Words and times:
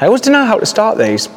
I 0.00 0.06
always 0.06 0.22
didn't 0.22 0.32
know 0.32 0.44
how 0.44 0.58
to 0.58 0.66
start 0.66 0.98
these. 0.98 1.28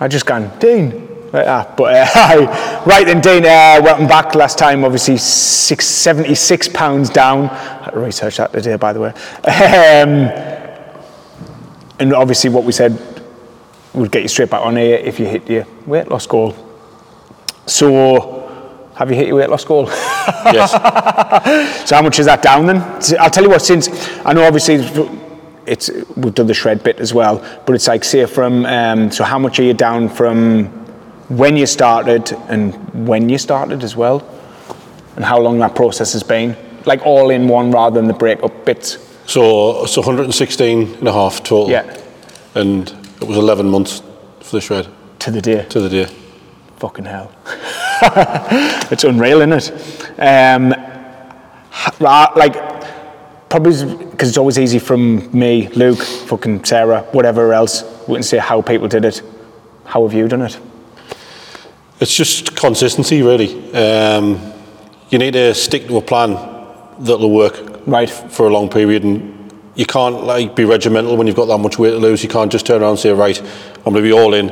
I 0.00 0.08
just 0.08 0.24
gone, 0.24 0.50
Dean, 0.58 1.06
like 1.32 1.44
that. 1.44 1.76
But 1.76 2.16
uh, 2.16 2.82
right 2.86 3.04
then, 3.04 3.20
Dean, 3.20 3.44
uh, 3.44 3.80
welcome 3.82 4.06
back. 4.06 4.34
Last 4.34 4.56
time, 4.56 4.84
obviously, 4.84 5.18
six, 5.18 5.86
76 5.86 6.68
pounds 6.68 7.10
down. 7.10 7.50
I 7.50 7.84
had 7.84 7.90
to 7.90 8.00
research 8.00 8.38
that 8.38 8.52
today, 8.52 8.76
by 8.76 8.94
the 8.94 9.00
way. 9.00 9.10
Um, 9.44 10.30
and 11.98 12.14
obviously, 12.14 12.48
what 12.48 12.64
we 12.64 12.72
said 12.72 12.98
would 13.92 14.10
get 14.10 14.22
you 14.22 14.28
straight 14.28 14.48
back 14.48 14.64
on 14.64 14.76
here 14.76 14.96
if 14.96 15.20
you 15.20 15.26
hit 15.26 15.48
your 15.50 15.66
weight 15.84 16.08
loss 16.08 16.26
goal. 16.26 16.56
So, 17.66 18.90
have 18.94 19.10
you 19.10 19.16
hit 19.16 19.26
your 19.26 19.36
weight 19.36 19.50
loss 19.50 19.64
goal? 19.64 19.88
Yes. 19.88 20.72
So 21.86 21.94
how 21.94 22.02
much 22.02 22.18
is 22.18 22.26
that 22.26 22.42
down 22.42 22.66
then? 22.66 22.78
I'll 23.20 23.30
tell 23.30 23.44
you 23.44 23.50
what. 23.50 23.62
Since 23.62 23.88
I 24.24 24.32
know 24.32 24.42
obviously 24.42 24.78
it's 25.66 25.90
we've 26.16 26.34
done 26.34 26.46
the 26.46 26.54
shred 26.54 26.82
bit 26.82 27.00
as 27.00 27.12
well, 27.12 27.38
but 27.66 27.74
it's 27.74 27.86
like 27.88 28.04
say 28.04 28.24
from 28.26 28.64
um, 28.66 29.10
so 29.10 29.24
how 29.24 29.38
much 29.38 29.58
are 29.60 29.64
you 29.64 29.74
down 29.74 30.08
from 30.08 30.66
when 31.28 31.56
you 31.56 31.66
started 31.66 32.32
and 32.48 32.74
when 33.06 33.28
you 33.28 33.38
started 33.38 33.82
as 33.82 33.96
well, 33.96 34.26
and 35.16 35.24
how 35.24 35.38
long 35.38 35.58
that 35.58 35.74
process 35.74 36.12
has 36.12 36.22
been, 36.22 36.56
like 36.84 37.04
all 37.04 37.30
in 37.30 37.48
one 37.48 37.70
rather 37.70 37.94
than 37.96 38.06
the 38.06 38.14
break 38.14 38.42
up 38.42 38.64
bits. 38.64 38.98
So 39.26 39.82
it's 39.84 39.96
116 39.96 40.94
and 40.94 41.08
a 41.08 41.12
half 41.12 41.38
total. 41.42 41.68
Yeah, 41.68 42.00
And 42.54 42.88
it 43.20 43.26
was 43.26 43.36
11 43.36 43.68
months 43.68 44.00
for 44.40 44.56
the 44.56 44.60
shred 44.60 44.86
to 45.18 45.30
the 45.32 45.42
day. 45.42 45.64
to 45.68 45.80
the 45.80 45.88
day. 45.88 46.06
Fucking 46.76 47.06
hell. 47.06 47.32
it's 48.92 49.02
unreal, 49.02 49.40
isn't 49.40 49.52
it? 49.52 50.20
Um, 50.20 50.70
like, 51.98 52.75
probably 53.48 53.72
because 54.10 54.28
it's 54.28 54.38
always 54.38 54.58
easy 54.58 54.78
from 54.78 55.28
me, 55.36 55.68
Luke, 55.68 55.98
fucking 55.98 56.64
Sarah, 56.64 57.02
whatever 57.12 57.52
else, 57.52 57.82
we 58.08 58.14
can 58.14 58.22
say 58.22 58.38
how 58.38 58.60
people 58.62 58.88
did 58.88 59.04
it. 59.04 59.22
How 59.84 60.02
have 60.06 60.12
you 60.14 60.26
done 60.28 60.42
it? 60.42 60.58
It's 62.00 62.14
just 62.14 62.56
consistency, 62.56 63.22
really. 63.22 63.72
Um, 63.74 64.52
you 65.10 65.18
need 65.18 65.32
to 65.34 65.54
stick 65.54 65.86
to 65.88 65.96
a 65.96 66.02
plan 66.02 66.34
that'll 66.98 67.30
work 67.30 67.54
Right. 67.86 68.10
for 68.10 68.48
a 68.48 68.50
long 68.50 68.68
period, 68.68 69.04
and 69.04 69.32
you 69.76 69.86
can't 69.86 70.24
like 70.24 70.56
be 70.56 70.64
regimental 70.64 71.16
when 71.16 71.26
you've 71.26 71.36
got 71.36 71.46
that 71.46 71.58
much 71.58 71.78
weight 71.78 71.90
to 71.92 71.98
lose. 71.98 72.22
You 72.22 72.28
can't 72.28 72.50
just 72.50 72.66
turn 72.66 72.82
around 72.82 72.90
and 72.90 72.98
say, 72.98 73.12
"Right, 73.12 73.40
I'm 73.40 73.92
going 73.92 73.96
to 73.96 74.02
be 74.02 74.12
all 74.12 74.34
in. 74.34 74.50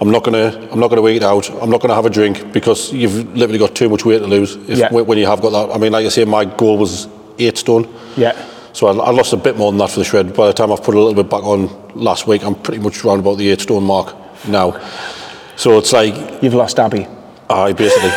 I'm 0.00 0.10
not 0.10 0.24
going 0.24 0.34
to. 0.34 0.72
I'm 0.72 0.80
not 0.80 0.88
going 0.90 1.00
to 1.00 1.08
eat 1.08 1.22
out. 1.22 1.48
I'm 1.62 1.70
not 1.70 1.80
going 1.80 1.90
to 1.90 1.94
have 1.94 2.06
a 2.06 2.10
drink 2.10 2.52
because 2.52 2.92
you've 2.92 3.36
literally 3.36 3.58
got 3.58 3.74
too 3.76 3.88
much 3.88 4.04
weight 4.04 4.18
to 4.18 4.26
lose." 4.26 4.56
If, 4.68 4.78
Yeah. 4.80 4.90
when 4.90 5.16
you 5.16 5.26
have 5.26 5.40
got 5.40 5.50
that, 5.50 5.74
I 5.74 5.78
mean, 5.78 5.92
like 5.92 6.04
I 6.04 6.08
say, 6.08 6.24
my 6.24 6.44
goal 6.44 6.76
was 6.76 7.06
eight 7.38 7.58
stone. 7.58 7.92
Yeah. 8.16 8.48
So 8.72 8.86
I, 8.86 8.92
I 8.92 9.10
lost 9.10 9.32
a 9.32 9.36
bit 9.36 9.56
more 9.56 9.70
than 9.70 9.78
that 9.78 9.90
for 9.90 9.98
the 9.98 10.04
shred. 10.04 10.34
By 10.34 10.46
the 10.46 10.52
time 10.52 10.72
I've 10.72 10.82
put 10.82 10.94
a 10.94 10.98
little 10.98 11.14
bit 11.14 11.28
back 11.30 11.42
on 11.44 11.68
last 11.94 12.26
week, 12.26 12.42
I'm 12.44 12.54
pretty 12.54 12.82
much 12.82 13.04
around 13.04 13.20
about 13.20 13.36
the 13.38 13.48
eight 13.50 13.60
stone 13.60 13.84
mark 13.84 14.14
now. 14.48 14.78
So 15.56 15.78
it's 15.78 15.92
like 15.92 16.42
You've 16.42 16.54
lost 16.54 16.78
Abby. 16.78 17.06
I 17.50 17.72
basically. 17.74 18.10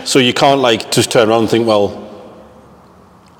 so 0.06 0.18
you 0.18 0.32
can't 0.32 0.60
like 0.60 0.90
just 0.90 1.10
turn 1.10 1.28
around 1.28 1.42
and 1.42 1.50
think, 1.50 1.66
well, 1.66 2.00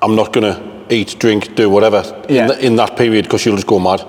I'm 0.01 0.15
not 0.15 0.31
going 0.33 0.53
to 0.53 0.93
eat, 0.93 1.15
drink, 1.19 1.55
do 1.55 1.69
whatever 1.69 2.03
Yeah. 2.29 2.43
in, 2.43 2.49
th- 2.51 2.63
in 2.63 2.75
that 2.75 2.95
period 2.95 3.25
because 3.25 3.43
you'll 3.45 3.55
just 3.55 3.67
go 3.67 3.79
mad. 3.79 4.05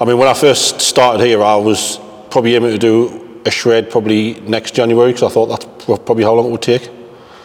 I 0.00 0.04
mean, 0.04 0.16
when 0.18 0.28
I 0.28 0.34
first 0.34 0.80
started 0.80 1.24
here, 1.24 1.42
I 1.42 1.56
was 1.56 1.98
probably 2.30 2.54
aiming 2.54 2.70
to 2.70 2.78
do 2.78 3.40
a 3.46 3.50
shred 3.50 3.90
probably 3.90 4.40
next 4.40 4.74
January 4.74 5.12
because 5.12 5.28
I 5.30 5.32
thought 5.34 5.46
that's 5.46 5.66
probably 5.86 6.22
how 6.24 6.34
long 6.34 6.46
it 6.46 6.50
would 6.50 6.62
take. 6.62 6.88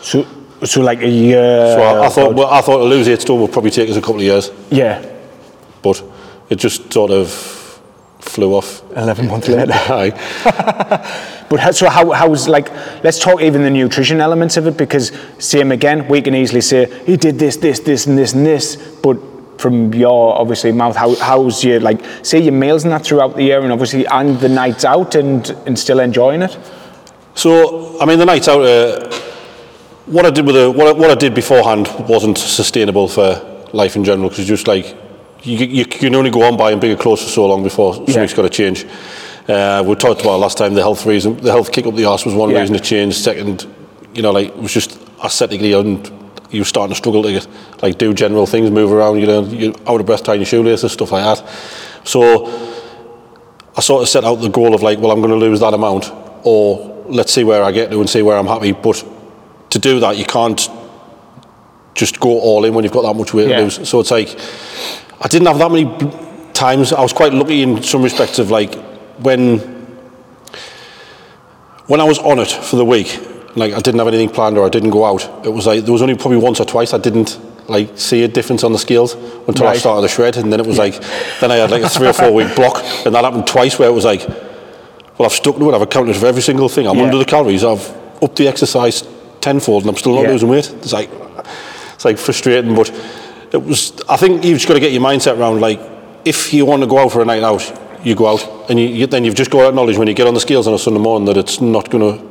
So, 0.02 0.26
so 0.64 0.82
like 0.82 1.02
a 1.02 1.10
year. 1.10 1.76
So 1.76 1.82
I, 1.82 2.06
I 2.06 2.10
thought, 2.10 2.36
well, 2.36 2.48
I 2.48 2.62
thought 2.62 2.92
eight 2.92 3.22
stone 3.22 3.42
would 3.42 3.52
probably 3.52 3.72
take 3.72 3.90
us 3.90 3.96
a 3.96 4.02
couple 4.02 4.18
of 4.18 4.22
years, 4.22 4.52
yeah, 4.70 5.06
but 5.82 6.04
it 6.50 6.58
just 6.58 6.92
sort 6.92 7.12
of 7.12 7.32
flew 8.20 8.54
off. 8.54 8.84
11 8.96 9.28
months 9.28 9.48
later. 9.48 9.72
Aye. 9.74 11.26
But 11.50 11.60
how, 11.60 11.72
so 11.72 11.90
how, 11.90 12.12
how's 12.12 12.48
like, 12.48 12.72
let's 13.04 13.18
talk 13.18 13.42
even 13.42 13.64
the 13.64 13.72
nutrition 13.72 14.22
elements 14.22 14.56
of 14.56 14.68
it 14.68 14.78
because 14.78 15.12
same 15.40 15.72
again, 15.72 16.08
we 16.08 16.22
can 16.22 16.36
easily 16.36 16.62
say, 16.62 16.86
he 17.06 17.18
did 17.18 17.40
this, 17.40 17.58
this, 17.58 17.80
this, 17.80 18.06
and 18.06 18.16
this, 18.16 18.34
and 18.34 18.46
this, 18.46 18.76
but 19.02 19.18
from 19.60 19.92
your 19.94 20.38
obviously 20.38 20.72
mouth, 20.72 20.96
how, 20.96 21.16
how's 21.16 21.64
your 21.64 21.80
like, 21.80 22.00
say 22.22 22.40
your 22.40 22.54
meals 22.54 22.84
and 22.84 22.94
that 22.94 23.04
throughout 23.04 23.36
the 23.36 23.42
year 23.42 23.62
and 23.62 23.72
obviously, 23.72 24.06
and 24.06 24.40
the 24.40 24.48
nights 24.48 24.86
out 24.86 25.16
and, 25.16 25.50
and 25.66 25.78
still 25.78 26.00
enjoying 26.00 26.44
it? 26.44 26.56
So, 27.34 28.00
I 28.00 28.06
mean, 28.06 28.20
the 28.20 28.26
nights 28.26 28.48
out, 28.48 28.62
uh, 28.62 29.10
what 30.10 30.26
I 30.26 30.30
did 30.32 30.46
with 30.46 30.56
the, 30.56 30.72
what 30.72 30.88
I, 30.88 30.92
what 30.92 31.10
I 31.12 31.16
did 31.16 31.34
beforehand 31.34 31.88
wasn't 32.08 32.38
sustainable 32.38 33.08
for 33.08 33.46
life 33.74 33.96
in 33.96 34.04
general 34.04 34.30
because 34.30 34.46
just 34.48 34.68
like 34.68 34.96
you, 35.44 35.58
you 35.58 35.86
can 35.86 36.16
only 36.16 36.32
go 36.32 36.42
on 36.44 36.58
buying 36.58 36.80
bigger 36.80 36.96
clothes 37.02 37.22
for 37.24 37.30
so 37.30 37.46
long 37.48 37.64
before 37.64 37.94
something's 37.94 38.34
got 38.34 38.42
to 38.44 38.50
change. 38.50 38.86
Uh, 39.48 39.84
we 39.86 39.96
talked 39.96 40.22
about 40.22 40.40
last 40.40 40.58
time 40.58 40.74
the 40.74 40.82
health 40.82 41.06
reason, 41.06 41.38
the 41.38 41.52
health 41.52 41.72
kick 41.72 41.86
up 41.86 41.96
the 41.96 42.06
arse 42.06 42.26
was 42.26 42.34
one 42.36 42.50
Yeah. 42.50 42.60
reason 42.60 42.76
to 42.76 42.82
change. 42.82 43.16
Second, 43.16 43.68
you 44.14 44.22
know, 44.22 44.32
like 44.32 44.48
it 44.50 44.58
was 44.58 44.74
just 44.74 45.00
aesthetically 45.24 45.74
and 45.74 46.12
you 46.52 46.62
were 46.62 46.66
starting 46.66 46.92
to 46.92 46.98
struggle 46.98 47.22
to 47.24 47.32
get, 47.32 47.48
like 47.84 47.98
do 48.00 48.14
general 48.14 48.46
things, 48.48 48.72
move 48.72 48.92
around, 48.92 49.20
you 49.20 49.28
know, 49.28 49.44
you're 49.46 49.74
out 49.88 50.00
of 50.00 50.06
breath 50.08 50.24
tying 50.24 50.40
your 50.40 50.48
shoelaces, 50.48 50.92
stuff 50.92 51.12
like 51.12 51.24
that. 51.24 51.48
So 52.04 52.48
I 53.78 53.82
sort 53.82 54.02
of 54.02 54.10
set 54.10 54.24
out 54.24 54.36
the 54.36 54.50
goal 54.50 54.74
of 54.74 54.82
like, 54.82 54.98
well, 55.00 55.12
I'm 55.12 55.20
going 55.20 55.30
to 55.32 55.36
lose 55.38 55.60
that 55.60 55.74
amount, 55.76 56.12
or 56.44 57.06
let's 57.08 57.32
see 57.32 57.44
where 57.44 57.64
I 57.64 57.72
get 57.72 57.92
to 57.92 58.00
and 58.00 58.10
see 58.10 58.24
where 58.24 58.38
I'm 58.38 58.48
happy. 58.48 58.72
But 58.72 59.04
to 59.72 59.80
do 59.80 60.00
that, 60.00 60.18
you 60.18 60.26
can't 60.26 60.70
just 61.96 62.20
go 62.20 62.30
all 62.40 62.66
in 62.66 62.74
when 62.74 62.84
you've 62.84 62.94
got 62.94 63.02
that 63.04 63.14
much 63.16 63.34
weight 63.34 63.50
Yeah. 63.50 63.58
to 63.58 63.64
lose. 63.64 63.88
So 63.90 64.00
it's 64.00 64.12
like, 64.12 64.36
I 65.22 65.28
didn't 65.28 65.48
have 65.48 65.60
that 65.60 65.72
many 65.72 65.86
times. 66.54 66.94
I 66.94 67.02
was 67.02 67.14
quite 67.14 67.34
lucky 67.34 67.62
in 67.62 67.84
some 67.84 68.02
respects 68.04 68.40
of 68.40 68.52
like 68.52 68.74
when 69.20 69.60
when 71.88 72.00
I 72.00 72.04
was 72.04 72.20
on 72.20 72.40
it 72.40 72.50
for 72.52 72.76
the 72.76 72.86
week, 72.86 73.20
like 73.56 73.74
I 73.74 73.80
didn't 73.80 74.00
have 74.00 74.08
anything 74.08 74.30
planned 74.30 74.58
or 74.58 74.66
I 74.66 74.70
didn't 74.70 74.92
go 74.92 75.06
out. 75.06 75.46
It 75.46 75.50
was 75.50 75.66
like 75.66 75.84
there 75.84 75.94
was 75.94 76.02
only 76.02 76.16
probably 76.16 76.38
once 76.38 76.60
or 76.60 76.66
twice 76.66 76.94
I 76.94 76.98
didn't 77.00 77.40
like 77.68 77.98
see 77.98 78.24
a 78.24 78.28
difference 78.28 78.64
on 78.64 78.72
the 78.72 78.80
scales 78.80 79.14
until 79.48 79.68
I 79.68 79.78
started 79.78 80.02
the 80.02 80.08
shred, 80.08 80.38
and 80.38 80.52
then 80.52 80.60
it 80.60 80.66
was 80.66 80.78
like 80.78 81.00
then 81.40 81.52
I 81.52 81.56
had 81.58 81.72
like 81.72 81.84
a 81.84 81.90
three 81.90 82.08
or 82.08 82.14
four 82.14 82.32
week 82.34 82.56
block, 82.56 82.78
and 83.06 83.14
that 83.16 83.24
happened 83.24 83.48
twice 83.48 83.78
where 83.80 83.90
it 83.90 83.94
was 83.94 84.06
like, 84.06 84.28
well 84.28 85.26
I've 85.26 85.34
stuck 85.34 85.58
to 85.58 85.70
it, 85.70 85.76
I've 85.76 85.82
accounted 85.82 86.16
for 86.16 86.28
every 86.28 86.42
single 86.42 86.70
thing. 86.70 86.88
I'm 86.88 86.98
Yeah. 86.98 87.04
under 87.06 87.18
the 87.18 87.26
calories, 87.26 87.64
I've 87.64 87.88
upped 88.22 88.36
the 88.38 88.48
exercise 88.48 89.04
tenfold, 89.42 89.84
and 89.84 89.90
I'm 89.90 89.98
still 89.98 90.16
not 90.16 90.24
Yeah. 90.24 90.32
losing 90.32 90.50
weight. 90.50 90.70
It's 90.82 90.94
like 90.94 91.10
it's 91.96 92.06
like 92.06 92.18
frustrating, 92.18 92.76
but 92.76 92.92
it 93.52 93.64
was. 93.64 93.94
I 94.08 94.18
think 94.18 94.44
you've 94.44 94.58
just 94.58 94.68
got 94.68 94.76
to 94.76 94.80
get 94.80 94.92
your 94.92 95.02
mindset 95.02 95.38
around 95.38 95.60
like 95.62 95.80
if 96.26 96.54
you 96.54 96.66
want 96.66 96.82
to 96.84 96.88
go 96.88 97.00
out 97.00 97.12
for 97.12 97.22
a 97.22 97.26
night 97.26 97.44
out, 97.44 97.64
you 98.04 98.16
go 98.16 98.28
out, 98.28 98.70
and 98.70 98.80
you, 98.80 98.88
you, 98.88 99.08
then 99.08 99.24
you've 99.26 99.36
just 99.36 99.50
got 99.52 99.62
to 99.64 99.68
acknowledge 99.70 99.98
when 99.98 100.08
you 100.08 100.14
get 100.14 100.28
on 100.28 100.34
the 100.34 100.40
scales 100.40 100.68
on 100.68 100.74
a 100.74 100.80
Sunday 100.80 101.00
morning 101.00 101.26
that 101.26 101.38
it's 101.38 101.60
not 101.62 101.90
going 101.90 102.04
to 102.20 102.26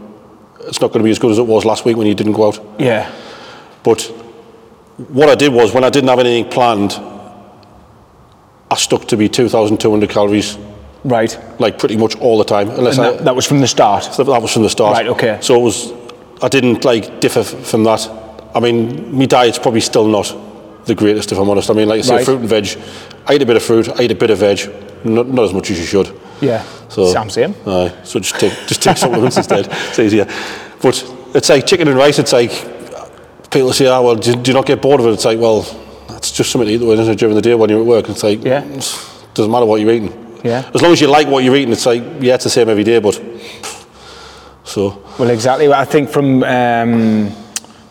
it's 0.68 0.80
not 0.80 0.88
going 0.88 1.00
to 1.00 1.04
be 1.04 1.10
as 1.10 1.18
good 1.18 1.30
as 1.30 1.38
it 1.38 1.46
was 1.46 1.64
last 1.64 1.84
week 1.84 1.96
when 1.96 2.06
you 2.06 2.14
didn't 2.14 2.34
go 2.34 2.48
out. 2.48 2.60
Yeah. 2.78 3.10
But 3.82 4.02
what 5.08 5.28
I 5.30 5.34
did 5.34 5.52
was 5.52 5.72
when 5.72 5.84
I 5.84 5.90
didn't 5.90 6.08
have 6.10 6.18
anything 6.18 6.50
planned, 6.50 6.92
I 8.70 8.74
stuck 8.76 9.06
to 9.08 9.16
be 9.16 9.28
2,200 9.28 10.10
calories 10.10 10.58
Right. 11.04 11.38
like 11.60 11.78
pretty 11.78 11.96
much 11.96 12.16
all 12.16 12.36
the 12.38 12.44
time, 12.44 12.68
unless 12.70 12.98
And 12.98 13.06
I, 13.06 13.10
that, 13.12 13.24
that 13.24 13.36
was 13.36 13.46
from 13.46 13.60
the 13.60 13.68
start. 13.68 14.04
so 14.04 14.24
that 14.24 14.42
was 14.42 14.52
from 14.52 14.62
the 14.64 14.68
start. 14.68 14.94
Right, 14.96 15.06
okay. 15.06 15.38
So 15.40 15.54
it 15.58 15.62
was, 15.62 15.92
I 16.42 16.48
didn't 16.48 16.84
like 16.84 17.20
differ 17.20 17.40
f- 17.40 17.66
from 17.66 17.84
that. 17.84 18.08
I 18.54 18.60
mean, 18.60 19.16
my 19.16 19.26
diet's 19.26 19.58
probably 19.58 19.80
still 19.80 20.06
not 20.06 20.34
the 20.86 20.94
greatest, 20.94 21.32
if 21.32 21.38
I'm 21.38 21.48
honest. 21.50 21.70
I 21.70 21.74
mean, 21.74 21.88
like 21.88 21.98
I 21.98 22.02
say, 22.02 22.14
Right. 22.16 22.24
fruit 22.24 22.40
and 22.40 22.48
veg. 22.48 22.78
I 23.26 23.34
eat 23.34 23.42
a 23.42 23.46
bit 23.46 23.56
of 23.56 23.62
fruit, 23.62 23.88
I 23.98 24.02
eat 24.04 24.10
a 24.10 24.14
bit 24.14 24.30
of 24.30 24.38
veg, 24.38 24.60
not, 25.04 25.28
not 25.28 25.44
as 25.44 25.52
much 25.52 25.70
as 25.70 25.78
you 25.78 25.84
should. 25.84 26.10
Yeah. 26.40 26.62
So 26.88 27.12
Sam, 27.12 27.28
same. 27.28 27.54
Aye, 27.66 27.92
so 28.04 28.20
just 28.20 28.38
take 28.40 28.52
just 28.66 28.82
take 28.82 28.96
supplements 29.04 29.36
instead. 29.36 29.66
It's 29.70 29.98
easier. 29.98 30.26
But 30.80 31.04
it's 31.34 31.48
like 31.48 31.66
chicken 31.66 31.88
and 31.88 31.96
rice. 31.96 32.18
It's 32.18 32.32
like 32.32 32.50
people 33.50 33.72
say, 33.72 33.86
"Ah, 33.86 34.00
well, 34.00 34.14
do, 34.16 34.34
do 34.34 34.50
you 34.50 34.54
not 34.54 34.64
get 34.66 34.80
bored 34.80 35.00
of 35.00 35.06
it?" 35.06 35.12
It's 35.12 35.24
like, 35.24 35.38
well, 35.38 35.62
that's 36.08 36.30
just 36.32 36.50
something 36.50 36.68
to 36.68 36.74
eat 36.74 36.80
isn't 36.82 37.12
it, 37.12 37.18
during 37.18 37.34
the 37.34 37.42
day 37.42 37.54
when 37.54 37.68
you're 37.68 37.80
at 37.80 37.86
work. 37.86 38.08
It's 38.08 38.22
like, 38.22 38.42
Yeah. 38.44 38.62
it 38.64 38.98
doesn't 39.34 39.50
matter 39.52 39.66
what 39.66 39.80
you're 39.80 39.90
eating. 39.90 40.12
Yeah. 40.44 40.70
As 40.74 40.80
long 40.80 40.92
as 40.92 41.00
you 41.00 41.08
like 41.08 41.26
what 41.28 41.42
you're 41.44 41.56
eating, 41.56 41.72
it's 41.72 41.84
like, 41.84 42.02
yeah, 42.20 42.34
it's 42.36 42.44
the 42.44 42.50
same 42.50 42.68
every 42.68 42.84
day, 42.84 42.98
but 43.00 43.20
so 44.68 45.02
Well, 45.18 45.30
exactly. 45.30 45.66
I 45.72 45.84
think 45.84 46.08
from 46.10 46.42
um, 46.44 47.30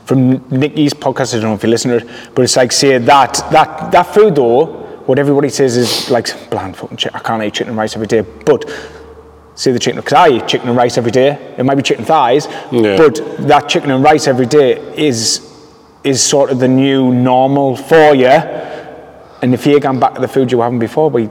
from 0.05 0.47
Nikki's 0.49 0.93
podcast, 0.93 1.33
I 1.33 1.39
don't 1.41 1.49
know 1.49 1.55
if 1.55 1.63
you 1.63 1.69
listen 1.69 1.91
to 1.91 1.97
it, 1.97 2.07
but 2.33 2.43
it's 2.43 2.55
like 2.55 2.71
say 2.71 2.97
that 2.97 3.33
that 3.51 3.91
that 3.91 4.03
food 4.13 4.35
though, 4.35 4.65
what 5.07 5.19
everybody 5.19 5.49
says 5.49 5.75
is 5.75 6.09
like 6.09 6.27
bland 6.49 6.77
fucking 6.77 6.97
shit. 6.97 7.13
I 7.15 7.19
can't 7.19 7.43
eat 7.43 7.53
chicken 7.53 7.69
and 7.71 7.77
rice 7.77 7.95
every 7.95 8.07
day, 8.07 8.21
but 8.21 8.63
say 9.55 9.71
the 9.71 9.79
chicken 9.79 9.99
because 9.99 10.13
I 10.13 10.29
eat 10.29 10.47
chicken 10.47 10.69
and 10.69 10.77
rice 10.77 10.97
every 10.97 11.11
day. 11.11 11.55
It 11.57 11.63
might 11.65 11.75
be 11.75 11.83
chicken 11.83 12.05
thighs, 12.05 12.47
Yeah. 12.71 12.95
but 12.97 13.15
that 13.47 13.67
chicken 13.67 13.91
and 13.91 14.03
rice 14.03 14.27
every 14.27 14.45
day 14.45 14.77
is 14.95 15.41
is 16.03 16.21
sort 16.23 16.51
of 16.51 16.59
the 16.59 16.67
new 16.67 17.11
normal 17.13 17.75
for 17.75 18.15
you. 18.15 18.37
And 19.41 19.53
if 19.53 19.65
you're 19.65 19.79
going 19.79 19.99
back 19.99 20.13
to 20.15 20.21
the 20.21 20.27
food 20.27 20.51
you 20.51 20.57
were 20.59 20.63
having 20.63 20.79
before, 20.79 21.09
we, 21.09 21.23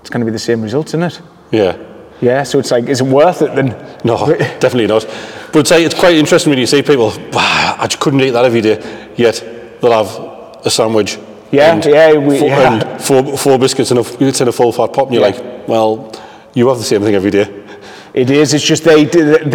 it's 0.00 0.10
going 0.10 0.20
to 0.20 0.26
be 0.26 0.30
the 0.32 0.38
same 0.38 0.60
results, 0.62 0.90
isn't 0.90 1.02
it? 1.02 1.20
yeah. 1.50 1.76
Yeah. 2.20 2.42
So 2.42 2.58
it's 2.58 2.70
like, 2.70 2.84
is 2.84 3.00
it 3.00 3.06
worth 3.06 3.42
it 3.42 3.54
then? 3.54 3.68
No, 4.04 4.16
definitely 4.60 4.86
not. 4.86 5.04
But 5.52 5.60
it's, 5.60 5.70
it's 5.72 5.94
quite 5.94 6.14
interesting 6.16 6.50
when 6.50 6.58
you 6.58 6.66
see 6.66 6.82
people, 6.82 7.12
wow, 7.32 7.76
I 7.78 7.86
just 7.86 8.00
couldn't 8.00 8.20
eat 8.20 8.30
that 8.30 8.44
every 8.44 8.60
day, 8.60 9.12
yet 9.16 9.42
they'll 9.80 9.92
have 10.04 10.66
a 10.66 10.70
sandwich 10.70 11.18
Yeah, 11.50 11.72
and 11.74 11.84
yeah, 11.84 12.12
we- 12.14 12.38
four, 12.38 12.48
yeah. 12.48 12.72
and 12.92 13.02
four, 13.02 13.36
four 13.38 13.58
biscuits 13.58 13.90
in 13.90 13.98
a, 13.98 14.02
it's 14.20 14.40
in 14.40 14.48
a 14.48 14.52
full 14.52 14.72
fat 14.72 14.92
pot, 14.92 15.06
and 15.06 15.14
you're 15.14 15.26
Yeah. 15.26 15.36
like, 15.36 15.68
well, 15.68 16.12
you 16.54 16.68
have 16.68 16.78
the 16.78 16.84
same 16.84 17.02
thing 17.02 17.14
every 17.14 17.30
day. 17.30 17.57
It 18.22 18.30
is. 18.30 18.52
It's 18.54 18.64
just 18.72 18.82
they 18.84 19.04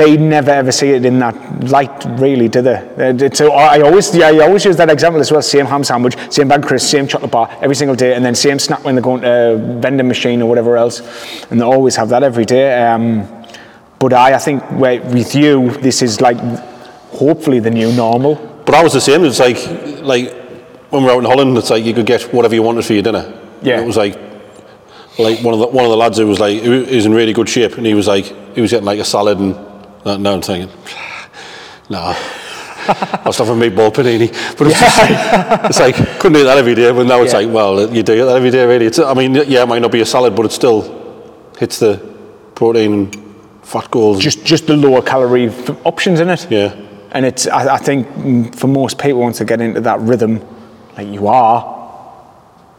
they 0.01 0.15
never 0.17 0.51
ever 0.51 0.71
see 0.71 0.91
it 0.97 1.03
in 1.05 1.19
that 1.19 1.35
light, 1.75 2.05
really, 2.25 2.47
do 2.47 2.61
they? 2.61 2.79
Uh, 2.97 3.29
So 3.39 3.51
I 3.51 3.81
always 3.81 4.15
yeah, 4.15 4.27
I 4.27 4.39
always 4.47 4.63
use 4.69 4.77
that 4.77 4.89
example 4.89 5.19
as 5.21 5.31
well. 5.31 5.41
Same 5.41 5.65
ham 5.65 5.83
sandwich, 5.83 6.15
same 6.29 6.47
bag 6.47 6.59
of 6.61 6.67
crisps, 6.67 6.89
same 6.89 7.05
chocolate 7.07 7.31
bar 7.31 7.47
every 7.61 7.75
single 7.75 7.95
day, 8.03 8.13
and 8.15 8.23
then 8.25 8.35
same 8.35 8.59
snack 8.59 8.81
when 8.85 8.95
they're 8.95 9.03
going 9.11 9.21
to 9.21 9.29
a 9.53 9.57
vending 9.81 10.07
machine 10.07 10.41
or 10.41 10.47
whatever 10.47 10.77
else, 10.77 11.01
and 11.49 11.59
they 11.59 11.65
always 11.65 11.95
have 11.97 12.07
that 12.09 12.23
every 12.23 12.45
day. 12.45 12.67
Um, 12.91 13.27
but 13.99 14.13
I, 14.13 14.35
I 14.35 14.39
think 14.39 14.63
where- 14.79 15.01
with 15.01 15.35
you, 15.35 15.71
this 15.81 16.01
is 16.01 16.21
like 16.21 16.37
hopefully 17.11 17.59
the 17.59 17.71
new 17.71 17.91
normal. 17.93 18.35
But 18.65 18.75
I 18.75 18.83
was 18.83 18.93
the 18.93 19.01
same. 19.01 19.25
It's 19.25 19.39
like 19.39 19.59
like 20.13 20.31
when 20.91 21.01
we 21.03 21.07
were 21.07 21.15
out 21.15 21.19
in 21.19 21.25
Holland, 21.25 21.57
it's 21.57 21.69
like 21.69 21.83
you 21.83 21.93
could 21.93 22.05
get 22.05 22.21
whatever 22.33 22.55
you 22.55 22.63
wanted 22.63 22.85
for 22.85 22.93
your 22.93 23.03
dinner. 23.03 23.25
Yeah. 23.61 23.81
It 23.81 23.85
was 23.85 23.97
like 23.97 24.15
like 25.19 25.43
one 25.43 25.53
of 25.53 25.59
the 25.59 25.67
one 25.67 25.83
of 25.85 25.91
the 25.91 25.97
lads 25.97 26.17
who 26.17 26.27
was 26.27 26.39
like 26.39 26.61
who 26.63 26.73
is 26.97 27.05
in 27.05 27.13
really 27.13 27.33
good 27.33 27.49
shape, 27.49 27.77
and 27.77 27.85
he 27.85 27.93
was 27.93 28.07
like 28.07 28.33
he 28.55 28.61
was 28.61 28.71
getting 28.71 28.85
like 28.85 28.99
a 28.99 29.05
salad 29.05 29.39
and 29.39 29.55
that. 30.03 30.19
Now 30.19 30.33
I'm 30.33 30.41
thinking, 30.41 30.75
nah. 31.89 32.15
I'll 32.85 33.31
stuff 33.31 33.47
a 33.47 33.51
meatball 33.51 33.93
panini, 33.93 34.27
but 34.57 34.67
it's, 34.67 34.77
just, 34.79 34.99
it's 35.69 35.79
like 35.79 35.95
couldn't 36.19 36.33
do 36.33 36.43
that 36.43 36.57
every 36.57 36.75
day. 36.75 36.91
But 36.91 37.05
now 37.07 37.21
it's 37.21 37.31
Yeah. 37.31 37.39
like, 37.39 37.49
well, 37.49 37.93
you 37.95 38.03
do 38.03 38.25
that 38.25 38.35
every 38.35 38.51
day, 38.51 38.65
really. 38.65 38.87
It's, 38.87 38.99
I 38.99 39.13
mean, 39.13 39.35
yeah, 39.35 39.63
it 39.63 39.67
might 39.69 39.81
not 39.81 39.91
be 39.91 40.01
a 40.01 40.05
salad, 40.05 40.35
but 40.35 40.45
it 40.45 40.51
still 40.51 40.81
hits 41.57 41.79
the 41.79 41.97
protein 42.55 42.93
and 42.93 43.35
fat 43.61 43.89
goals. 43.89 44.19
Just 44.19 44.43
just 44.43 44.67
the 44.67 44.75
lower 44.75 45.01
calorie 45.01 45.47
f- 45.47 45.85
options 45.85 46.19
in 46.19 46.29
it. 46.29 46.45
yeah, 46.51 46.75
And 47.11 47.25
it's, 47.25 47.47
I, 47.47 47.75
I 47.75 47.77
think 47.77 48.53
for 48.53 48.67
most 48.67 48.97
people, 48.99 49.21
once 49.21 49.39
they 49.39 49.45
get 49.45 49.61
into 49.61 49.79
that 49.79 50.01
rhythm, 50.01 50.41
like 50.97 51.07
you 51.07 51.27
are, 51.29 51.63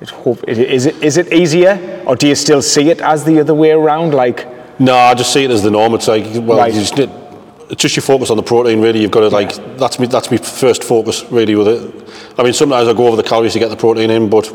it's 0.02 0.10
hope, 0.10 0.44
is, 0.46 0.58
it, 0.58 0.70
is, 0.70 0.84
it, 0.86 1.02
is 1.02 1.16
it 1.16 1.32
easier? 1.32 2.02
Or 2.06 2.14
do 2.14 2.28
you 2.28 2.34
still 2.34 2.60
see 2.60 2.90
it 2.90 3.00
as 3.00 3.24
the 3.24 3.40
other 3.40 3.54
way 3.54 3.70
around? 3.70 4.12
Like, 4.12 4.46
No, 4.78 4.94
I 4.94 5.14
just 5.14 5.32
see 5.32 5.44
it 5.44 5.50
as 5.50 5.62
the 5.62 5.70
norm. 5.70 5.94
It's 5.94 6.08
like, 6.08 6.24
well, 6.42 6.58
Right. 6.58 6.72
you 6.74 6.80
just 6.80 6.98
it's 6.98 7.80
just 7.82 7.96
your 7.96 8.02
focus 8.02 8.30
on 8.30 8.36
the 8.36 8.42
protein. 8.42 8.80
Really, 8.80 9.00
you've 9.00 9.10
got 9.10 9.20
to 9.20 9.28
like 9.28 9.52
that's 9.78 9.98
me. 9.98 10.06
That's 10.06 10.30
my 10.30 10.36
first 10.36 10.84
focus 10.84 11.24
really 11.30 11.54
with 11.54 11.68
it. 11.68 12.10
I 12.38 12.42
mean, 12.42 12.52
sometimes 12.52 12.88
I 12.88 12.92
go 12.92 13.06
over 13.06 13.16
the 13.16 13.22
calories 13.22 13.52
to 13.54 13.58
get 13.58 13.68
the 13.70 13.76
protein 13.76 14.10
in, 14.10 14.28
but 14.28 14.52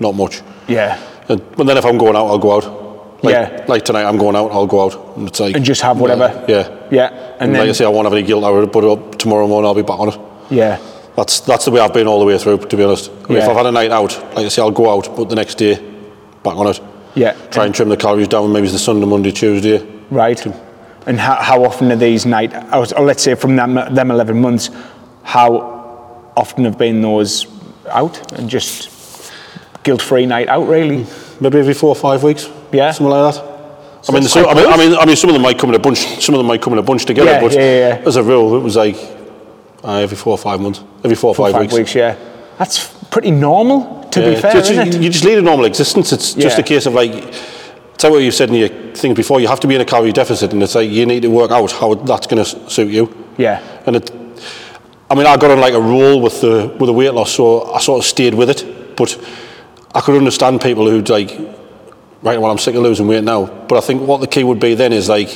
not 0.00 0.14
much. 0.14 0.42
yeah. 0.68 0.98
And, 1.28 1.40
but 1.56 1.66
then 1.68 1.76
if 1.76 1.84
I'm 1.84 1.98
going 1.98 2.16
out, 2.16 2.26
I'll 2.26 2.38
go 2.38 2.56
out. 2.56 3.22
Like, 3.24 3.32
Yeah. 3.34 3.64
Like 3.68 3.84
tonight, 3.84 4.04
I'm 4.04 4.18
going 4.18 4.34
out. 4.34 4.50
I'll 4.50 4.66
go 4.66 4.84
out. 4.86 5.16
And 5.16 5.28
it's 5.28 5.38
like 5.38 5.54
And 5.54 5.64
just 5.64 5.80
have 5.82 6.00
whatever. 6.00 6.44
Yeah. 6.48 6.68
Yeah. 6.90 7.08
And, 7.38 7.50
And 7.50 7.52
like 7.52 7.68
I 7.68 7.72
say, 7.72 7.84
I 7.84 7.88
won't 7.88 8.06
have 8.06 8.12
any 8.12 8.22
guilt 8.26 8.42
I 8.42 8.50
would 8.50 8.72
put 8.72 8.82
it. 8.82 8.90
Up 8.90 9.18
tomorrow 9.18 9.46
morning, 9.46 9.68
I'll 9.68 9.74
be 9.74 9.82
back 9.82 10.00
on 10.00 10.08
it. 10.08 10.18
yeah. 10.50 10.78
That's 11.14 11.40
that's 11.40 11.66
the 11.66 11.70
way 11.70 11.80
I've 11.80 11.92
been 11.92 12.06
all 12.08 12.18
the 12.18 12.24
way 12.24 12.38
through. 12.38 12.56
To 12.58 12.76
be 12.76 12.82
honest, 12.82 13.10
I 13.10 13.28
mean, 13.28 13.38
if 13.38 13.48
I've 13.48 13.54
had 13.56 13.66
a 13.66 13.70
night 13.72 13.90
out, 13.90 14.18
like 14.34 14.46
I 14.46 14.48
say, 14.48 14.62
I'll 14.62 14.70
go 14.72 14.90
out, 14.90 15.14
but 15.14 15.28
the 15.28 15.34
next 15.36 15.56
day, 15.58 15.74
back 16.42 16.56
on 16.56 16.66
it. 16.68 16.80
Yeah. 17.14 17.32
Try 17.50 17.66
and 17.66 17.74
trim 17.74 17.88
the 17.88 17.96
calories 17.96 18.28
down. 18.28 18.52
Maybe 18.52 18.64
it's 18.64 18.72
the 18.72 18.78
Sunday, 18.78 19.06
Monday, 19.06 19.30
Tuesday. 19.32 19.86
Right. 20.10 20.44
And 21.06 21.18
how, 21.18 21.34
how 21.36 21.64
often 21.64 21.90
are 21.92 21.96
these 21.96 22.24
night, 22.26 22.54
or 22.72 22.86
or 22.96 23.04
let's 23.04 23.22
say 23.22 23.34
from 23.34 23.56
them, 23.56 23.74
them 23.74 24.10
11 24.10 24.40
months, 24.40 24.70
how 25.24 26.30
often 26.36 26.64
have 26.64 26.78
been 26.78 27.02
those 27.02 27.46
out 27.88 28.32
and 28.38 28.48
just 28.48 28.88
guilt-free 29.82 30.26
night 30.26 30.48
out, 30.48 30.68
really? 30.68 31.04
maybe 31.40 31.58
every 31.58 31.74
four 31.74 31.88
or 31.88 31.96
five 31.96 32.22
weeks. 32.22 32.48
Yeah. 32.72 32.92
something 32.92 33.10
like 33.10 33.34
that. 33.34 33.48
I 34.08 34.12
mean, 34.12 34.22
so, 34.24 34.48
I 34.48 34.54
mean, 34.54 34.66
I 34.66 34.76
mean, 34.76 34.94
I 34.98 35.04
mean, 35.06 35.16
some 35.16 35.30
of 35.30 35.34
them 35.34 35.42
might 35.42 35.58
come 35.58 35.70
in 35.70 35.76
a 35.76 35.78
bunch. 35.78 35.98
Some 36.22 36.34
of 36.34 36.38
them 36.38 36.46
might 36.46 36.62
come 36.62 36.72
in 36.72 36.78
a 36.78 36.82
bunch 36.82 37.04
together. 37.04 37.30
Yeah, 37.30 37.40
but 37.40 37.52
yeah, 37.52 37.58
yeah, 37.60 37.88
yeah. 38.00 38.06
as 38.08 38.16
a 38.16 38.22
rule, 38.22 38.56
it 38.56 38.60
was 38.60 38.76
like 38.76 38.96
uh, 39.84 39.96
every 39.96 40.16
four 40.16 40.32
or 40.32 40.38
five 40.38 40.60
months, 40.60 40.82
every 41.04 41.16
four 41.16 41.30
or 41.30 41.34
five, 41.34 41.52
Five 41.52 41.72
weeks. 41.72 41.94
yeah. 41.94 42.16
That's 42.58 42.92
pretty 43.10 43.30
normal, 43.30 44.01
to 44.12 44.20
be 44.34 44.36
fair, 44.40 44.52
Just- 44.52 44.70
it? 44.70 45.00
you 45.02 45.10
just 45.10 45.24
lead 45.24 45.38
a 45.38 45.42
normal 45.42 45.64
existence. 45.66 46.12
It's 46.12 46.34
just 46.34 46.56
Yeah. 46.56 46.60
a 46.60 46.66
case 46.66 46.86
of 46.86 46.94
like, 46.94 47.12
tell 47.98 48.10
what 48.12 48.18
you 48.22 48.30
said 48.30 48.48
in 48.50 48.54
your 48.56 48.68
things 48.94 49.14
before. 49.16 49.40
You 49.40 49.48
have 49.48 49.60
to 49.60 49.66
be 49.66 49.74
in 49.74 49.80
a 49.80 49.84
calorie 49.84 50.12
deficit, 50.12 50.52
and 50.52 50.62
it's 50.62 50.74
like 50.74 50.90
you 50.90 51.06
need 51.06 51.22
to 51.22 51.28
work 51.30 51.50
out 51.50 51.72
how 51.72 51.94
that's 51.94 52.26
going 52.26 52.44
to 52.44 52.70
suit 52.70 52.90
you. 52.90 53.12
Yeah. 53.38 53.60
And 53.86 53.96
it, 53.96 54.10
I 55.10 55.14
mean, 55.14 55.26
I 55.26 55.36
got 55.36 55.50
on 55.50 55.60
like 55.60 55.74
a 55.74 55.80
roll 55.80 56.20
with 56.20 56.40
the 56.40 56.72
with 56.78 56.86
the 56.88 56.92
weight 56.92 57.14
loss, 57.14 57.32
so 57.32 57.72
I 57.72 57.80
sort 57.80 57.98
of 58.00 58.04
stayed 58.06 58.34
with 58.34 58.50
it. 58.50 58.96
But 58.96 59.16
I 59.94 60.00
could 60.00 60.16
understand 60.16 60.60
people 60.60 60.88
who'd 60.88 61.08
like, 61.08 61.30
right, 62.22 62.40
well, 62.40 62.50
I'm 62.50 62.58
sick 62.58 62.74
of 62.74 62.82
losing 62.82 63.06
weight 63.08 63.24
now. 63.24 63.46
But 63.68 63.78
I 63.78 63.80
think 63.80 64.06
what 64.06 64.20
the 64.20 64.26
key 64.26 64.44
would 64.44 64.60
be 64.60 64.74
then 64.74 64.92
is 64.92 65.08
like, 65.08 65.30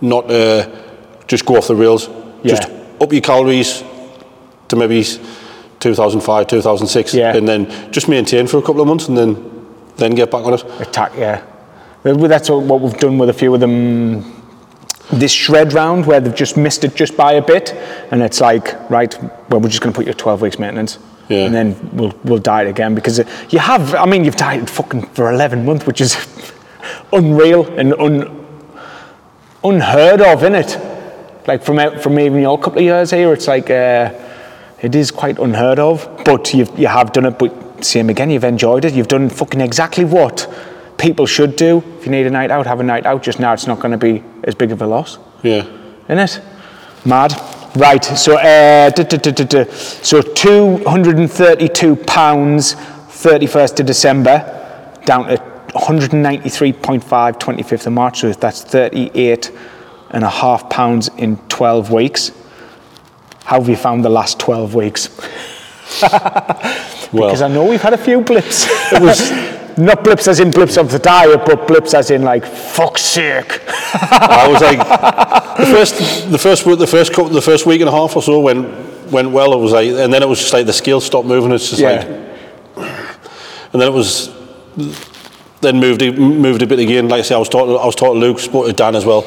not 0.00 0.30
uh, 0.30 0.66
just 1.28 1.44
go 1.44 1.56
off 1.56 1.66
the 1.68 1.76
rails. 1.76 2.08
Just 2.44 2.62
up 3.00 3.12
your 3.12 3.20
calories 3.20 3.84
to 4.68 4.76
maybe 4.76 5.04
2005, 5.80 6.46
2006, 6.46 7.14
Yeah. 7.14 7.36
and 7.36 7.48
then 7.48 7.66
just 7.90 8.08
maintain 8.08 8.46
for 8.46 8.58
a 8.58 8.62
couple 8.62 8.80
of 8.80 8.86
months, 8.86 9.08
and 9.08 9.16
then 9.16 9.36
then 9.96 10.14
get 10.14 10.30
back 10.30 10.44
on 10.46 10.54
it. 10.54 10.64
attack, 10.80 11.12
yeah. 11.18 11.40
That's 12.04 12.48
what 12.48 12.62
what 12.62 12.80
we've 12.80 12.96
done 12.98 13.18
with 13.18 13.28
a 13.28 13.34
few 13.34 13.52
of 13.54 13.60
them 13.60 14.24
this 15.12 15.32
shred 15.32 15.72
round 15.72 16.06
where 16.06 16.20
they've 16.20 16.34
just 16.34 16.56
missed 16.56 16.84
it 16.84 16.94
just 16.94 17.16
by 17.16 17.32
a 17.32 17.42
bit, 17.42 17.74
and 18.12 18.22
it's 18.22 18.40
like, 18.40 18.88
right, 18.90 19.12
well, 19.50 19.60
we're 19.60 19.68
just 19.68 19.80
going 19.82 19.92
to 19.92 19.96
put 19.98 20.06
you 20.06 20.14
12 20.14 20.40
weeks 20.40 20.58
maintenance. 20.58 20.98
Yeah. 21.28 21.46
And 21.46 21.54
then 21.54 21.90
we'll, 21.92 22.12
we'll 22.24 22.38
diet 22.38 22.68
again 22.68 22.94
because 22.94 23.18
you 23.50 23.58
have, 23.58 23.94
I 23.94 24.04
mean, 24.06 24.24
you've 24.24 24.36
dieted 24.36 24.70
fucking 24.70 25.02
for 25.14 25.30
11 25.32 25.64
months, 25.64 25.84
which 25.86 26.00
is 26.00 26.16
unreal 27.12 27.66
and 27.76 27.92
un, 27.94 28.46
unheard 29.64 30.20
of, 30.20 30.42
in 30.44 30.54
it 30.54 30.78
Like 31.46 31.62
from, 31.64 31.78
out- 31.78 32.00
from 32.00 32.18
even 32.18 32.40
your 32.40 32.58
couple 32.58 32.78
of 32.78 32.84
years 32.84 33.10
here, 33.10 33.32
it's 33.32 33.48
like, 33.48 33.68
uh, 33.70 34.10
it 34.82 34.94
is 34.94 35.10
quite 35.10 35.38
unheard 35.38 35.78
of, 35.78 36.08
but 36.24 36.52
you've, 36.54 36.76
you 36.78 36.86
have 36.86 37.12
done 37.12 37.26
it, 37.26 37.38
but 37.38 37.84
same 37.84 38.10
again, 38.10 38.30
you've 38.30 38.44
enjoyed 38.44 38.84
it. 38.84 38.94
You've 38.94 39.08
done 39.08 39.28
fucking 39.28 39.60
exactly 39.60 40.04
what 40.04 40.46
people 40.98 41.26
should 41.26 41.56
do. 41.56 41.82
If 41.98 42.06
you 42.06 42.12
need 42.12 42.26
a 42.26 42.30
night 42.30 42.50
out, 42.50 42.66
have 42.66 42.80
a 42.80 42.82
night 42.82 43.06
out. 43.06 43.22
Just 43.22 43.40
now, 43.40 43.52
it's 43.52 43.66
not 43.66 43.80
going 43.80 43.92
to 43.92 43.98
be 43.98 44.22
as 44.44 44.54
big 44.54 44.70
of 44.72 44.82
a 44.82 44.86
loss, 44.86 45.18
Yeah. 45.42 45.64
isn't 46.08 46.18
it? 46.18 46.40
Mad. 47.04 47.34
Right. 47.76 48.04
So, 48.04 48.36
uh, 48.36 48.90
duh, 48.90 49.04
duh, 49.04 49.16
duh, 49.16 49.30
duh, 49.30 49.44
duh. 49.64 49.72
so 49.72 50.20
two 50.20 50.78
hundred 50.84 51.18
and 51.18 51.30
thirty-two 51.30 51.96
pounds, 51.96 52.74
thirty-first 52.74 53.80
of 53.80 53.86
December, 53.86 54.44
down 55.06 55.28
to 55.28 55.36
193.5, 55.74 57.00
25th 57.38 57.86
of 57.86 57.92
March. 57.92 58.20
So 58.20 58.32
that's 58.32 58.62
38 58.62 59.52
and 60.10 60.24
a 60.24 60.28
half 60.28 60.68
pounds 60.68 61.08
in 61.16 61.36
12 61.48 61.92
weeks. 61.92 62.32
How 63.50 63.58
have 63.58 63.68
you 63.68 63.74
found 63.74 64.04
the 64.04 64.08
last 64.08 64.38
12 64.38 64.76
weeks? 64.76 65.08
Well, 67.12 67.26
Because 67.26 67.42
I 67.42 67.48
know 67.48 67.64
we've 67.64 67.82
had 67.82 67.92
a 67.94 67.98
few 67.98 68.20
blips. 68.20 68.66
It 68.92 69.02
was 69.02 69.32
not 69.76 70.04
blips 70.04 70.28
as 70.28 70.38
in 70.38 70.52
blips 70.52 70.76
of 70.76 70.92
the 70.92 71.00
diet, 71.00 71.44
but 71.44 71.66
blips 71.66 71.92
as 71.92 72.12
in 72.12 72.22
like 72.22 72.46
fuck's 72.46 73.02
sake. 73.02 73.60
I 73.66 74.46
was 74.48 74.62
like 74.62 74.78
the 75.58 75.66
first, 75.66 76.30
the 76.30 76.38
first, 76.38 76.64
the 76.64 76.86
first, 76.86 77.12
couple, 77.12 77.30
the 77.30 77.42
first 77.42 77.66
week 77.66 77.80
and 77.80 77.88
a 77.88 77.92
half 77.92 78.14
or 78.14 78.22
so 78.22 78.38
went 78.38 78.68
went 79.10 79.32
well. 79.32 79.52
It 79.52 79.58
was 79.58 79.72
like, 79.72 79.88
and 79.88 80.14
then 80.14 80.22
it 80.22 80.28
was 80.28 80.38
just 80.38 80.52
like 80.52 80.66
the 80.66 80.72
scale 80.72 81.00
stopped 81.00 81.26
moving. 81.26 81.50
It's 81.50 81.70
just 81.70 81.82
like, 81.82 82.02
and 83.72 83.80
then 83.82 83.88
it 83.88 83.92
was, 83.92 84.30
then 85.60 85.80
moved 85.80 86.02
moved 86.16 86.62
a 86.62 86.68
bit 86.68 86.78
again. 86.78 87.08
Like 87.08 87.18
I 87.18 87.22
say, 87.22 87.34
I 87.34 87.38
was 87.38 87.48
talking, 87.48 87.76
I 87.76 87.86
was 87.86 87.96
talking 87.96 88.20
to 88.20 88.26
Luke, 88.26 88.38
spoke 88.38 88.66
to 88.68 88.72
Dan 88.72 88.94
as 88.94 89.04
well. 89.04 89.22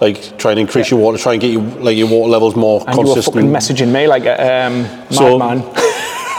Like 0.00 0.38
try 0.38 0.52
and 0.52 0.60
increase 0.60 0.90
your 0.90 1.00
water, 1.00 1.18
try 1.18 1.32
and 1.32 1.40
get 1.40 1.50
you 1.50 1.60
like 1.60 1.96
your 1.96 2.08
water 2.08 2.30
levels 2.30 2.54
more 2.54 2.84
And 2.86 2.96
you 2.98 3.14
were 3.14 3.20
fucking 3.22 3.50
messaging 3.50 3.90
me 3.92 4.06
like 4.06 4.24
a 4.24 4.66
um, 4.66 4.86
So- 5.10 5.38
madman. 5.38 5.74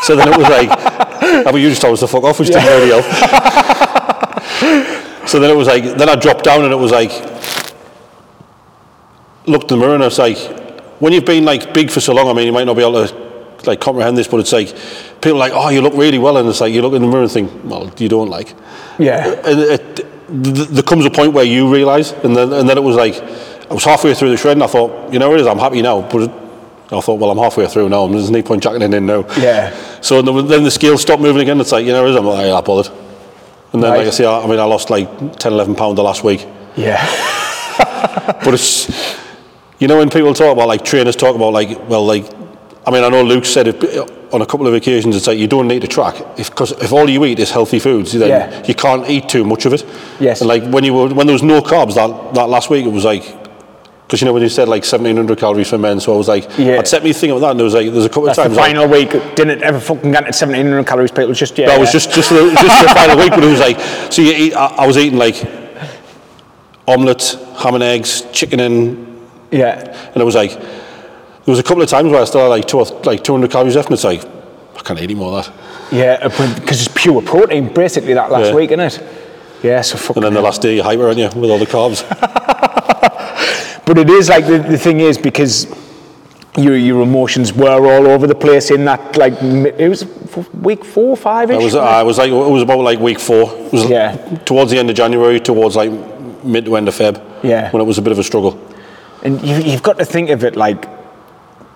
So 0.01 0.15
then 0.15 0.29
it 0.29 0.37
was 0.37 0.47
like, 0.47 0.69
how 0.69 1.41
about 1.41 1.55
you 1.57 1.67
just 1.69 1.81
told 1.81 1.93
us 1.95 1.99
to 1.99 2.07
fuck 2.07 2.23
off, 2.23 2.39
which 2.39 2.47
didn't 2.47 2.65
really 2.65 2.87
help. 3.01 3.03
so 5.27 5.39
then 5.41 5.51
it 5.51 5.55
was 5.57 5.67
like, 5.67 5.83
then 5.83 6.07
I 6.07 6.15
dropped 6.15 6.45
down 6.45 6.63
and 6.63 6.71
it 6.71 6.77
was 6.77 6.91
like, 6.91 7.11
looked 9.45 9.71
in 9.71 9.77
the 9.79 9.85
mirror 9.85 9.95
and 9.95 10.03
I 10.03 10.07
was 10.07 10.17
like, 10.17 10.37
when 11.01 11.11
you've 11.13 11.25
been 11.25 11.43
like 11.43 11.73
big 11.73 11.91
for 11.91 11.99
so 11.99 12.13
long, 12.13 12.29
I 12.29 12.33
mean, 12.33 12.45
you 12.45 12.53
might 12.53 12.63
not 12.65 12.75
be 12.75 12.81
able 12.81 13.05
to 13.05 13.13
like 13.65 13.81
comprehend 13.81 14.17
this, 14.17 14.27
but 14.27 14.39
it's 14.39 14.53
like, 14.53 14.73
people 15.21 15.33
are 15.35 15.49
like, 15.49 15.53
oh, 15.53 15.69
you 15.69 15.81
look 15.81 15.93
really 15.95 16.17
well. 16.17 16.37
And 16.37 16.47
it's 16.47 16.61
like, 16.61 16.73
you 16.73 16.81
look 16.81 16.93
in 16.93 17.01
the 17.01 17.07
mirror 17.07 17.23
and 17.23 17.31
think, 17.31 17.51
well, 17.65 17.91
you 17.97 18.07
don't 18.07 18.29
like. 18.29 18.55
Yeah. 18.97 19.33
And 19.45 19.59
it, 19.59 19.95
th- 19.97 20.67
there 20.69 20.83
comes 20.83 21.05
a 21.05 21.11
point 21.11 21.33
where 21.33 21.43
you 21.45 21.71
realise, 21.71 22.11
and 22.11 22.35
then, 22.35 22.53
and 22.53 22.69
then 22.69 22.77
it 22.77 22.83
was 22.83 22.95
like, 22.95 23.15
I 23.69 23.73
was 23.73 23.83
halfway 23.83 24.13
through 24.13 24.31
the 24.31 24.37
shred 24.37 24.53
and 24.57 24.63
I 24.63 24.67
thought, 24.67 25.13
you 25.13 25.19
know 25.19 25.33
it 25.33 25.41
is, 25.41 25.47
I'm 25.47 25.59
happy 25.59 25.81
now. 25.81 26.01
But 26.01 26.31
I 26.91 27.01
thought, 27.01 27.19
well, 27.19 27.29
I'm 27.31 27.37
halfway 27.37 27.67
through 27.67 27.89
now, 27.89 28.07
there's 28.07 28.31
no 28.31 28.41
point 28.41 28.63
jacking 28.63 28.81
it 28.81 28.93
in 28.93 29.05
now. 29.05 29.25
Yeah. 29.37 29.75
So 30.01 30.21
then 30.21 30.63
the 30.63 30.71
scale 30.71 30.97
stopped 30.97 31.21
moving 31.21 31.41
again. 31.41 31.59
It's 31.61 31.71
like, 31.71 31.85
you 31.85 31.91
know, 31.93 32.05
it 32.05 32.11
is, 32.11 32.15
I'm 32.15 32.25
like, 32.25 32.45
I'm 32.45 32.49
not 32.49 32.65
bothered. 32.65 32.91
And 33.73 33.83
then, 33.83 33.91
Right. 33.91 33.97
like 33.99 34.07
I 34.07 34.09
say, 34.09 34.25
I, 34.25 34.39
I 34.41 34.47
mean, 34.47 34.59
I 34.59 34.63
lost 34.63 34.89
like 34.89 35.37
10, 35.39 35.53
11 35.53 35.75
pounds 35.75 35.95
the 35.97 36.03
last 36.03 36.23
week. 36.23 36.47
Yeah. 36.75 36.97
But 38.43 38.53
it's, 38.53 38.89
you 39.79 39.87
know, 39.87 39.97
when 39.97 40.09
people 40.09 40.33
talk 40.33 40.53
about, 40.53 40.67
like, 40.67 40.83
trainers 40.85 41.15
talk 41.15 41.35
about, 41.35 41.51
like, 41.51 41.69
well, 41.89 42.05
like, 42.05 42.25
I 42.85 42.91
mean, 42.91 43.03
I 43.03 43.09
know 43.09 43.23
Luke 43.23 43.45
said 43.45 43.67
it 43.67 43.83
uh, 43.83 44.05
on 44.31 44.41
a 44.41 44.45
couple 44.45 44.67
of 44.67 44.73
occasions, 44.73 45.15
it's 45.15 45.25
like, 45.27 45.37
you 45.39 45.47
don't 45.47 45.67
need 45.67 45.81
to 45.81 45.87
track. 45.87 46.15
Because 46.37 46.71
if, 46.73 46.91
all 46.93 47.09
you 47.09 47.25
eat 47.25 47.39
is 47.39 47.49
healthy 47.51 47.79
foods, 47.79 48.11
then 48.13 48.29
Yeah. 48.29 48.65
you 48.67 48.75
can't 48.75 49.09
eat 49.09 49.27
too 49.29 49.43
much 49.43 49.65
of 49.65 49.73
it. 49.73 49.83
Yes. 50.19 50.41
And, 50.41 50.47
like, 50.47 50.63
when, 50.69 50.83
you 50.83 50.93
were, 50.93 51.07
when 51.13 51.25
there 51.27 51.33
was 51.33 51.43
no 51.43 51.61
carbs 51.61 51.95
that, 51.95 52.33
that 52.35 52.49
last 52.49 52.69
week, 52.69 52.85
it 52.85 52.91
was 52.91 53.03
like, 53.03 53.23
because 54.09 54.21
you 54.21 54.25
know 54.25 54.33
when 54.33 54.41
you 54.41 54.49
said 54.49 54.67
like 54.67 54.81
1700 54.81 55.37
calories 55.37 55.69
for 55.69 55.77
men, 55.77 55.99
so 55.99 56.11
I 56.15 56.17
was 56.17 56.27
like, 56.27 56.49
Yeah. 56.57 56.79
I'd 56.79 56.87
set 56.87 57.03
me 57.03 57.13
thinking 57.13 57.29
about 57.37 57.41
that, 57.41 57.51
and 57.51 57.59
there 57.59 57.65
was 57.65 57.75
like, 57.75 57.91
there's 57.91 58.05
a 58.05 58.09
couple 58.09 58.23
That's 58.23 58.39
of 58.39 58.49
the 58.49 58.55
times. 58.55 58.57
like- 58.57 58.65
final 58.71 58.87
week. 59.21 59.35
Didn't 59.35 59.61
ever 59.61 59.79
fucking 59.79 60.11
get 60.11 60.21
to 60.21 60.25
1700 60.33 60.87
calories, 60.87 61.11
people. 61.11 61.31
Just, 61.33 61.55
yeah. 61.59 61.67
that 61.67 61.79
was 61.79 61.91
just 61.91 62.11
just 62.11 62.29
the, 62.31 62.49
just 62.59 62.81
the 62.81 62.89
final 62.89 63.17
week, 63.19 63.29
but 63.29 63.43
it 63.43 63.51
was 63.51 63.59
like, 63.59 63.79
so 64.11 64.23
you 64.23 64.31
eat. 64.33 64.53
I, 64.55 64.65
I 64.65 64.87
was 64.87 64.97
eating 64.97 65.19
like 65.19 65.35
omelette, 66.87 67.37
ham 67.59 67.75
and 67.75 67.83
eggs, 67.83 68.23
chicken 68.31 68.59
and 68.61 69.21
Yeah. 69.51 69.77
and 70.13 70.17
it 70.17 70.25
was 70.25 70.33
like, 70.33 70.53
there 70.59 71.51
was 71.53 71.59
a 71.59 71.63
couple 71.63 71.83
of 71.83 71.89
times 71.89 72.11
where 72.11 72.19
I 72.21 72.25
still 72.25 72.41
had 72.41 72.47
like 72.47 72.67
two 72.67 72.79
like 73.03 73.23
200 73.23 73.51
calories 73.51 73.75
left, 73.75 73.89
and 73.89 73.93
it's 73.93 74.03
like, 74.03 74.23
I 74.25 74.79
can't 74.83 74.99
eat 74.99 75.03
any 75.03 75.13
more 75.15 75.37
of 75.39 75.45
that. 75.45 75.53
Yeah, 75.93 76.17
uh, 76.21 76.55
because 76.59 76.83
it's 76.83 76.91
pure 76.95 77.21
protein, 77.21 77.71
basically, 77.71 78.15
that 78.15 78.31
last 78.31 78.47
Yeah. 78.47 78.55
week, 78.55 78.71
isn't 78.71 78.79
it? 78.79 79.03
Yeah, 79.61 79.81
so 79.81 79.97
fucking 79.97 80.23
And 80.23 80.25
then 80.25 80.33
the 80.33 80.41
last 80.41 80.61
day 80.63 80.75
you're 80.75 80.83
hyper, 80.83 81.05
aren't 81.07 81.19
you, 81.19 81.29
with 81.35 81.51
all 81.51 81.59
the 81.59 81.65
carbs? 81.67 82.03
But 83.89 83.97
it 83.97 84.11
is 84.11 84.29
like 84.29 84.45
the, 84.45 84.59
the 84.59 84.77
thing 84.77 84.99
is 84.99 85.17
because 85.17 85.65
your 86.55 86.77
your 86.77 87.01
emotions 87.01 87.51
were 87.51 87.83
all 87.91 88.05
over 88.05 88.27
the 88.27 88.35
place 88.35 88.69
in 88.69 88.85
that 88.85 89.17
like 89.17 89.33
it 89.41 89.89
was 89.89 90.05
week 90.53 90.85
four 90.85 91.17
five 91.17 91.49
I 91.49 91.57
was, 91.57 91.73
I 91.73 92.01
uh, 92.01 92.05
was 92.05 92.19
like, 92.19 92.29
it 92.29 92.51
was 92.57 92.61
about 92.61 92.81
like 92.81 92.99
week 92.99 93.19
four. 93.19 93.51
It 93.51 93.73
was 93.73 93.89
Yeah. 93.89 94.15
towards 94.45 94.69
the 94.69 94.77
end 94.77 94.91
of 94.91 94.95
January, 94.95 95.39
towards 95.39 95.75
like 95.75 95.91
mid 96.43 96.65
to 96.65 96.75
end 96.75 96.87
of 96.87 96.93
Feb. 96.93 97.15
Yeah. 97.41 97.71
When 97.71 97.81
it 97.81 97.85
was 97.85 97.97
a 97.97 98.03
bit 98.03 98.11
of 98.11 98.19
a 98.19 98.23
struggle. 98.23 98.59
and 99.23 99.41
you, 99.41 99.55
you've 99.57 99.81
got 99.81 99.97
to 99.97 100.05
think 100.05 100.29
of 100.29 100.43
it 100.43 100.55
like 100.55 100.85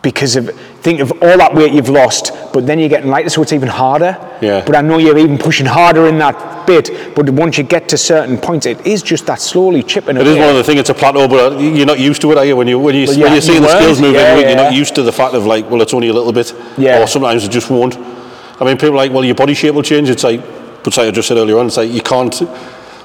because 0.03 0.35
of 0.35 0.51
think 0.83 0.99
of 0.99 1.11
all 1.23 1.37
that 1.37 1.55
weight 1.55 1.71
you've 1.71 1.89
lost, 1.89 2.31
but 2.51 2.67
then 2.67 2.77
you're 2.77 2.89
getting 2.89 3.09
lighter, 3.09 3.29
so 3.29 3.41
it's 3.41 3.53
even 3.53 3.69
harder. 3.69 4.17
Yeah. 4.41 4.63
But 4.65 4.75
I 4.75 4.81
know 4.81 4.97
you're 4.97 5.17
even 5.17 5.37
pushing 5.37 5.65
harder 5.65 6.07
in 6.07 6.19
that 6.19 6.67
bit. 6.67 7.15
But 7.15 7.29
once 7.29 7.57
you 7.57 7.63
get 7.63 7.87
to 7.89 7.97
certain 7.97 8.37
points, 8.37 8.65
it 8.65 8.85
is 8.85 9.01
just 9.01 9.25
that 9.27 9.39
slowly 9.39 9.81
chipping 9.81 10.17
away. 10.17 10.25
It 10.25 10.31
is 10.33 10.37
one 10.37 10.49
of 10.49 10.55
the 10.55 10.63
things. 10.63 10.81
It's 10.81 10.89
a 10.89 10.93
plateau, 10.93 11.27
but 11.27 11.53
uh, 11.53 11.57
you're 11.57 11.85
not 11.85 11.99
used 11.99 12.21
to 12.23 12.31
it, 12.33 12.37
are 12.37 12.45
you? 12.45 12.57
When 12.57 12.67
you 12.67 12.79
when 12.79 12.95
you 12.95 13.07
Well, 13.07 13.17
yeah, 13.17 13.23
when 13.23 13.33
you're 13.33 13.41
seeing 13.41 13.61
you 13.61 13.67
the 13.67 13.79
skills 13.79 14.01
weren't. 14.01 14.13
move 14.13 14.21
Yeah, 14.21 14.37
you're 14.39 14.57
not 14.57 14.73
used 14.73 14.93
to 14.95 15.03
the 15.03 15.13
fact 15.13 15.33
of 15.33 15.45
like, 15.45 15.69
well, 15.69 15.81
it's 15.81 15.93
only 15.93 16.09
a 16.09 16.13
little 16.13 16.33
bit. 16.33 16.53
Yeah. 16.77 17.01
Or 17.01 17.07
sometimes 17.07 17.45
it 17.45 17.51
just 17.51 17.69
won't. 17.69 17.97
I 17.97 18.65
mean, 18.65 18.77
people 18.77 18.95
are 18.95 18.97
like, 18.97 19.11
well, 19.11 19.23
your 19.23 19.35
body 19.35 19.53
shape 19.53 19.75
will 19.75 19.83
change. 19.83 20.09
It's 20.09 20.23
like, 20.23 20.41
but 20.83 20.97
like 20.97 21.07
I 21.07 21.11
just 21.11 21.29
said 21.29 21.37
earlier 21.37 21.57
on, 21.57 21.67
it's 21.67 21.77
like 21.77 21.91
you 21.91 22.01
can't. 22.01 22.35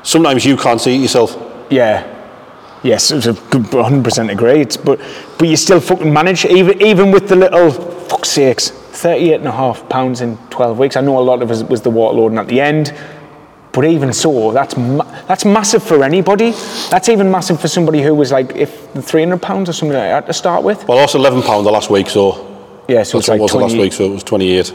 Sometimes 0.03 0.45
you 0.45 0.57
can't 0.57 0.81
see 0.81 0.97
it 0.97 1.01
yourself. 1.01 1.37
Yeah. 1.71 2.17
Yes, 2.83 3.11
it 3.11 3.17
was 3.17 3.27
a 3.27 3.33
good 3.33 3.63
100% 3.65 4.31
agree. 4.31 4.61
It's, 4.61 4.77
but 4.77 5.01
but 5.39 5.49
you 5.49 5.57
still 5.57 5.81
fucking 5.81 6.13
manage 6.13 6.45
even 6.45 6.81
even 6.81 7.11
with 7.11 7.29
the 7.29 7.37
little 7.37 7.71
fuck's 7.71 8.31
sakes, 8.31 8.71
38 8.71 9.35
and 9.35 9.47
a 9.47 9.53
half 9.53 9.89
pounds 9.89 10.21
in 10.21 10.37
12 10.51 10.79
weeks. 10.79 10.97
I 10.97 11.01
know 11.01 11.19
a 11.19 11.21
lot 11.21 11.43
of 11.43 11.51
it 11.51 11.69
was 11.69 11.83
the 11.83 11.91
water 11.91 12.17
loading 12.19 12.39
at 12.39 12.47
the 12.47 12.61
end, 12.61 12.95
but 13.73 13.85
even 13.85 14.13
so, 14.13 14.53
that's 14.53 14.77
ma- 14.77 15.05
that's 15.27 15.45
massive 15.45 15.83
for 15.83 16.05
anybody. 16.05 16.53
That's 16.91 17.09
even 17.09 17.31
massive 17.31 17.61
for 17.61 17.69
somebody 17.69 18.01
who 18.03 18.15
was 18.15 18.31
like 18.31 18.55
if 18.55 18.89
300 18.93 19.43
pounds 19.43 19.69
or 19.69 19.73
something 19.73 19.97
like 19.99 20.11
that 20.11 20.27
to 20.27 20.33
start 20.33 20.63
with. 20.63 20.87
Well, 20.87 20.99
I 20.99 21.03
lost 21.03 21.15
11 21.17 21.43
pound 21.43 21.67
the 21.67 21.71
last 21.73 21.91
week, 21.91 22.09
so 22.09 22.47
Yeah, 22.89 23.03
so 23.03 23.19
that's 23.19 23.29
it's 23.29 23.29
like 23.29 23.41
what 23.41 23.53
was 23.53 23.53
the 23.53 23.59
20, 23.59 23.75
last 23.75 23.83
week, 23.83 23.93
so 23.93 24.05
it 24.05 24.11
was 24.11 24.23
28. 24.25 24.75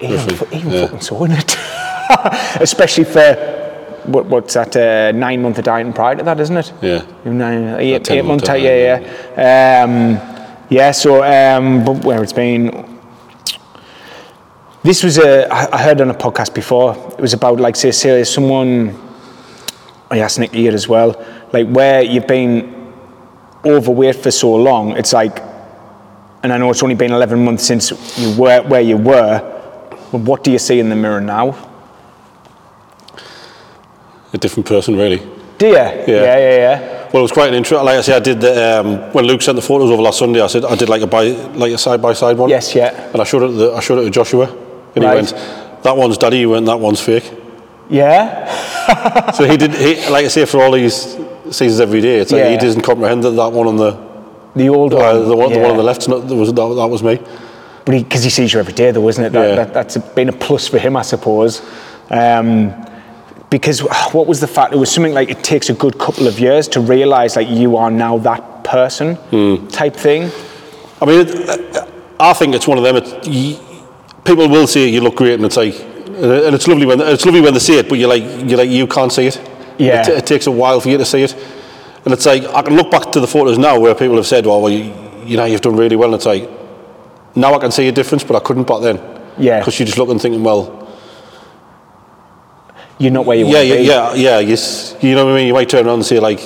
even, 0.00 0.16
roughly, 0.16 0.58
even 0.58 0.72
yeah. 0.72 0.84
fucking 0.86 1.00
so, 1.00 1.24
isn't 1.24 1.38
it? 1.38 1.56
Especially 2.60 3.04
for 3.04 3.61
what, 4.04 4.26
what's 4.26 4.54
that 4.54 4.76
uh, 4.76 5.12
nine 5.12 5.42
month 5.42 5.58
of 5.58 5.64
dieting 5.64 5.92
prior 5.92 6.16
to 6.16 6.22
that, 6.24 6.40
isn't 6.40 6.56
it? 6.56 6.72
Yeah. 6.82 7.06
Nine, 7.24 7.80
eight, 7.80 8.04
10 8.04 8.16
eight 8.16 8.22
month, 8.22 8.28
month, 8.28 8.44
time, 8.44 8.60
uh, 8.60 8.64
yeah, 8.64 9.06
yeah. 9.36 9.84
Um, 9.84 10.56
yeah, 10.68 10.90
so 10.90 11.22
um, 11.22 11.84
but 11.84 12.04
where 12.04 12.22
it's 12.22 12.32
been. 12.32 12.90
This 14.82 15.04
was 15.04 15.18
a, 15.18 15.46
I 15.52 15.80
heard 15.80 16.00
on 16.00 16.10
a 16.10 16.14
podcast 16.14 16.54
before, 16.54 16.96
it 17.12 17.20
was 17.20 17.34
about 17.34 17.60
like, 17.60 17.76
say, 17.76 17.92
say 17.92 18.24
someone, 18.24 18.98
I 20.10 20.18
asked 20.18 20.40
Nick 20.40 20.52
here 20.52 20.72
as 20.74 20.88
well, 20.88 21.24
like 21.52 21.68
where 21.68 22.02
you've 22.02 22.26
been 22.26 22.92
overweight 23.64 24.16
for 24.16 24.32
so 24.32 24.52
long, 24.56 24.96
it's 24.96 25.12
like, 25.12 25.38
and 26.42 26.52
I 26.52 26.58
know 26.58 26.68
it's 26.70 26.82
only 26.82 26.96
been 26.96 27.12
11 27.12 27.44
months 27.44 27.64
since 27.64 28.18
you 28.18 28.36
were 28.36 28.62
where 28.62 28.80
you 28.80 28.96
were, 28.96 29.38
but 30.10 30.20
what 30.22 30.42
do 30.42 30.50
you 30.50 30.58
see 30.58 30.80
in 30.80 30.88
the 30.88 30.96
mirror 30.96 31.20
now? 31.20 31.71
A 34.32 34.38
different 34.38 34.66
person, 34.66 34.96
really. 34.96 35.18
Do 35.58 35.66
you? 35.68 35.74
Yeah, 35.74 36.04
yeah, 36.06 36.36
yeah. 36.36 37.08
Well, 37.12 37.20
it 37.20 37.22
was 37.22 37.32
quite 37.32 37.48
an 37.48 37.54
intro. 37.54 37.82
Like 37.82 37.98
I 37.98 38.00
said, 38.00 38.16
I 38.16 38.20
did 38.24 38.40
the, 38.40 38.80
um, 38.80 39.12
when 39.12 39.26
Luke 39.26 39.42
sent 39.42 39.56
the 39.56 39.62
photos 39.62 39.90
over 39.90 40.00
last 40.02 40.18
Sunday. 40.18 40.40
I 40.40 40.46
said 40.46 40.64
I 40.64 40.74
did 40.74 40.88
like 40.88 41.02
a 41.02 41.06
by, 41.06 41.24
like 41.54 41.72
a 41.72 41.78
side 41.78 42.00
by 42.00 42.14
side 42.14 42.38
one. 42.38 42.48
Yes, 42.48 42.74
yeah. 42.74 43.10
And 43.12 43.20
I 43.20 43.24
showed 43.24 43.42
it. 43.42 43.48
The, 43.56 43.72
I 43.74 43.80
showed 43.80 43.98
it 43.98 44.04
to 44.04 44.10
Joshua, 44.10 44.46
and 44.94 45.04
Right. 45.04 45.10
he 45.10 45.32
went, 45.32 45.82
"That 45.82 45.96
one's 45.96 46.16
daddy." 46.16 46.38
He 46.38 46.46
went, 46.46 46.64
"That 46.66 46.80
one's 46.80 47.00
fake." 47.00 47.30
Yeah? 47.90 49.30
so 49.32 49.44
he 49.44 49.56
did. 49.58 49.74
He, 49.74 49.96
like 50.08 50.24
I 50.24 50.28
say, 50.28 50.46
for 50.46 50.62
all 50.62 50.72
these 50.72 50.94
seasons 51.50 51.80
every 51.80 52.00
day, 52.00 52.16
it's 52.20 52.32
like 52.32 52.44
Yeah. 52.44 52.50
he 52.52 52.56
doesn't 52.56 52.82
comprehend 52.82 53.22
that 53.24 53.32
that 53.32 53.52
one 53.52 53.66
on 53.68 53.76
the 53.76 53.98
The 54.56 54.70
old 54.70 54.94
one. 54.94 55.02
uh, 55.04 55.18
the 55.18 55.36
one 55.36 55.52
the 55.52 55.58
one 55.58 55.70
on 55.72 55.76
the 55.76 55.82
left's 55.82 56.08
not. 56.08 56.26
That 56.26 56.34
was 56.34 56.48
that, 56.48 56.54
that 56.74 56.88
was 56.88 57.02
me. 57.02 57.20
But 57.84 57.92
because 57.92 58.22
he, 58.24 58.30
sees 58.30 58.54
you 58.54 58.60
every 58.60 58.72
day, 58.72 58.90
though, 58.92 59.06
isn't 59.08 59.22
it? 59.24 59.32
That, 59.32 59.48
Yeah. 59.48 59.54
that, 59.56 59.74
that's 59.74 59.96
been 60.14 60.28
a 60.30 60.32
plus 60.32 60.68
for 60.68 60.78
him, 60.78 60.96
I 60.96 61.02
suppose. 61.02 61.60
Um, 62.10 62.72
because 63.52 63.80
what 64.14 64.26
was 64.26 64.40
the 64.40 64.46
fact? 64.46 64.72
It 64.72 64.78
was 64.78 64.90
something 64.90 65.12
like 65.12 65.28
it 65.28 65.44
takes 65.44 65.68
a 65.68 65.74
good 65.74 65.98
couple 65.98 66.26
of 66.26 66.40
years 66.40 66.66
to 66.68 66.80
realise 66.80 67.36
like 67.36 67.48
you 67.48 67.76
are 67.76 67.90
now 67.90 68.16
that 68.18 68.64
person 68.64 69.16
Hmm. 69.30 69.66
type 69.68 69.94
thing. 69.94 70.30
I 71.00 71.04
mean, 71.04 71.26
it, 71.28 71.88
I 72.18 72.32
think 72.32 72.54
it's 72.54 72.66
one 72.66 72.78
of 72.78 72.84
them. 72.84 72.96
It's, 72.96 73.12
y 73.28 73.58
people 74.24 74.48
will 74.48 74.66
say 74.66 74.88
you 74.88 75.02
look 75.02 75.16
great, 75.16 75.34
and 75.34 75.44
it's 75.44 75.58
like, 75.58 75.74
and 75.76 76.54
it's 76.54 76.66
lovely 76.66 76.86
when 76.86 76.98
it's 77.00 77.26
lovely 77.26 77.42
when 77.42 77.52
they 77.52 77.60
see 77.60 77.78
it, 77.78 77.88
but 77.90 77.98
you're 77.98 78.08
like, 78.08 78.24
you're 78.48 78.58
like, 78.58 78.70
you 78.70 78.86
can't 78.86 79.12
see 79.12 79.26
it. 79.26 79.36
Yeah. 79.78 80.00
It, 80.00 80.08
it 80.08 80.26
takes 80.26 80.46
a 80.46 80.50
while 80.50 80.80
for 80.80 80.88
you 80.88 80.96
to 80.96 81.04
see 81.04 81.22
it, 81.22 81.34
and 82.04 82.14
it's 82.14 82.24
like 82.24 82.44
I 82.54 82.62
can 82.62 82.74
look 82.74 82.90
back 82.90 83.12
to 83.12 83.20
the 83.20 83.26
photos 83.26 83.58
now 83.58 83.78
where 83.78 83.94
people 83.94 84.16
have 84.16 84.26
said, 84.26 84.46
"Well, 84.46 84.62
well 84.62 84.72
you, 84.72 84.84
you 85.26 85.36
know, 85.36 85.44
you've 85.44 85.60
done 85.60 85.76
really 85.76 85.96
well." 85.96 86.08
And 86.08 86.14
it's 86.14 86.26
like 86.26 86.48
now 87.34 87.52
I 87.54 87.58
can 87.58 87.70
see 87.70 87.86
a 87.88 87.92
difference, 87.92 88.24
but 88.24 88.34
I 88.34 88.40
couldn't 88.40 88.66
back 88.66 88.80
then. 88.80 88.98
Yeah. 89.38 89.58
Because 89.58 89.78
you 89.78 89.84
just 89.84 89.98
look 89.98 90.08
and 90.08 90.20
thinking, 90.20 90.42
well, 90.42 90.81
You're 93.02 93.10
not 93.10 93.26
where 93.26 93.36
you 93.36 93.46
yeah, 93.46 93.52
want 93.54 93.62
to 93.68 93.82
yeah, 93.82 94.12
be. 94.12 94.20
yeah, 94.20 94.38
yeah. 94.38 94.38
You, 94.38 94.56
you 95.00 95.14
know 95.16 95.24
what 95.24 95.32
I 95.32 95.36
mean? 95.36 95.48
You 95.48 95.54
might 95.54 95.68
turn 95.68 95.86
around 95.86 95.94
and 95.94 96.06
say 96.06 96.20
like, 96.20 96.38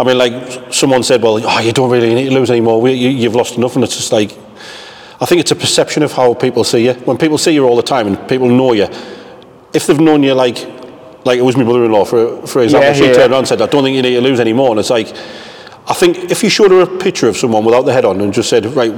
I 0.00 0.02
mean, 0.02 0.18
like 0.18 0.74
someone 0.74 1.04
said, 1.04 1.22
well, 1.22 1.40
oh, 1.40 1.60
you 1.60 1.72
don't 1.72 1.90
really 1.90 2.12
need 2.12 2.24
to 2.30 2.34
lose 2.34 2.50
anymore. 2.50 2.80
We, 2.80 2.94
you, 2.94 3.08
you've 3.08 3.36
lost 3.36 3.56
enough, 3.56 3.76
and 3.76 3.84
it's 3.84 3.94
just 3.96 4.10
like, 4.10 4.32
I 5.20 5.26
think 5.26 5.40
it's 5.40 5.52
a 5.52 5.56
perception 5.56 6.02
of 6.02 6.12
how 6.12 6.34
people 6.34 6.64
see 6.64 6.86
you. 6.86 6.94
When 6.94 7.18
people 7.18 7.38
see 7.38 7.52
you 7.52 7.64
all 7.68 7.76
the 7.76 7.84
time 7.84 8.08
and 8.08 8.28
people 8.28 8.48
know 8.48 8.72
you, 8.72 8.88
if 9.72 9.86
they've 9.86 10.00
known 10.00 10.24
you 10.24 10.34
like, 10.34 10.56
like 11.24 11.38
it 11.38 11.42
was 11.42 11.56
my 11.56 11.62
brother-in-law 11.62 12.04
for 12.04 12.44
for 12.48 12.62
example, 12.62 12.88
Yeah, 12.88 12.94
she 12.94 13.06
yeah. 13.06 13.12
turned 13.12 13.30
around 13.30 13.38
and 13.40 13.48
said, 13.48 13.62
I 13.62 13.66
don't 13.66 13.84
think 13.84 13.94
you 13.94 14.02
need 14.02 14.14
to 14.14 14.20
lose 14.20 14.40
anymore, 14.40 14.70
and 14.72 14.80
it's 14.80 14.90
like, 14.90 15.06
I 15.86 15.94
think 15.94 16.32
if 16.32 16.42
you 16.42 16.50
showed 16.50 16.72
her 16.72 16.80
a 16.80 16.98
picture 16.98 17.28
of 17.28 17.36
someone 17.36 17.64
without 17.64 17.82
the 17.82 17.92
head 17.92 18.04
on 18.04 18.20
and 18.20 18.34
just 18.34 18.50
said, 18.50 18.66
right, 18.66 18.90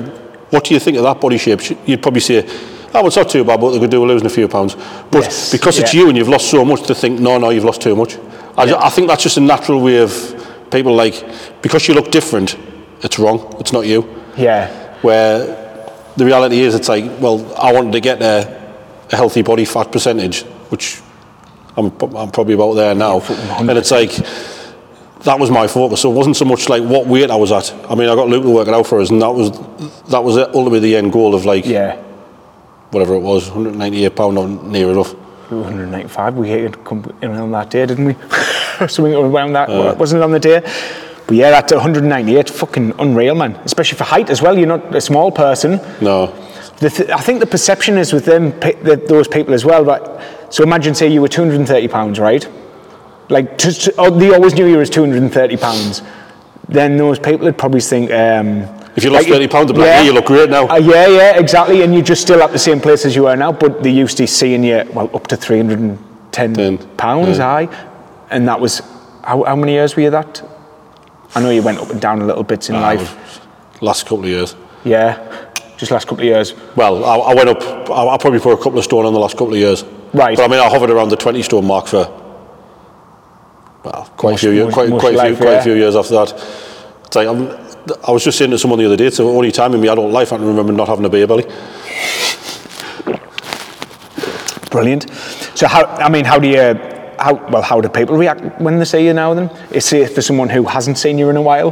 what 0.51 0.65
do 0.65 0.73
you 0.73 0.81
think 0.81 0.97
of 0.97 1.03
that 1.03 1.21
body 1.21 1.37
shape? 1.37 1.61
You'd 1.87 2.01
probably 2.01 2.21
say. 2.23 2.49
Oh, 2.97 3.07
it's 3.07 3.17
not 3.17 3.29
too 3.29 3.41
about 3.41 3.61
what 3.61 3.73
they 3.73 3.81
could 3.81 3.91
do 3.91 4.01
with 4.01 4.11
losing 4.11 4.27
a 4.27 4.31
few 4.31 4.47
pounds. 4.49 4.75
But 5.11 5.25
Yes, 5.25 5.51
because 5.53 5.79
it's 5.81 5.93
yeah. 5.93 6.01
you 6.03 6.09
and 6.09 6.17
you've 6.17 6.29
lost 6.29 6.49
so 6.51 6.65
much 6.65 6.83
to 6.87 6.95
think, 6.95 7.19
no, 7.21 7.39
no, 7.39 7.51
you've 7.51 7.65
lost 7.65 7.83
too 7.83 7.97
much. 7.97 8.17
I, 8.57 8.67
ju- 8.67 8.77
I 8.79 8.89
think 8.91 9.09
that's 9.09 9.23
just 9.23 9.37
a 9.37 9.41
natural 9.41 9.81
way 9.83 9.99
of 9.99 10.13
people 10.71 10.95
like, 10.95 11.25
because 11.61 11.89
you 11.89 11.95
look 11.95 12.11
different, 12.13 12.57
it's 13.03 13.19
wrong, 13.19 13.55
it's 13.59 13.73
not 13.73 13.87
you. 13.87 14.09
Yeah. 14.37 14.69
Where 15.03 15.91
the 16.17 16.25
reality 16.25 16.61
is, 16.61 16.75
it's 16.77 16.89
like, 16.89 17.05
well, 17.21 17.53
I 17.61 17.73
wanted 17.73 17.93
to 17.93 18.01
get 18.01 18.23
a, 18.23 18.75
a 19.13 19.17
healthy 19.17 19.43
body 19.43 19.65
fat 19.65 19.91
percentage, 19.91 20.43
which 20.71 21.01
I'm, 21.77 21.87
I'm 22.17 22.31
probably 22.31 22.55
about 22.55 22.75
there 22.75 22.95
now. 22.95 23.21
and 23.59 23.71
it's 23.71 23.91
like, 23.91 24.13
that 25.25 25.39
was 25.41 25.51
my 25.51 25.67
focus. 25.67 26.03
So 26.03 26.13
it 26.13 26.15
wasn't 26.15 26.37
so 26.37 26.45
much 26.45 26.69
like 26.69 26.83
what 26.85 27.07
weight 27.09 27.31
I 27.31 27.37
was 27.37 27.51
at. 27.51 27.73
I 27.91 27.95
mean, 27.97 28.09
I 28.09 28.15
got 28.15 28.29
Luke 28.29 28.45
to 28.45 28.51
work 28.51 28.69
it 28.69 28.75
out 28.75 28.87
for 28.87 29.01
us, 29.01 29.11
and 29.11 29.21
that 29.23 29.31
was 29.33 29.51
that 30.09 30.23
was 30.23 30.37
ultimately 30.37 30.81
the 30.81 30.97
end 30.97 31.13
goal 31.13 31.35
of 31.35 31.45
like 31.47 31.65
Yeah. 31.67 31.97
Whatever 32.95 33.15
it 33.15 33.21
was, 33.21 33.49
198 33.51 34.17
pound 34.17 34.39
or 34.39 34.49
near 34.49 34.91
enough. 34.91 35.13
195. 35.51 36.37
We 36.37 36.69
come 36.85 37.05
in 37.21 37.33
on 37.33 37.51
that 37.53 37.69
day, 37.71 37.85
didn't 37.87 38.07
we? 38.07 38.15
Something 38.89 39.15
around 39.15 39.53
that, 39.53 39.69
Uh. 39.69 39.95
wasn't 39.99 40.21
it 40.23 40.25
on 40.25 40.31
the 40.33 40.41
day? 40.41 40.61
But 41.27 41.37
yeah, 41.37 41.51
that 41.51 41.71
198, 41.71 42.51
fucking 42.51 42.95
unreal, 42.99 43.35
man. 43.35 43.57
Especially 43.65 43.99
for 43.99 44.05
height 44.05 44.31
as 44.31 44.41
well. 44.43 44.57
You're 44.59 44.69
not 44.69 44.95
a 44.95 45.01
small 45.01 45.31
person. 45.33 45.81
No, 46.01 46.33
The 46.79 46.91
th- 46.91 47.11
I 47.11 47.19
think 47.21 47.41
the 47.41 47.47
perception 47.47 47.99
is 47.99 48.13
with 48.13 48.25
them, 48.25 48.51
the, 48.61 49.03
those 49.09 49.27
people 49.29 49.55
as 49.55 49.65
well. 49.65 49.85
Right? 49.85 50.03
So 50.51 50.63
imagine, 50.63 50.95
say, 50.95 51.09
you 51.09 51.21
were 51.21 51.29
230 51.29 51.89
pounds, 51.89 52.19
right? 52.19 52.47
Like, 53.31 53.57
to, 53.59 53.73
to, 53.73 53.95
oh, 53.99 54.11
they 54.11 54.31
always 54.35 54.55
knew 54.55 54.67
you 54.67 54.77
was 54.79 54.91
230 54.91 55.57
pounds. 55.57 56.03
Then 56.69 56.97
those 56.97 57.19
people 57.19 57.45
would 57.47 57.59
probably 57.59 57.81
think. 57.81 58.11
Um, 58.11 58.67
If 58.97 59.03
you 59.05 59.11
lost 59.11 59.25
like, 59.29 59.35
30 59.35 59.49
pounds, 59.49 59.73
be 59.73 59.79
like, 59.79 59.87
"Yeah, 59.89 60.03
you 60.03 60.13
look 60.13 60.27
great 60.27 60.51
now." 60.51 60.69
Uh, 60.69 60.77
yeah, 60.77 61.09
yeah, 61.09 61.39
exactly. 61.39 61.83
And 61.83 61.93
you're 61.93 62.03
just 62.05 62.23
still 62.23 62.41
at 62.43 62.53
the 62.53 62.59
same 62.59 62.81
place 62.81 63.05
as 63.05 63.17
you 63.17 63.27
are 63.27 63.37
now, 63.37 63.51
but 63.53 63.83
they 63.83 63.91
used 63.91 64.17
to 64.19 64.27
seeing 64.27 64.63
you, 64.63 64.85
well, 64.95 65.11
up 65.15 65.27
to 65.29 65.37
310 65.37 66.55
Ten, 66.55 66.79
pounds 66.97 67.39
yeah. 67.39 67.67
high. 67.67 67.87
And 68.31 68.47
that 68.49 68.61
was, 68.61 68.81
how, 69.25 69.43
how 69.45 69.57
many 69.57 69.73
years 69.73 69.97
were 69.97 70.03
you 70.03 70.11
that? 70.11 70.43
I 71.35 71.41
know 71.41 71.51
you 71.51 71.63
went 71.63 71.79
up 71.79 71.91
and 71.91 72.01
down 72.01 72.23
a 72.23 72.25
little 72.25 72.45
bits 72.45 72.69
in 72.69 72.77
I 72.77 72.95
life. 72.95 73.41
last 73.81 74.05
couple 74.05 74.21
of 74.21 74.27
years. 74.31 74.55
Yeah, 74.85 75.19
just 75.77 75.91
last 75.91 76.07
couple 76.07 76.21
of 76.21 76.25
years. 76.27 76.55
Well, 76.77 77.05
I, 77.05 77.17
I 77.17 77.35
went 77.35 77.49
up. 77.49 77.91
I, 77.91 78.07
I 78.09 78.17
probably 78.19 78.39
put 78.41 78.53
a 78.53 78.63
couple 78.63 78.79
of 78.79 78.85
stone 78.85 79.07
on 79.07 79.13
the 79.13 79.19
last 79.19 79.33
couple 79.37 79.55
of 79.55 79.59
years. 79.59 79.83
Right. 80.13 80.37
But 80.37 80.45
I 80.45 80.49
mean, 80.49 80.61
I 80.61 80.69
hovered 80.69 80.91
around 80.91 81.09
the 81.09 81.17
20 81.17 81.43
stone 81.43 81.65
mark 81.67 81.89
for 81.89 82.05
well, 83.85 84.05
quite 84.17 84.33
Most- 84.33 84.43
a 84.43 84.47
few 84.47 84.51
years. 84.53 84.65
most- 84.67 84.75
Quite, 84.75 84.91
quite, 85.01 85.15
a 85.17 85.27
few, 85.27 85.37
quite 85.37 85.51
yeah. 85.53 85.59
a 85.59 85.63
few 85.63 85.75
years 85.75 85.97
after 85.97 86.15
that. 86.15 86.33
It's 87.07 87.17
like 87.17 87.29
I'm, 87.29 87.49
I 88.07 88.11
was 88.11 88.25
just 88.25 88.39
saying 88.39 88.51
to 88.53 88.59
someone 88.59 88.79
the 88.79 88.87
other 88.87 88.97
day, 88.97 89.07
it's 89.07 89.19
the 89.19 89.25
only 89.25 89.53
time 89.53 89.75
in 89.75 89.81
my 89.81 89.89
adult 89.89 90.11
life 90.11 90.33
I 90.33 90.37
can 90.39 90.47
remember 90.47 90.73
not 90.73 90.89
having 90.89 91.05
a 91.05 91.09
beer 91.11 91.27
belly. 91.27 91.45
Brilliant. 94.71 95.11
So 95.55 95.67
how? 95.69 95.85
I 95.85 96.09
mean, 96.09 96.25
how 96.25 96.39
do 96.39 96.49
you? 96.49 96.75
How 97.19 97.35
well? 97.51 97.63
How 97.63 97.81
do 97.81 97.89
people 97.89 98.17
react 98.17 98.61
when 98.61 98.79
they 98.79 98.85
see 98.85 99.05
you 99.07 99.13
now? 99.13 99.35
Then, 99.35 99.51
it's 99.71 99.87
say 99.87 100.07
for 100.07 100.21
someone 100.23 100.49
who 100.49 100.65
hasn't 100.65 100.99
seen 100.99 101.17
you 101.19 101.31
in 101.31 101.37
a 101.37 101.43
while. 101.43 101.71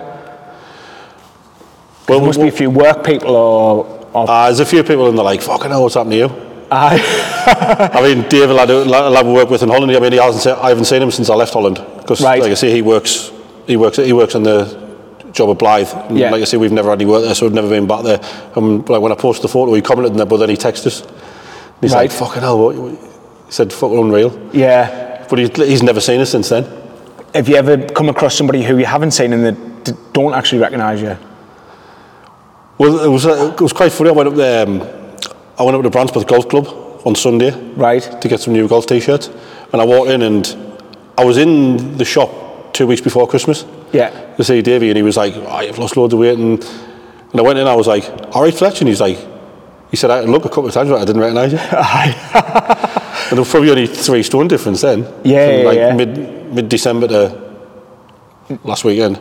Well, 2.09 2.19
there 2.21 2.27
must 2.27 2.41
be 2.41 2.49
a 2.49 2.53
few 2.53 2.71
work 2.71 3.05
people 3.05 3.35
or. 3.35 3.87
or 4.13 4.31
Uh, 4.31 4.45
there's 4.47 4.61
a 4.61 4.67
few 4.67 4.83
people 4.85 5.09
in 5.09 5.17
there 5.17 5.25
like, 5.25 5.41
fucking 5.43 5.71
hell, 5.71 5.83
what's 5.83 5.95
happened 5.95 6.13
to 6.13 6.19
you? 6.19 6.31
Aye. 6.71 7.91
I 7.95 8.01
mean, 8.03 8.29
Dave, 8.29 8.51
a 8.51 8.55
lad 8.55 9.27
we 9.27 9.33
work 9.33 9.51
with 9.51 9.63
in 9.63 9.69
Holland, 9.69 9.93
I 9.93 10.01
mean, 10.01 10.13
he 10.13 10.19
hasn't, 10.19 10.59
I 10.59 10.69
haven't 10.71 10.85
seen 10.87 11.03
him 11.03 11.11
since 11.11 11.29
I 11.31 11.35
left 11.35 11.53
Holland. 11.53 11.85
Because, 11.99 12.21
Right. 12.21 12.41
like 12.41 12.51
I 12.51 12.55
say, 12.55 12.71
he 12.71 12.83
works, 12.83 13.31
he 13.67 13.77
works, 13.77 13.97
he 13.99 14.13
works 14.13 14.35
on 14.35 14.43
the 14.43 14.65
job 15.33 15.51
at 15.51 15.59
Blyth. 15.63 16.17
Yeah. 16.17 16.31
Like 16.31 16.43
I 16.43 16.45
say, 16.45 16.57
we've 16.57 16.73
never 16.73 16.91
had 16.91 17.01
any 17.01 17.11
work 17.11 17.23
there, 17.25 17.35
so 17.35 17.47
we've 17.47 17.55
never 17.55 17.69
been 17.69 17.87
back 17.87 18.05
there. 18.05 18.21
And 18.57 18.89
like 18.89 19.01
when 19.01 19.13
I 19.13 19.15
posted 19.15 19.45
the 19.45 19.49
photo, 19.49 19.73
he 19.75 19.83
commented 19.83 20.13
on 20.13 20.17
there, 20.19 20.27
but 20.27 20.37
then 20.39 20.49
he 20.51 20.57
texted 20.57 20.87
us. 20.87 21.01
He's 21.81 21.93
Right. 21.93 22.03
like, 22.03 22.13
fucking 22.13 22.43
hell, 22.43 22.59
what? 22.59 22.77
He 22.77 23.53
said, 23.53 23.73
fucking 23.73 23.99
unreal. 23.99 24.39
yeah. 24.53 25.27
But 25.29 25.39
he's, 25.39 25.57
he's 25.57 25.83
never 25.83 26.01
seen 26.01 26.21
us 26.21 26.31
since 26.31 26.51
then. 26.51 26.65
Have 27.35 27.49
you 27.49 27.57
ever 27.57 27.79
come 27.79 28.11
across 28.11 28.35
somebody 28.37 28.63
who 28.63 28.77
you 28.77 28.85
haven't 28.85 29.13
seen 29.13 29.33
and 29.33 29.45
that 29.47 29.85
d- 29.85 29.93
don't 30.13 30.35
actually 30.35 30.61
recognise 30.61 31.01
you? 31.01 31.17
Well, 32.79 33.01
it 33.01 33.09
was, 33.09 33.25
it 33.25 33.61
was 33.61 33.73
quite 33.73 33.93
funny. 33.93 34.11
I 34.11 34.13
went 34.13 34.29
up 34.29 34.35
there, 34.35 34.67
um, 34.67 34.83
I 35.59 35.63
went 35.63 35.77
up 35.77 35.83
to 35.83 35.91
Brandsmouth 35.91 36.27
Golf 36.27 36.49
Club 36.49 36.67
on 37.07 37.15
Sunday. 37.15 37.51
Right. 37.75 38.03
to 38.21 38.29
get 38.29 38.41
some 38.41 38.53
new 38.53 38.69
golf 38.69 38.87
t-shirts. 38.87 39.29
And 39.73 39.81
I 39.81 39.85
walked 39.87 40.11
in 40.11 40.21
and 40.23 40.55
I 41.17 41.25
was 41.25 41.39
in 41.39 41.97
the 41.97 42.05
shop 42.05 42.31
two 42.83 42.89
weeks 42.89 43.01
before 43.01 43.29
Christmas 43.29 43.65
Yeah. 43.93 44.11
to 44.37 44.43
see 44.43 44.61
Davey 44.61 44.89
and 44.89 44.97
he 44.97 45.05
was 45.05 45.17
like, 45.17 45.35
oh, 45.37 45.61
you've 45.61 45.79
lost 45.79 45.97
loads 45.97 46.13
of 46.15 46.19
weight. 46.19 46.37
And, 46.37 46.59
and 47.31 47.41
I 47.41 47.43
went 47.43 47.57
in 47.57 47.69
I 47.69 47.77
was 47.77 47.87
like, 47.87 48.05
all 48.35 48.43
right, 48.43 48.53
Fletch. 48.53 48.81
And 48.81 48.89
he's 48.89 49.01
like, 49.01 49.19
he 49.93 49.97
said, 49.97 50.11
I 50.11 50.23
look 50.23 50.45
a 50.45 50.49
couple 50.49 50.67
of 50.67 50.75
times, 50.75 50.91
but 50.91 51.01
I 51.01 51.05
didn't 51.05 51.21
recognise 51.21 51.53
you. 51.53 51.59
and 53.29 53.31
there 53.31 53.39
was 53.39 53.49
probably 53.51 53.71
only 53.71 53.87
three 53.87 54.25
stone 54.25 54.49
difference 54.49 54.81
then. 54.81 55.07
Yeah, 55.23 55.59
From 55.59 55.67
like 55.67 55.77
yeah. 55.77 55.95
mid, 55.95 56.55
mid-December 56.55 57.07
to 57.07 57.55
last 58.65 58.83
weekend. 58.85 59.21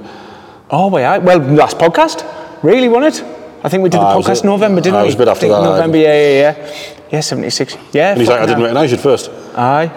Oh, 0.71 0.87
wait, 0.89 1.05
I, 1.05 1.19
well, 1.19 1.37
last 1.37 1.77
podcast, 1.77 2.25
really, 2.63 2.89
wasn't 2.89 3.15
it? 3.15 3.37
I 3.63 3.69
think 3.69 3.83
we 3.83 3.89
did 3.89 3.99
the 3.99 4.05
Ah, 4.05 4.17
was 4.17 4.25
podcast 4.25 4.41
in 4.41 4.49
November, 4.49 4.81
didn't 4.81 4.95
Ah, 4.95 5.03
it 5.03 5.05
was 5.05 5.15
a 5.15 5.17
bit 5.19 5.27
after 5.27 5.47
that, 5.49 5.61
November, 5.61 5.97
yeah, 5.97 6.13
yeah, 6.19 6.55
yeah. 6.57 6.95
Yeah, 7.11 7.19
76. 7.19 7.77
Yeah. 7.91 8.11
And 8.13 8.19
he's 8.21 8.29
like, 8.29 8.39
I 8.39 8.45
didn't 8.47 8.63
recognise 8.63 8.89
you 8.91 8.97
at 8.97 9.03
first. 9.03 9.29
Aye. 9.55 9.91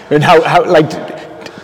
and 0.10 0.24
how, 0.24 0.42
how, 0.42 0.64
like, 0.64 0.90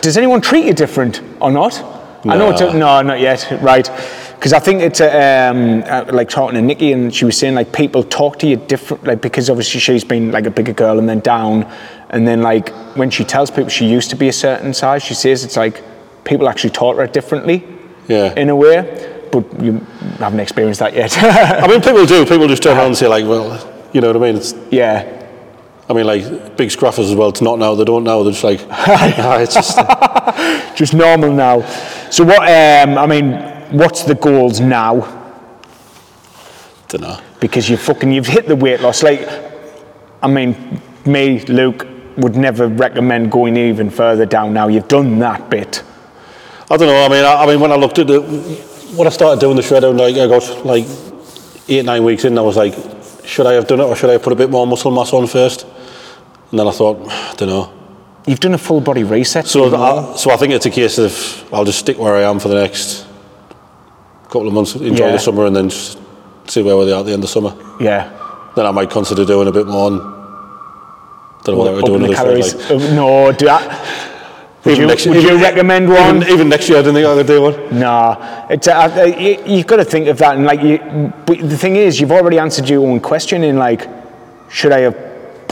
does 0.03 0.17
anyone 0.17 0.41
treat 0.41 0.65
you 0.65 0.73
different 0.73 1.21
or 1.39 1.51
not? 1.51 1.81
I 2.25 2.37
know 2.37 2.51
it's 2.51 2.61
a, 2.61 2.73
no, 2.73 3.01
not 3.01 3.19
yet, 3.19 3.47
right? 3.61 3.89
Because 4.35 4.53
I 4.53 4.59
think 4.59 4.81
it's 4.81 4.99
a, 5.01 5.09
um, 5.49 5.83
uh, 5.85 6.05
like 6.13 6.29
talking 6.29 6.55
to 6.55 6.61
Nikki, 6.61 6.91
and 6.91 7.13
she 7.13 7.25
was 7.25 7.37
saying 7.37 7.55
like 7.55 7.73
people 7.73 8.03
talk 8.03 8.39
to 8.39 8.47
you 8.47 8.55
different, 8.57 9.03
like 9.05 9.21
because 9.21 9.49
obviously 9.49 9.79
she's 9.79 10.03
been 10.03 10.31
like 10.31 10.45
a 10.45 10.51
bigger 10.51 10.73
girl 10.73 10.99
and 10.99 11.07
then 11.07 11.19
down, 11.19 11.63
and 12.09 12.27
then 12.27 12.41
like 12.41 12.69
when 12.95 13.09
she 13.09 13.23
tells 13.23 13.49
people 13.49 13.69
she 13.69 13.87
used 13.87 14.09
to 14.09 14.15
be 14.15 14.27
a 14.29 14.33
certain 14.33 14.73
size, 14.73 15.03
she 15.03 15.13
says 15.13 15.43
it's 15.43 15.57
like 15.57 15.81
people 16.25 16.47
actually 16.47 16.69
taught 16.69 16.97
her 16.97 17.07
differently, 17.07 17.63
Yeah. 18.07 18.33
in 18.35 18.49
a 18.49 18.55
way. 18.55 19.09
But 19.31 19.61
you 19.61 19.79
haven't 20.19 20.39
experienced 20.41 20.79
that 20.81 20.93
yet. 20.93 21.17
I 21.63 21.67
mean, 21.67 21.81
people 21.81 22.05
do. 22.05 22.25
People 22.25 22.47
just 22.47 22.61
turn 22.63 22.77
around 22.77 22.87
and 22.87 22.97
say 22.97 23.07
like, 23.07 23.25
well, 23.25 23.57
you 23.93 23.99
know 24.01 24.07
what 24.07 24.17
I 24.17 24.19
mean? 24.19 24.35
It's, 24.37 24.53
yeah. 24.71 25.22
I 25.93 25.95
mean, 25.95 26.07
like 26.07 26.57
big 26.57 26.69
scruffers 26.69 27.09
as 27.09 27.15
well. 27.15 27.29
It's 27.29 27.41
not 27.41 27.59
now. 27.59 27.75
They 27.75 27.85
don't 27.85 28.03
know. 28.03 28.23
They're 28.23 28.33
just 28.33 28.43
like, 28.43 28.61
it's 28.69 29.53
just. 29.53 29.77
just 30.75 30.93
normal 30.93 31.31
now. 31.31 31.61
So 32.09 32.23
what? 32.23 32.39
Um, 32.39 32.97
I 32.97 33.05
mean, 33.05 33.33
what's 33.71 34.03
the 34.03 34.15
goals 34.15 34.59
now? 34.59 35.21
don't 36.87 37.01
know. 37.01 37.19
Because 37.39 37.69
you 37.69 37.77
fucking 37.77 38.11
you've 38.11 38.27
hit 38.27 38.47
the 38.47 38.55
weight 38.55 38.81
loss. 38.81 39.03
Like, 39.03 39.27
I 40.21 40.27
mean, 40.27 40.81
me, 41.05 41.39
Luke, 41.45 41.87
would 42.17 42.35
never 42.35 42.67
recommend 42.67 43.31
going 43.31 43.57
even 43.57 43.89
further 43.89 44.25
down. 44.25 44.53
Now 44.53 44.67
you've 44.67 44.87
done 44.87 45.19
that 45.19 45.49
bit. 45.49 45.83
I 46.69 46.77
don't 46.77 46.87
know. 46.87 47.05
I 47.05 47.09
mean, 47.09 47.25
I, 47.25 47.43
I 47.43 47.45
mean, 47.47 47.59
when 47.59 47.71
I 47.71 47.75
looked 47.75 47.99
at 47.99 48.09
it, 48.09 48.21
when 48.95 49.07
I 49.07 49.09
started 49.09 49.39
doing 49.39 49.55
the 49.55 49.61
shredder, 49.61 49.97
like 49.97 50.15
I 50.15 50.27
got 50.27 50.65
like 50.65 50.85
eight, 51.67 51.85
nine 51.85 52.03
weeks 52.03 52.25
in, 52.25 52.37
I 52.37 52.41
was 52.41 52.57
like, 52.57 52.75
should 53.25 53.47
I 53.47 53.53
have 53.53 53.67
done 53.67 53.79
it 53.79 53.83
or 53.83 53.95
should 53.95 54.09
I 54.09 54.13
have 54.13 54.23
put 54.23 54.33
a 54.33 54.35
bit 54.35 54.49
more 54.49 54.67
muscle 54.67 54.91
mass 54.91 55.13
on 55.13 55.27
first? 55.27 55.65
And 56.53 56.59
then 56.59 56.67
I 56.67 56.71
thought, 56.71 56.99
I 57.09 57.33
don't 57.35 57.49
know. 57.49 57.73
You've 58.27 58.39
done 58.39 58.53
a 58.53 58.59
full 58.59 58.79
body 58.79 59.03
reset. 59.03 59.47
So. 59.47 59.75
I, 59.75 60.15
so 60.15 60.29
I 60.29 60.37
think 60.37 60.53
it's 60.53 60.67
a 60.67 60.69
case 60.69 60.99
of 60.99 61.49
I'll 61.51 61.65
just 61.65 61.79
stick 61.79 61.97
where 61.97 62.15
I 62.15 62.21
am 62.29 62.37
for 62.37 62.47
the 62.47 62.53
next 62.61 63.07
couple 64.25 64.47
of 64.47 64.53
months, 64.53 64.75
enjoy 64.75 65.07
Yeah. 65.07 65.11
the 65.13 65.17
summer, 65.17 65.47
and 65.47 65.55
then 65.55 65.71
see 65.71 66.61
where 66.61 66.77
we're 66.77 66.93
at 66.93 66.99
at 66.99 67.05
the 67.07 67.13
end 67.13 67.23
of 67.23 67.29
summer. 67.31 67.55
yeah. 67.81 68.11
Then 68.55 68.67
I 68.67 68.71
might 68.71 68.91
consider 68.91 69.25
doing 69.25 69.47
a 69.47 69.51
bit 69.51 69.65
more. 69.65 69.87
On, 69.89 69.97
don't 71.43 71.55
know 71.55 71.63
what 71.63 71.67
I 71.69 71.73
would 71.73 71.85
do 71.85 71.95
Upping 71.95 72.07
the 72.07 72.13
another 72.21 72.43
shred. 72.43 72.61
calories. 72.61 72.83
Like, 72.83 72.91
Uh, 72.91 72.95
no, 72.95 73.31
do 73.31 73.45
that. 73.45 74.09
Would 74.65 74.77
you, 74.77 74.87
would 74.87 75.23
you 75.23 75.41
recommend 75.41 75.89
one? 75.89 76.17
Even, 76.17 76.29
even 76.33 76.49
next 76.49 76.69
year, 76.69 76.77
I 76.77 76.81
don't 76.83 76.93
think 76.93 77.07
I 77.07 77.15
could 77.15 77.25
do 77.27 77.41
one. 77.41 77.79
Nah, 77.79 78.45
it's, 78.51 78.67
uh, 78.67 78.73
uh, 78.95 79.03
you, 79.05 79.43
you've 79.47 79.65
got 79.67 79.77
to 79.77 79.83
think 79.85 80.07
of 80.07 80.19
that, 80.19 80.35
and 80.35 80.45
like, 80.45 80.61
you, 80.61 80.77
but 81.25 81.39
the 81.39 81.57
thing 81.57 81.77
is, 81.77 81.99
you've 81.99 82.11
already 82.11 82.37
answered 82.37 82.69
your 82.69 82.87
own 82.87 82.99
question 82.99 83.43
in 83.43 83.57
like, 83.57 83.89
should 84.49 84.71
I 84.71 84.81
have 84.81 84.95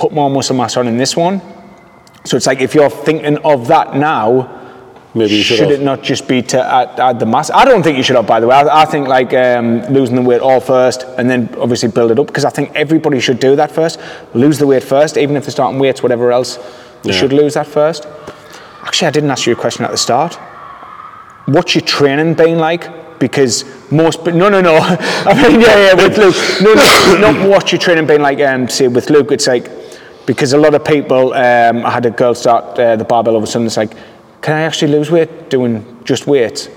put 0.02 0.12
more 0.12 0.30
muscle 0.30 0.56
mass 0.56 0.78
on 0.78 0.88
in 0.88 0.98
this 0.98 1.16
one? 1.16 1.40
So 2.26 2.36
it's 2.38 2.48
like 2.48 2.60
if 2.60 2.74
you're 2.76 2.90
thinking 2.90 3.38
of 3.40 3.68
that 3.68 3.96
now, 3.96 4.58
Maybe 5.14 5.36
you 5.36 5.44
should, 5.44 5.58
should 5.58 5.72
it 5.72 5.82
not 5.82 6.02
just 6.04 6.28
be 6.28 6.42
to 6.42 6.64
add, 6.64 6.98
add 7.00 7.20
the 7.20 7.26
mass? 7.26 7.52
I 7.52 7.66
don't 7.66 7.84
think 7.84 7.98
you 7.98 8.04
should 8.04 8.16
have, 8.16 8.26
by 8.26 8.40
the 8.40 8.48
way. 8.48 8.56
I, 8.56 8.84
I 8.84 8.86
think 8.86 9.08
like 9.10 9.34
um, 9.34 9.82
losing 9.94 10.16
the 10.16 10.22
weight 10.22 10.40
all 10.40 10.62
first, 10.62 11.04
and 11.18 11.30
then 11.30 11.54
obviously 11.60 11.90
build 11.90 12.12
it 12.12 12.18
up 12.20 12.28
because 12.28 12.46
I 12.46 12.50
think 12.50 12.72
everybody 12.76 13.20
should 13.20 13.40
do 13.40 13.56
that 13.58 13.72
first. 13.72 14.00
Lose 14.34 14.58
the 14.58 14.66
weight 14.68 14.84
first, 14.84 15.18
even 15.18 15.36
if 15.36 15.44
they're 15.44 15.52
starting 15.52 15.80
weights, 15.80 16.02
whatever 16.02 16.32
else, 16.32 16.58
you 17.04 17.12
Yeah. 17.12 17.20
should 17.20 17.34
lose 17.34 17.54
that 17.56 17.68
first. 17.68 18.08
Actually, 18.84 19.10
I 19.10 19.12
didn't 19.12 19.32
ask 19.32 19.46
you 19.46 19.54
a 19.54 19.62
question 19.66 19.84
at 19.86 19.92
the 19.92 19.98
start. 19.98 20.36
What's 21.46 21.76
your 21.76 21.84
training 21.84 22.36
been 22.36 22.58
like? 22.58 23.20
Because 23.20 23.66
most, 23.92 24.24
but 24.24 24.34
no, 24.34 24.48
no, 24.50 24.62
no. 24.62 24.78
I 25.32 25.34
mean, 25.50 25.60
yeah, 25.62 25.88
yeah, 25.88 25.94
with 25.94 26.18
Luke. 26.18 26.36
No, 26.62 26.74
no, 26.74 27.32
not 27.34 27.50
what's 27.50 27.72
your 27.74 27.80
training 27.80 28.08
been 28.08 28.22
like. 28.22 28.40
Um, 28.40 28.70
say 28.70 28.88
with 28.88 29.10
Luke, 29.10 29.32
it's 29.34 29.48
like 29.48 29.70
because 30.26 30.54
a 30.54 30.58
lot 30.58 30.74
of 30.74 30.84
people. 30.84 31.34
Um, 31.34 31.86
I 31.86 31.90
had 31.90 32.06
a 32.06 32.12
girl 32.12 32.34
start 32.34 32.78
uh, 32.80 32.96
the 32.96 33.04
barbell 33.04 33.42
a 33.42 33.48
sudden. 33.48 33.68
It's 33.68 33.78
like, 33.78 33.94
can 34.42 34.56
I 34.56 34.62
actually 34.62 34.92
lose 34.92 35.12
weight 35.12 35.50
doing 35.50 36.00
just 36.04 36.28
weights? 36.28 36.70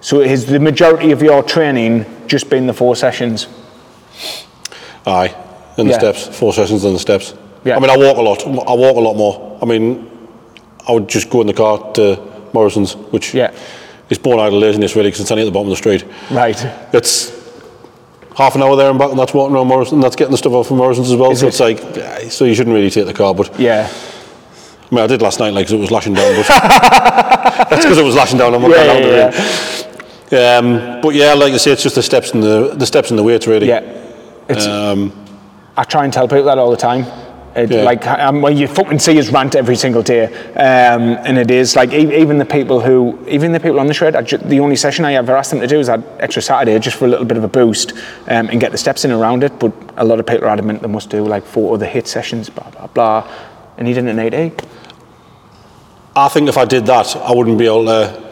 So 0.00 0.20
is 0.20 0.46
the 0.46 0.60
majority 0.60 1.12
of 1.12 1.22
your 1.22 1.42
training 1.42 2.04
just 2.26 2.50
been 2.50 2.66
the 2.66 2.74
four 2.74 2.94
sessions? 2.96 3.46
Aye, 5.06 5.34
in 5.78 5.86
the 5.86 5.92
Yeah. 5.92 5.98
steps, 5.98 6.26
four 6.38 6.52
sessions 6.52 6.84
and 6.84 6.94
the 6.94 6.98
steps. 6.98 7.34
Yeah. 7.64 7.76
I 7.76 7.80
mean, 7.80 7.90
I 7.90 7.96
walk 7.96 8.16
a 8.18 8.22
lot. 8.22 8.46
I 8.46 8.74
walk 8.74 8.96
a 8.96 9.00
lot 9.00 9.16
more. 9.16 9.58
I 9.62 9.64
mean, 9.64 10.06
I 10.86 10.92
would 10.92 11.08
just 11.08 11.30
go 11.30 11.40
in 11.40 11.46
the 11.46 11.54
car 11.54 11.78
to 11.94 12.18
Morrison's, 12.52 12.94
which 13.10 13.34
Yeah. 13.34 13.50
is 14.10 14.18
born 14.18 14.38
out 14.38 14.48
of 14.48 14.54
laziness, 14.54 14.94
really, 14.94 15.08
because 15.08 15.20
it's 15.22 15.30
only 15.30 15.42
at 15.42 15.46
the 15.46 15.52
bottom 15.52 15.68
of 15.68 15.72
the 15.72 15.76
street. 15.76 16.04
Right. 16.30 16.66
It's 16.92 17.32
half 18.36 18.54
an 18.54 18.62
hour 18.62 18.76
there 18.76 18.90
and 18.90 18.98
back, 18.98 19.10
and 19.10 19.18
that's 19.18 19.32
walking 19.34 19.54
around 19.54 19.68
Morrison, 19.68 20.00
that's 20.00 20.16
getting 20.16 20.32
the 20.32 20.38
stuff 20.38 20.52
off 20.52 20.68
from 20.68 20.78
Morrison's 20.78 21.10
as 21.10 21.16
well. 21.16 21.30
Is 21.32 21.40
so 21.40 21.46
it? 21.46 21.48
it's 21.50 21.60
like, 21.60 21.80
yeah, 21.96 22.28
so 22.28 22.44
you 22.44 22.54
shouldn't 22.54 22.74
really 22.74 22.90
take 22.90 23.06
the 23.06 23.14
car. 23.14 23.34
But 23.34 23.58
Yeah. 23.58 23.88
I 24.90 24.94
mean, 24.94 25.02
I 25.04 25.06
did 25.06 25.22
last 25.22 25.40
night, 25.40 25.52
like, 25.54 25.66
'cause 25.66 25.72
it 25.72 25.78
was 25.80 25.90
lashing 25.90 26.14
down. 26.14 26.34
But 26.36 26.46
that's 27.70 27.84
because 27.84 27.98
it 27.98 28.04
was 28.04 28.14
lashing 28.14 28.38
down. 28.38 28.54
I'm 28.54 28.62
not 28.62 28.70
Yeah, 28.70 28.86
going 28.86 29.04
yeah, 29.04 29.30
down 29.30 30.68
rain. 30.70 30.94
Um, 30.94 31.00
but 31.00 31.14
yeah, 31.14 31.32
like 31.34 31.52
I 31.52 31.56
say, 31.58 31.72
it's 31.72 31.82
just 31.82 31.94
the 31.94 32.02
steps 32.02 32.32
and 32.32 32.42
the 32.42 32.74
the 32.74 32.86
steps 32.86 33.10
and 33.10 33.18
the 33.18 33.22
weights, 33.22 33.46
really. 33.46 33.68
Yeah. 33.68 33.82
It's, 34.48 34.66
Um, 34.66 35.12
I 35.76 35.84
try 35.84 36.04
and 36.04 36.12
tell 36.12 36.26
people 36.28 36.44
that 36.44 36.58
all 36.58 36.70
the 36.70 36.76
time. 36.76 37.06
It, 37.56 37.70
Yeah. 37.70 37.82
Like, 37.82 38.04
um, 38.08 38.42
well, 38.42 38.52
you 38.52 38.66
fucking 38.66 38.98
see 38.98 39.14
his 39.14 39.30
rant 39.30 39.54
every 39.54 39.76
single 39.76 40.02
day, 40.02 40.24
um, 40.54 41.16
and 41.24 41.38
it 41.38 41.50
is 41.52 41.76
like 41.76 41.92
e- 41.92 42.20
even 42.20 42.38
the 42.38 42.44
people 42.44 42.80
who, 42.80 43.16
even 43.28 43.52
the 43.52 43.60
people 43.60 43.78
on 43.78 43.86
the 43.86 43.94
shred. 43.94 44.16
I 44.16 44.22
ju- 44.22 44.38
the 44.38 44.58
only 44.58 44.74
session 44.74 45.04
I 45.04 45.14
ever 45.14 45.36
asked 45.36 45.50
them 45.52 45.60
to 45.60 45.66
do 45.68 45.78
is 45.78 45.86
that 45.86 46.00
extra 46.18 46.42
Saturday 46.42 46.76
just 46.80 46.96
for 46.96 47.04
a 47.04 47.08
little 47.08 47.24
bit 47.24 47.36
of 47.36 47.44
a 47.44 47.48
boost 47.48 47.92
um, 48.26 48.48
and 48.48 48.58
get 48.58 48.72
the 48.72 48.78
steps 48.78 49.04
in 49.04 49.12
around 49.12 49.44
it. 49.44 49.56
But 49.60 49.72
a 49.96 50.04
lot 50.04 50.18
of 50.18 50.26
people 50.26 50.46
are 50.46 50.50
adamant 50.50 50.82
they 50.82 50.88
must 50.88 51.10
do 51.10 51.24
like 51.24 51.44
four 51.44 51.74
other 51.74 51.86
HIIT 51.86 52.08
sessions, 52.08 52.50
blah 52.50 52.68
blah 52.70 52.88
blah, 52.88 53.28
and 53.78 53.86
he 53.86 53.94
didn't 53.94 54.10
an 54.10 54.18
eight 54.18 54.34
eight. 54.34 54.60
I 56.16 56.28
think 56.28 56.48
if 56.48 56.56
I 56.56 56.64
did 56.64 56.86
that, 56.86 57.14
I 57.16 57.32
wouldn't 57.32 57.58
be 57.58 57.66
able 57.66 57.84
to. 57.86 58.22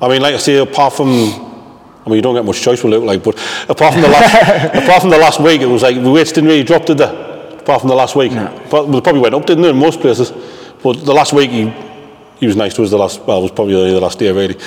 I 0.00 0.08
mean, 0.08 0.20
like 0.22 0.34
I 0.34 0.38
say, 0.38 0.56
apart 0.58 0.92
from, 0.94 1.08
I 1.10 2.06
mean, 2.06 2.16
you 2.16 2.22
don't 2.22 2.34
get 2.34 2.44
much 2.44 2.60
choice 2.62 2.82
with 2.82 2.92
Luke, 2.92 3.04
like, 3.04 3.22
but 3.22 3.34
apart 3.68 3.92
from 3.94 4.02
the 4.02 4.08
last, 4.08 4.74
apart 4.84 5.00
from 5.02 5.10
the 5.10 5.18
last 5.18 5.40
week, 5.40 5.60
it 5.60 5.66
was 5.66 5.82
like 5.82 6.00
the 6.02 6.10
weights 6.10 6.32
didn't 6.32 6.48
really 6.50 6.62
drop, 6.64 6.84
did 6.86 6.98
they? 6.98 7.27
Apart 7.68 7.82
from 7.82 7.90
the 7.90 7.96
last 7.96 8.16
week, 8.16 8.32
but 8.70 8.86
they 8.86 9.00
probably 9.02 9.20
went 9.20 9.34
up, 9.34 9.44
didn't 9.44 9.62
they? 9.62 9.68
In 9.68 9.76
most 9.76 10.00
places, 10.00 10.32
but 10.82 11.04
the 11.04 11.12
last 11.12 11.34
week 11.34 11.50
he, 11.50 11.68
he 12.40 12.46
was 12.46 12.56
nice 12.56 12.72
to 12.72 12.82
us. 12.82 12.88
The 12.88 12.96
last, 12.96 13.20
well, 13.24 13.40
it 13.40 13.42
was 13.42 13.50
probably 13.50 13.74
the 13.92 14.00
last 14.00 14.18
day, 14.18 14.32
really. 14.32 14.54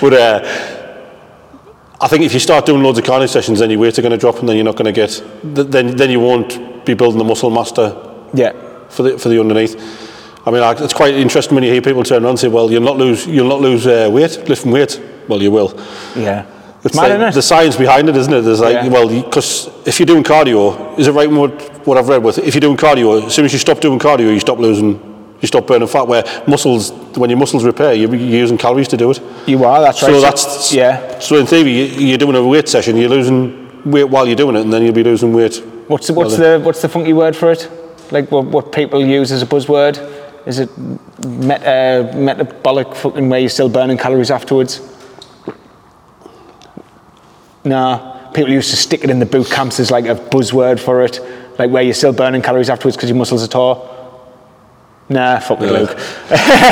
but 0.00 0.14
uh, 0.14 0.40
I 2.00 2.08
think 2.08 2.24
if 2.24 2.32
you 2.32 2.40
start 2.40 2.64
doing 2.64 2.82
loads 2.82 2.98
of 2.98 3.04
carnage 3.04 3.28
sessions, 3.28 3.58
then 3.58 3.68
your 3.68 3.80
weights 3.80 3.98
are 3.98 4.02
going 4.02 4.12
to 4.12 4.16
drop, 4.16 4.38
and 4.38 4.48
then 4.48 4.56
you're 4.56 4.64
not 4.64 4.76
going 4.76 4.86
to 4.86 4.92
get, 4.92 5.22
then 5.44 5.94
then 5.94 6.08
you 6.08 6.20
won't 6.20 6.86
be 6.86 6.94
building 6.94 7.18
the 7.18 7.24
muscle 7.24 7.50
master 7.50 7.94
Yeah, 8.32 8.52
for 8.88 9.02
the 9.02 9.18
for 9.18 9.28
the 9.28 9.38
underneath. 9.38 9.76
I 10.46 10.48
I 10.48 10.52
mean, 10.54 10.62
it's 10.82 10.94
quite 10.94 11.12
interesting 11.16 11.54
when 11.54 11.64
you 11.64 11.70
hear 11.70 11.82
people 11.82 12.02
turn 12.02 12.22
around 12.24 12.30
and 12.30 12.38
say, 12.38 12.48
"Well, 12.48 12.72
you'll 12.72 12.80
not 12.80 12.96
lose, 12.96 13.26
you'll 13.26 13.46
not 13.46 13.60
lose 13.60 13.86
uh, 13.86 14.08
weight 14.10 14.48
lifting 14.48 14.72
weight." 14.72 14.98
Well, 15.28 15.42
you 15.42 15.50
will. 15.50 15.78
Yeah. 16.16 16.46
It's 16.84 16.94
mad, 16.96 17.02
like 17.02 17.10
isn't 17.12 17.28
it? 17.28 17.34
the 17.34 17.42
science 17.42 17.76
behind 17.76 18.08
it, 18.08 18.16
isn't 18.16 18.32
it? 18.32 18.40
There's 18.40 18.60
like, 18.60 18.74
Yeah. 18.74 18.88
well, 18.88 19.08
because 19.08 19.68
if 19.86 19.98
you're 20.00 20.06
doing 20.06 20.24
cardio, 20.24 20.98
is 20.98 21.06
it 21.08 21.12
right? 21.12 21.30
What, 21.30 21.86
what 21.86 21.98
I've 21.98 22.08
read 22.08 22.22
with, 22.22 22.38
if 22.38 22.54
you're 22.54 22.60
doing 22.60 22.76
cardio, 22.76 23.26
as 23.26 23.34
soon 23.34 23.44
as 23.44 23.52
you 23.52 23.58
stop 23.58 23.80
doing 23.80 23.98
cardio, 23.98 24.32
you 24.32 24.40
stop 24.40 24.58
losing, 24.58 24.92
you 25.40 25.46
stop 25.46 25.66
burning 25.66 25.88
fat. 25.88 26.06
Where 26.08 26.24
muscles, 26.46 26.90
when 27.18 27.28
your 27.28 27.38
muscles 27.38 27.64
repair, 27.64 27.92
you're, 27.92 28.14
you're 28.14 28.40
using 28.40 28.56
calories 28.56 28.88
to 28.88 28.96
do 28.96 29.10
it. 29.10 29.20
You 29.46 29.62
are, 29.64 29.80
that's 29.82 30.02
right. 30.02 30.10
So 30.12 30.20
that's 30.20 30.72
yeah. 30.72 31.18
So 31.18 31.36
in 31.36 31.46
theory, 31.46 31.70
you- 31.72 32.06
you're 32.08 32.18
doing 32.18 32.36
a 32.36 32.46
weight 32.46 32.68
session, 32.68 32.96
you're 32.96 33.10
losing 33.10 33.90
weight 33.90 34.04
while 34.04 34.26
you're 34.26 34.36
doing 34.36 34.56
it, 34.56 34.62
and 34.62 34.72
then 34.72 34.82
you'll 34.82 34.94
be 34.94 35.04
losing 35.04 35.32
weight. 35.34 35.56
What's 35.88 36.06
the, 36.06 36.14
what's 36.14 36.36
the 36.36 36.60
what's 36.64 36.80
the 36.82 36.88
funky 36.88 37.12
word 37.12 37.36
for 37.36 37.50
it? 37.50 37.68
Like 38.10 38.30
what, 38.30 38.46
what 38.46 38.72
people 38.72 39.04
use 39.04 39.32
as 39.32 39.42
a 39.42 39.46
buzzword? 39.46 39.98
Is 40.46 40.58
it 40.58 40.70
met, 41.26 41.62
uh, 41.62 42.16
metabolic 42.16 42.94
fucking 42.94 43.28
where 43.28 43.40
you're 43.40 43.50
still 43.50 43.68
burning 43.68 43.98
calories 43.98 44.30
afterwards? 44.30 44.80
Nah. 47.64 48.30
People 48.32 48.52
used 48.52 48.70
to 48.70 48.76
stick 48.76 49.02
it 49.04 49.10
in 49.10 49.18
the 49.18 49.26
boot 49.26 49.50
camps 49.50 49.80
as 49.80 49.90
like 49.90 50.06
a 50.06 50.14
buzzword 50.14 50.78
for 50.78 51.02
it, 51.02 51.20
like 51.58 51.70
where 51.70 51.82
you're 51.82 51.94
still 51.94 52.12
burning 52.12 52.42
calories 52.42 52.70
afterwards 52.70 52.96
because 52.96 53.10
your 53.10 53.18
muscles 53.18 53.42
are 53.42 53.48
tore. 53.48 53.96
Nah, 55.08 55.40
fuck 55.40 55.60
Yeah. 55.60 55.70
Luke. 55.70 55.98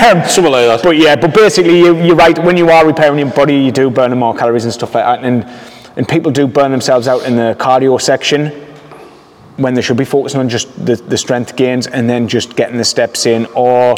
Um, 0.08 0.22
something 0.28 0.52
like 0.52 0.66
that. 0.66 0.80
But 0.82 0.96
yeah, 0.96 1.16
but 1.16 1.34
basically 1.34 1.78
you, 1.80 2.00
you're 2.02 2.16
right. 2.16 2.38
When 2.38 2.56
you 2.56 2.70
are 2.70 2.86
repairing 2.86 3.18
your 3.18 3.30
body, 3.32 3.56
you 3.56 3.72
do 3.72 3.90
burn 3.90 4.16
more 4.16 4.34
calories 4.34 4.64
and 4.64 4.72
stuff 4.72 4.94
like 4.94 5.04
that. 5.04 5.24
And 5.24 5.44
and 5.96 6.08
people 6.08 6.30
do 6.30 6.46
burn 6.46 6.70
themselves 6.70 7.08
out 7.08 7.24
in 7.26 7.34
the 7.34 7.56
cardio 7.58 8.00
section 8.00 8.50
when 9.56 9.74
they 9.74 9.82
should 9.82 9.96
be 9.96 10.04
focusing 10.04 10.38
on 10.38 10.48
just 10.48 10.68
the, 10.86 10.94
the 10.94 11.18
strength 11.18 11.56
gains 11.56 11.88
and 11.88 12.08
then 12.08 12.28
just 12.28 12.54
getting 12.54 12.76
the 12.76 12.84
steps 12.84 13.26
in 13.26 13.46
or 13.56 13.96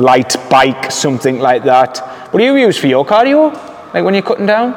light 0.00 0.34
bike, 0.50 0.90
something 0.90 1.38
like 1.38 1.62
that. 1.62 1.98
What 2.32 2.40
do 2.40 2.44
you 2.44 2.56
use 2.56 2.76
for 2.76 2.88
your 2.88 3.06
cardio? 3.06 3.54
Like 3.94 4.02
when 4.04 4.14
you're 4.14 4.24
cutting 4.24 4.46
down? 4.46 4.72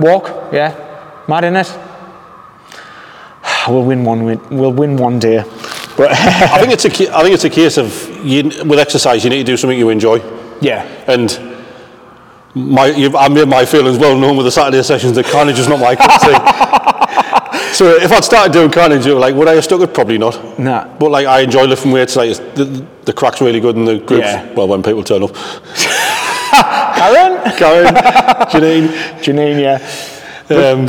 Walk. 0.00 0.52
yeah. 0.52 0.74
Mad 1.28 1.44
in 1.44 1.56
it. 1.56 1.68
We'll 3.68 3.84
win 3.84 4.02
one. 4.04 4.24
We'll 4.50 4.72
win 4.72 4.96
one 4.96 5.18
day. 5.18 5.42
But 5.96 6.12
I 6.12 6.58
think 6.60 6.72
it's 6.72 6.84
a, 6.86 7.14
I 7.14 7.22
think 7.22 7.34
it's 7.34 7.44
a 7.44 7.50
case 7.50 7.76
of 7.76 8.24
you, 8.24 8.44
with 8.64 8.78
exercise, 8.78 9.24
you 9.24 9.30
need 9.30 9.38
to 9.38 9.44
do 9.52 9.56
something 9.58 9.78
you 9.78 9.90
enjoy. 9.90 10.22
yeah, 10.60 10.84
And 11.06 11.38
my, 12.54 12.86
you've, 12.86 13.14
I 13.14 13.28
made 13.28 13.48
my 13.48 13.66
feelings 13.66 13.98
well 13.98 14.16
known 14.18 14.36
with 14.36 14.46
the 14.46 14.50
Saturday 14.52 14.82
sessions 14.82 15.14
that 15.16 15.26
carnage 15.26 15.58
is 15.58 15.68
not 15.68 15.80
my 15.80 15.96
cup 15.96 16.20
so 17.74 17.94
if 17.96 18.10
I'd 18.10 18.24
started 18.24 18.52
doing 18.52 18.70
carnage, 18.70 19.04
you 19.04 19.18
like, 19.18 19.34
would 19.34 19.48
I 19.48 19.54
have 19.54 19.64
stuck 19.64 19.80
it? 19.82 19.92
Probably 19.92 20.16
not. 20.18 20.58
Nah. 20.58 20.96
But 20.98 21.10
like, 21.10 21.26
I 21.26 21.40
enjoy 21.40 21.64
lifting 21.64 21.92
weights. 21.92 22.16
Like, 22.16 22.30
it's- 22.30 22.56
the, 22.56 22.86
the 23.04 23.12
crack's 23.12 23.40
really 23.42 23.60
good 23.60 23.76
in 23.76 23.84
the 23.84 23.98
groups. 23.98 24.24
Yeah. 24.24 24.50
Well, 24.54 24.68
when 24.68 24.82
people 24.82 25.04
turn 25.04 25.22
up. 25.24 25.34
Aaron, 27.00 27.56
Karen, 27.56 27.94
Janine. 28.52 28.88
Janine, 29.22 29.60
yeah. 29.60 30.54
Um, 30.56 30.86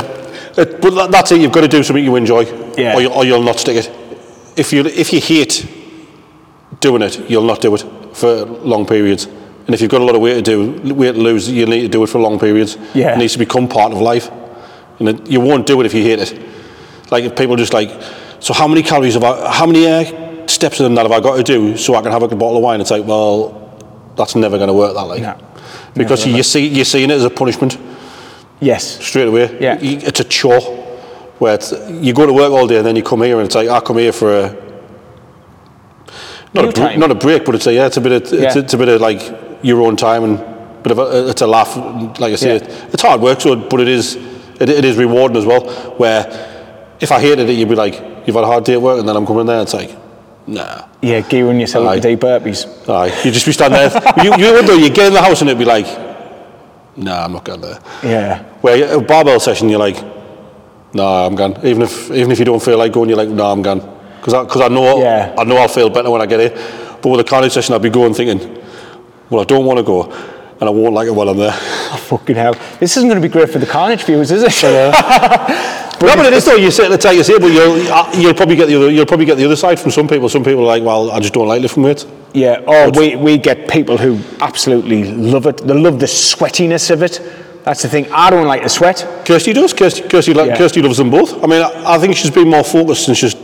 it, 0.56 0.80
but 0.80 0.90
that, 0.94 1.10
that's 1.10 1.32
it. 1.32 1.40
You've 1.40 1.52
got 1.52 1.60
to 1.62 1.68
do 1.68 1.82
something 1.82 2.04
you 2.04 2.16
enjoy, 2.16 2.42
Yeah. 2.76 2.94
or, 2.96 3.00
you, 3.00 3.08
or 3.12 3.24
you'll 3.24 3.42
not 3.42 3.58
stick 3.58 3.76
it. 3.76 3.90
If 4.56 4.72
you 4.72 4.84
if 4.84 5.12
you 5.12 5.20
hate 5.20 5.66
doing 6.80 7.02
it, 7.02 7.30
you'll 7.30 7.44
not 7.44 7.60
do 7.60 7.74
it 7.74 7.82
for 8.16 8.44
long 8.44 8.86
periods. 8.86 9.26
And 9.66 9.74
if 9.74 9.80
you've 9.80 9.90
got 9.90 10.00
a 10.00 10.04
lot 10.04 10.14
of 10.16 10.20
weight 10.20 10.34
to 10.34 10.42
do, 10.42 10.94
weight 10.94 11.12
to 11.14 11.20
lose, 11.20 11.48
you 11.48 11.66
need 11.66 11.82
to 11.82 11.88
do 11.88 12.02
it 12.02 12.08
for 12.08 12.18
long 12.18 12.38
periods. 12.38 12.76
Yeah. 12.94 13.14
It 13.14 13.18
needs 13.18 13.34
to 13.34 13.38
become 13.38 13.68
part 13.68 13.92
of 13.92 13.98
life, 14.00 14.28
and 14.98 15.08
it, 15.08 15.30
you 15.30 15.40
won't 15.40 15.66
do 15.66 15.80
it 15.80 15.86
if 15.86 15.94
you 15.94 16.02
hate 16.02 16.18
it. 16.18 16.46
Like 17.10 17.24
if 17.24 17.36
people 17.36 17.56
just 17.56 17.72
like, 17.72 17.90
so 18.40 18.52
how 18.54 18.66
many 18.66 18.82
calories 18.82 19.14
have 19.14 19.24
I? 19.24 19.50
How 19.50 19.66
many 19.66 19.86
uh, 19.86 20.46
steps 20.46 20.80
in 20.80 20.94
that 20.94 21.02
have 21.02 21.12
I 21.12 21.20
got 21.20 21.36
to 21.36 21.42
do 21.44 21.76
so 21.76 21.94
I 21.94 22.02
can 22.02 22.10
have 22.12 22.22
a 22.22 22.28
bottle 22.28 22.56
of 22.56 22.62
wine? 22.62 22.80
It's 22.80 22.90
like, 22.90 23.04
well, 23.06 24.12
that's 24.16 24.34
never 24.34 24.56
going 24.58 24.68
to 24.68 24.74
work 24.74 24.94
that 24.94 25.02
like, 25.04 25.22
No. 25.22 25.36
Because 25.94 26.26
you 26.26 26.42
see 26.42 26.66
you're 26.68 26.84
seeing 26.84 27.10
it 27.10 27.14
as 27.14 27.24
a 27.24 27.30
punishment 27.30 27.78
Yes. 28.60 29.02
straight 29.04 29.28
away. 29.28 29.56
Yeah. 29.60 29.78
It's 29.80 30.20
a 30.20 30.24
chore 30.24 30.60
where 31.38 31.54
it's, 31.54 31.72
you 31.88 32.12
go 32.12 32.26
to 32.26 32.32
work 32.32 32.52
all 32.52 32.66
day 32.66 32.76
and 32.76 32.86
then 32.86 32.94
you 32.96 33.02
come 33.02 33.22
here 33.22 33.38
and 33.38 33.46
it's 33.46 33.54
like, 33.54 33.68
I 33.68 33.80
come 33.80 33.96
here 33.98 34.12
for 34.12 34.36
a, 34.38 34.56
not, 36.52 36.64
a, 36.68 36.72
br- 36.72 36.98
not 36.98 37.10
a 37.10 37.14
break, 37.14 37.44
but 37.44 37.54
it's 37.54 37.66
a, 37.66 37.72
yeah, 37.72 37.86
it's 37.86 37.96
a 37.96 38.00
bit 38.00 38.12
of, 38.12 38.22
it's, 38.22 38.32
Yeah. 38.32 38.58
it's 38.62 38.74
a 38.74 38.78
bit 38.78 38.88
of 38.88 39.00
like 39.00 39.22
your 39.62 39.80
own 39.82 39.96
time 39.96 40.24
and 40.24 40.82
bit 40.82 40.92
of 40.92 40.98
a, 40.98 41.30
it's 41.30 41.40
a 41.42 41.46
laugh. 41.46 41.76
Like 42.20 42.32
I 42.32 42.36
say, 42.36 42.56
Yeah. 42.58 42.88
it's 42.92 43.02
hard 43.02 43.20
work, 43.20 43.40
so, 43.40 43.56
but 43.56 43.80
it 43.80 43.88
is, 43.88 44.16
it, 44.60 44.68
it 44.68 44.84
is 44.84 44.96
rewarding 44.96 45.36
as 45.36 45.46
well. 45.46 45.68
Where 45.96 46.26
if 47.00 47.12
I 47.12 47.20
hated 47.20 47.48
it, 47.48 47.54
you'd 47.54 47.68
be 47.68 47.74
like, 47.76 47.94
you've 48.26 48.36
had 48.36 48.44
a 48.44 48.48
hard 48.48 48.64
day 48.64 48.74
at 48.74 48.82
work 48.82 48.98
and 48.98 49.08
then 49.08 49.16
I'm 49.16 49.26
coming 49.26 49.46
there, 49.46 49.62
it's 49.62 49.72
like, 49.74 49.90
nah. 50.50 50.88
Yeah, 51.00 51.20
gearing 51.20 51.60
yourself 51.60 51.86
Aye. 51.88 51.96
up 51.96 52.02
to 52.02 52.16
do 52.16 52.16
burpees. 52.16 52.88
Aye, 52.88 53.22
you 53.24 53.30
just 53.30 53.46
be 53.46 53.52
standing 53.52 53.78
there. 53.78 54.24
you, 54.24 54.36
you 54.36 54.52
would 54.52 54.66
though, 54.66 54.76
you 54.76 54.90
get 54.90 55.06
in 55.06 55.14
the 55.14 55.22
house 55.22 55.40
and 55.40 55.48
it'd 55.48 55.58
be 55.58 55.64
like, 55.64 55.86
nah, 56.96 57.24
I'm 57.24 57.32
not 57.32 57.44
going 57.44 57.60
there. 57.60 57.80
Yeah. 58.02 58.42
Where 58.60 58.96
a 58.96 59.00
barbell 59.00 59.40
session, 59.40 59.68
you're 59.68 59.78
like, 59.78 60.02
nah, 60.92 61.26
I'm 61.26 61.34
gone. 61.34 61.64
Even 61.64 61.82
if 61.82 62.10
even 62.10 62.30
if 62.30 62.38
you 62.38 62.44
don't 62.44 62.62
feel 62.62 62.78
like 62.78 62.92
going, 62.92 63.08
you're 63.08 63.18
like, 63.18 63.28
nah, 63.28 63.52
I'm 63.52 63.62
gone. 63.62 63.80
Because 64.16 64.34
I, 64.34 64.44
cause 64.44 64.60
I 64.60 64.68
know 64.68 65.00
Yeah. 65.00 65.34
I 65.38 65.44
know 65.44 65.56
I'll 65.56 65.68
feel 65.68 65.88
better 65.88 66.10
when 66.10 66.20
I 66.20 66.26
get 66.26 66.40
here. 66.40 66.98
But 67.00 67.08
with 67.08 67.20
a 67.20 67.24
cardio 67.24 67.50
session, 67.50 67.74
I'd 67.74 67.82
be 67.82 67.88
going 67.88 68.12
thinking, 68.12 68.62
well, 69.30 69.40
I 69.40 69.44
don't 69.44 69.64
want 69.64 69.78
to 69.78 69.82
go, 69.82 70.12
and 70.12 70.62
I 70.62 70.70
won't 70.70 70.92
like 70.92 71.06
it 71.06 71.12
while 71.12 71.28
I'm 71.30 71.38
there. 71.38 71.52
I 71.52 71.58
oh, 71.92 71.96
fucking 71.96 72.36
hell. 72.36 72.54
This 72.78 72.96
isn't 72.98 73.08
going 73.08 73.20
to 73.20 73.26
be 73.26 73.32
great 73.32 73.48
for 73.48 73.58
the 73.58 73.66
carnage 73.66 74.04
viewers, 74.04 74.30
is 74.30 74.42
it? 74.42 74.52
no, 76.02 76.16
but 76.16 76.26
it 76.26 76.32
is 76.32 76.44
though. 76.44 76.54
You 76.56 76.70
sit 76.70 76.86
at 76.86 76.90
the 76.90 76.98
table, 76.98 77.22
say, 77.24 77.38
but 77.38 77.48
you'll 77.48 77.92
uh, 77.92 78.10
you'll 78.14 78.34
probably 78.34 78.56
get 78.56 78.66
the 78.66 78.76
other 78.76 78.90
you'll 78.90 79.06
probably 79.06 79.26
get 79.26 79.36
the 79.36 79.44
other 79.44 79.56
side 79.56 79.78
from 79.78 79.90
some 79.90 80.08
people. 80.08 80.28
Some 80.28 80.44
people 80.44 80.60
are 80.62 80.66
like, 80.66 80.82
well, 80.82 81.10
I 81.10 81.20
just 81.20 81.34
don't 81.34 81.48
like 81.48 81.60
lifting 81.62 81.82
weights. 81.82 82.06
yeah. 82.32 82.62
Oh, 82.66 82.90
we, 82.98 83.16
we 83.16 83.36
get 83.38 83.68
people 83.68 83.96
who 83.98 84.18
absolutely 84.40 85.04
love 85.12 85.46
it. 85.46 85.58
They 85.58 85.74
love 85.74 85.98
the 86.00 86.06
sweatiness 86.06 86.90
of 86.90 87.02
it. 87.02 87.20
That's 87.64 87.82
the 87.82 87.88
thing. 87.88 88.10
I 88.12 88.30
don't 88.30 88.46
like 88.46 88.62
the 88.62 88.68
sweat. 88.70 89.06
Kirsty 89.26 89.52
does. 89.52 89.74
Kirsty, 89.74 90.08
Kirsty, 90.08 90.32
like, 90.32 90.48
Yeah. 90.48 90.56
Kirsty 90.56 90.80
loves 90.80 90.96
them 90.96 91.10
both. 91.10 91.34
I 91.44 91.46
mean, 91.46 91.62
I, 91.62 91.94
I 91.94 91.98
think 91.98 92.16
she's 92.16 92.30
been 92.30 92.48
more 92.48 92.64
focused 92.64 93.04
since 93.04 93.18
she's 93.18 93.36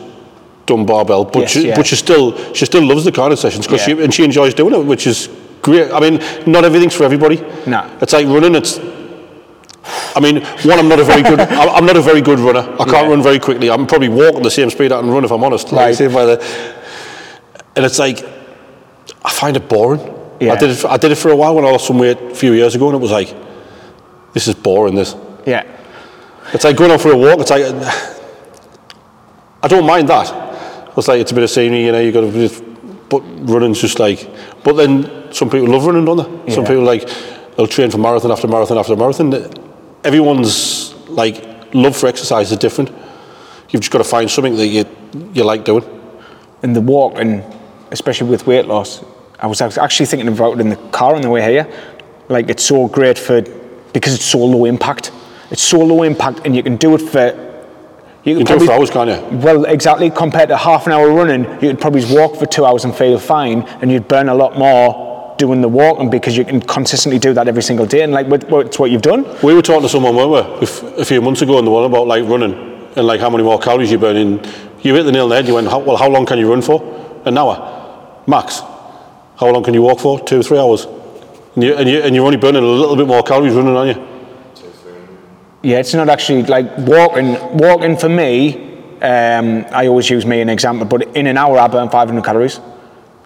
done 0.64 0.86
barbell, 0.86 1.24
but 1.26 1.40
Yes, 1.40 1.50
she, 1.50 1.68
yeah. 1.68 1.76
but 1.76 1.86
she 1.86 1.96
still 1.96 2.34
she 2.54 2.64
still 2.64 2.82
loves 2.84 3.04
the 3.04 3.12
cardio 3.12 3.36
sessions 3.36 3.66
because 3.66 3.86
Yeah. 3.86 3.96
she 3.96 4.02
and 4.04 4.14
she 4.14 4.24
enjoys 4.24 4.54
doing 4.54 4.74
it, 4.74 4.84
which 4.84 5.06
is 5.06 5.28
great. 5.62 5.92
I 5.92 6.00
mean, 6.00 6.20
not 6.46 6.64
everything's 6.64 6.94
for 6.94 7.04
everybody. 7.04 7.36
No. 7.66 7.88
it's 8.00 8.14
like 8.14 8.26
running. 8.26 8.54
It's 8.54 8.78
I 10.14 10.20
mean, 10.20 10.42
one, 10.64 10.78
I'm 10.78 10.88
not 10.88 10.98
a 10.98 11.04
very 11.04 11.22
good. 11.22 11.40
I'm 11.76 11.86
not 11.86 11.96
a 11.96 12.02
very 12.02 12.20
good 12.20 12.38
runner. 12.38 12.60
I 12.80 12.84
can't 12.84 12.90
Yeah. 12.90 13.08
run 13.08 13.22
very 13.22 13.38
quickly. 13.38 13.70
I'm 13.70 13.86
probably 13.86 14.08
walking 14.08 14.42
the 14.42 14.50
same 14.50 14.70
speed 14.70 14.92
I 14.92 15.00
can 15.00 15.10
run 15.10 15.24
if 15.24 15.30
I'm 15.30 15.44
honest. 15.44 15.70
Right. 15.72 15.96
the, 15.96 16.40
and 17.76 17.84
it's 17.84 17.98
like 17.98 18.24
I 19.24 19.30
find 19.30 19.56
it 19.56 19.68
boring. 19.68 20.00
Yeah. 20.40 20.52
I 20.52 20.56
did 20.56 20.70
it. 20.70 20.74
For, 20.76 20.88
I 20.88 20.96
did 20.96 21.12
it 21.12 21.16
for 21.16 21.30
a 21.30 21.36
while 21.36 21.54
when 21.54 21.64
I 21.64 21.70
lost 21.70 21.86
some 21.86 21.98
weight 21.98 22.20
a 22.20 22.34
few 22.34 22.52
years 22.52 22.74
ago, 22.74 22.88
and 22.88 22.96
it 22.96 23.00
was 23.00 23.10
like, 23.10 23.34
this 24.32 24.48
is 24.48 24.54
boring. 24.54 24.94
This. 24.94 25.14
Yeah. 25.46 25.64
It's 26.52 26.64
like 26.64 26.76
going 26.76 26.90
out 26.90 27.00
for 27.00 27.12
a 27.12 27.16
walk. 27.16 27.40
It's 27.40 27.50
like 27.50 27.64
I 29.62 29.68
don't 29.68 29.86
mind 29.86 30.08
that. 30.08 30.32
It's 30.96 31.08
like 31.08 31.20
it's 31.20 31.32
a 31.32 31.34
bit 31.34 31.44
of 31.44 31.50
scenery, 31.50 31.84
you 31.84 31.92
know. 31.92 32.00
You 32.00 32.12
got 32.12 32.22
to, 32.22 32.32
just, 32.32 32.62
but 33.08 33.20
running's 33.48 33.80
just 33.80 33.98
like. 33.98 34.28
But 34.64 34.74
then 34.74 35.32
some 35.32 35.50
people 35.50 35.68
love 35.68 35.84
running, 35.86 36.04
don't 36.04 36.46
they? 36.46 36.52
Some 36.54 36.64
people 36.64 36.82
like 36.84 37.08
they'll 37.56 37.66
train 37.66 37.90
for 37.90 37.98
marathon 37.98 38.30
after 38.30 38.48
marathon 38.48 38.78
after 38.78 38.96
marathon. 38.96 39.30
Everyone's 40.06 40.94
like 41.08 41.74
love 41.74 41.96
for 41.96 42.06
exercise 42.06 42.52
is 42.52 42.58
different. 42.58 42.90
You've 43.70 43.82
just 43.82 43.90
got 43.90 43.98
to 43.98 44.04
find 44.04 44.30
something 44.30 44.54
that 44.56 44.68
you 44.68 44.84
you 45.34 45.42
like 45.42 45.64
doing. 45.64 45.84
And 46.62 46.76
the 46.76 46.80
walk, 46.80 47.14
and 47.16 47.42
especially 47.90 48.30
with 48.30 48.46
weight 48.46 48.66
loss, 48.66 49.04
I 49.40 49.48
was 49.48 49.60
actually 49.60 50.06
thinking 50.06 50.28
about 50.28 50.52
it 50.52 50.60
in 50.60 50.68
the 50.68 50.76
car 50.92 51.16
on 51.16 51.22
the 51.22 51.28
way 51.28 51.42
here. 51.42 51.66
Like 52.28 52.48
it's 52.48 52.64
so 52.64 52.86
great 52.86 53.18
for 53.18 53.42
because 53.92 54.14
it's 54.14 54.24
so 54.24 54.38
low 54.38 54.64
impact. 54.64 55.10
It's 55.50 55.62
so 55.62 55.78
low 55.80 56.04
impact, 56.04 56.42
and 56.44 56.54
you 56.54 56.62
can 56.62 56.76
do 56.76 56.94
it 56.94 57.02
for. 57.02 57.42
You 58.22 58.36
can 58.36 58.46
do 58.46 58.54
it 58.54 58.66
for 58.66 58.72
hours, 58.72 58.90
can't 58.90 59.10
you? 59.10 59.38
Well, 59.38 59.64
exactly. 59.64 60.10
Compared 60.10 60.50
to 60.50 60.56
half 60.56 60.86
an 60.86 60.92
hour 60.92 61.12
running, 61.12 61.44
you 61.60 61.70
could 61.70 61.80
probably 61.80 62.04
walk 62.14 62.36
for 62.36 62.46
two 62.46 62.64
hours 62.64 62.84
and 62.84 62.94
feel 62.94 63.18
fine, 63.18 63.62
and 63.80 63.90
you'd 63.90 64.06
burn 64.06 64.28
a 64.28 64.34
lot 64.34 64.56
more 64.56 65.15
doing 65.38 65.60
the 65.60 65.68
walking 65.68 66.10
because 66.10 66.36
you 66.36 66.44
can 66.44 66.60
consistently 66.60 67.18
do 67.18 67.32
that 67.34 67.48
every 67.48 67.62
single 67.62 67.86
day. 67.86 68.02
And 68.02 68.12
like, 68.12 68.26
what- 68.28 68.48
what's 68.50 68.78
what 68.78 68.90
you've 68.90 69.02
done? 69.02 69.24
We 69.42 69.54
were 69.54 69.62
talking 69.62 69.82
to 69.82 69.88
someone, 69.88 70.14
weren't 70.16 70.60
we, 70.60 70.66
a 70.98 71.04
few 71.04 71.20
months 71.20 71.42
ago 71.42 71.58
on 71.58 71.64
the 71.64 71.70
one 71.70 71.84
about 71.84 72.06
like 72.06 72.24
running 72.28 72.54
and 72.96 73.06
like 73.06 73.20
how 73.20 73.30
many 73.30 73.42
more 73.42 73.58
calories 73.58 73.90
you're 73.90 74.00
burning. 74.00 74.40
You 74.82 74.94
hit 74.94 75.02
the 75.04 75.12
nail 75.12 75.24
on 75.24 75.30
the 75.30 75.36
head. 75.36 75.46
You 75.48 75.54
went, 75.54 75.68
how, 75.68 75.78
well, 75.80 75.96
how 75.96 76.08
long 76.08 76.26
can 76.26 76.38
you 76.38 76.48
run 76.50 76.62
for? 76.62 76.80
An 77.24 77.36
hour, 77.36 78.22
max. 78.26 78.60
How 79.38 79.50
long 79.50 79.62
can 79.62 79.74
you 79.74 79.82
walk 79.82 80.00
for? 80.00 80.20
Two, 80.20 80.40
or 80.40 80.42
three 80.42 80.58
hours. 80.58 80.86
And, 81.54 81.64
you, 81.64 81.74
and, 81.74 81.88
you, 81.88 82.00
and 82.02 82.14
you're 82.14 82.24
only 82.24 82.36
burning 82.38 82.62
a 82.62 82.66
little 82.66 82.96
bit 82.96 83.06
more 83.06 83.22
calories 83.22 83.54
running, 83.54 83.76
aren't 83.76 83.96
you? 83.96 84.06
Yeah, 85.62 85.78
it's 85.78 85.92
not 85.94 86.08
actually 86.08 86.44
like 86.44 86.76
walking. 86.78 87.32
Walking 87.56 87.96
for 87.96 88.08
me, 88.08 88.78
um, 89.02 89.66
I 89.72 89.88
always 89.88 90.08
use 90.08 90.24
me 90.24 90.40
an 90.40 90.48
example, 90.48 90.86
but 90.86 91.02
in 91.16 91.26
an 91.26 91.36
hour 91.36 91.58
I 91.58 91.66
burn 91.66 91.88
500 91.90 92.24
calories. 92.24 92.60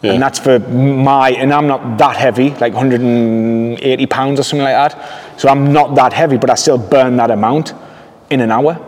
Yeah. 0.03 0.13
And 0.13 0.23
that's 0.23 0.39
for 0.39 0.59
my, 0.59 1.31
and 1.33 1.53
I'm 1.53 1.67
not 1.67 1.99
that 1.99 2.17
heavy, 2.17 2.51
like 2.51 2.73
180 2.73 4.07
pounds 4.07 4.41
or 4.41 4.43
something 4.43 4.65
like 4.65 4.93
that. 4.95 5.41
So 5.41 5.49
I'm 5.49 5.73
not 5.73 5.95
that 5.97 6.13
heavy, 6.15 6.39
but 6.39 6.49
I 6.49 6.55
still 6.55 6.79
burn 6.79 7.17
that 7.17 7.31
amount 7.31 7.75
in 8.31 8.41
an 8.41 8.51
hour. 8.51 8.79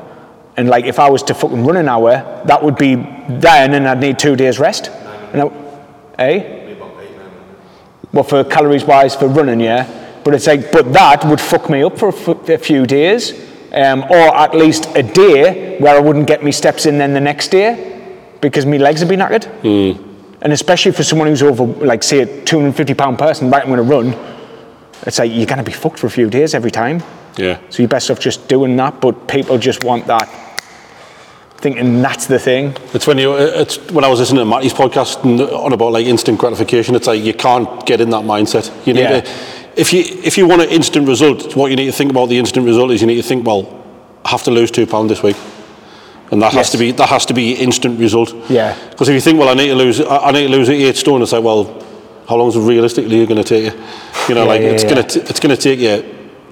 And 0.56 0.68
like 0.68 0.86
if 0.86 0.98
I 0.98 1.10
was 1.10 1.22
to 1.24 1.34
fucking 1.34 1.64
run 1.66 1.76
an 1.76 1.88
hour, 1.88 2.42
that 2.46 2.62
would 2.62 2.76
be 2.76 2.94
then, 2.94 3.74
and 3.74 3.86
I'd 3.88 4.00
need 4.00 4.18
two 4.18 4.36
days 4.36 4.58
rest. 4.58 4.88
And 5.34 5.42
I, 5.42 5.46
eh? 6.18 6.74
Well, 8.12 8.24
for 8.24 8.44
calories 8.44 8.84
wise, 8.84 9.14
for 9.14 9.26
running, 9.28 9.60
yeah. 9.60 9.86
But 10.24 10.34
it's 10.34 10.46
like, 10.46 10.70
but 10.72 10.92
that 10.92 11.24
would 11.24 11.40
fuck 11.40 11.68
me 11.70 11.82
up 11.82 11.98
for 11.98 12.08
a, 12.10 12.14
f- 12.14 12.48
a 12.48 12.58
few 12.58 12.86
days, 12.86 13.32
um, 13.72 14.02
or 14.04 14.34
at 14.36 14.54
least 14.54 14.86
a 14.94 15.02
day 15.02 15.78
where 15.78 15.96
I 15.96 16.00
wouldn't 16.00 16.26
get 16.26 16.44
me 16.44 16.52
steps 16.52 16.86
in 16.86 16.98
then 16.98 17.12
the 17.14 17.20
next 17.20 17.48
day 17.48 18.16
because 18.40 18.64
my 18.66 18.76
legs 18.76 19.00
would 19.00 19.08
be 19.08 19.16
knackered. 19.16 19.46
And 20.42 20.52
especially 20.52 20.92
for 20.92 21.04
someone 21.04 21.28
who's 21.28 21.42
over, 21.42 21.64
like, 21.64 22.02
say, 22.02 22.20
a 22.20 22.26
250 22.44 22.94
pound 22.94 23.18
person, 23.18 23.50
right, 23.50 23.62
I'm 23.62 23.68
going 23.68 23.76
to 23.76 23.82
run. 23.82 24.36
It's 25.06 25.18
like 25.18 25.30
you're 25.32 25.46
going 25.46 25.58
to 25.58 25.64
be 25.64 25.72
fucked 25.72 25.98
for 26.00 26.08
a 26.08 26.10
few 26.10 26.28
days 26.28 26.54
every 26.54 26.70
time. 26.70 27.02
Yeah. 27.36 27.58
So 27.70 27.82
you're 27.82 27.88
best 27.88 28.10
off 28.10 28.20
just 28.20 28.48
doing 28.48 28.76
that, 28.76 29.00
but 29.00 29.26
people 29.28 29.56
just 29.56 29.84
want 29.84 30.06
that, 30.06 30.28
thinking 31.58 32.02
that's 32.02 32.26
the 32.26 32.38
thing. 32.38 32.76
It's 32.92 33.06
when 33.06 33.18
you. 33.18 33.34
It's 33.34 33.78
when 33.90 34.04
I 34.04 34.08
was 34.08 34.18
listening 34.20 34.40
to 34.40 34.44
Matty's 34.44 34.74
podcast 34.74 35.24
and 35.24 35.40
on 35.40 35.72
about 35.72 35.92
like 35.92 36.06
instant 36.06 36.38
gratification. 36.38 36.94
It's 36.94 37.06
like 37.06 37.22
you 37.22 37.34
can't 37.34 37.86
get 37.86 38.00
in 38.00 38.10
that 38.10 38.24
mindset. 38.24 38.70
You 38.86 38.94
need 38.94 39.02
Yeah. 39.02 39.20
to. 39.20 39.30
If 39.76 39.92
you 39.92 40.00
if 40.22 40.36
you 40.36 40.46
want 40.46 40.62
an 40.62 40.68
instant 40.68 41.08
result, 41.08 41.56
what 41.56 41.70
you 41.70 41.76
need 41.76 41.86
to 41.86 41.92
think 41.92 42.10
about 42.10 42.28
the 42.28 42.38
instant 42.38 42.66
result 42.66 42.90
is 42.90 43.00
you 43.00 43.06
need 43.06 43.16
to 43.16 43.22
think, 43.22 43.46
well, 43.46 43.82
I 44.24 44.28
have 44.30 44.42
to 44.42 44.50
lose 44.50 44.70
two 44.70 44.86
pound 44.86 45.08
this 45.08 45.22
week, 45.22 45.36
and 46.32 46.42
that 46.42 46.52
Yes. 46.52 46.66
has 46.66 46.70
to 46.70 46.78
be 46.78 46.92
that 46.92 47.08
has 47.08 47.26
to 47.26 47.34
be 47.34 47.52
instant 47.52 48.00
result. 48.00 48.34
Yeah. 48.48 48.74
Because 48.90 49.08
if 49.08 49.14
you 49.14 49.20
think, 49.20 49.38
well, 49.38 49.48
I 49.50 49.54
need 49.54 49.68
to 49.68 49.74
lose, 49.76 50.00
I 50.00 50.16
I 50.28 50.32
need 50.32 50.46
to 50.48 50.52
lose 50.58 50.68
eight 50.70 50.96
stone, 50.96 51.22
it's 51.22 51.32
like, 51.32 51.44
well, 51.44 51.64
how 52.28 52.36
long 52.36 52.48
is 52.48 52.56
it 52.56 52.60
realistically 52.60 53.26
going 53.26 53.42
to 53.42 53.48
take 53.54 53.64
you? 53.72 53.80
You 54.28 54.34
know, 54.34 54.44
Yeah, 54.44 54.52
like 54.52 54.62
yeah, 54.62 54.72
it's 54.74 54.82
yeah. 54.84 54.90
going 54.94 55.06
to 55.06 55.20
it's 55.30 55.40
going 55.40 55.56
to 55.56 55.62
take 55.62 55.78
you 55.78 56.02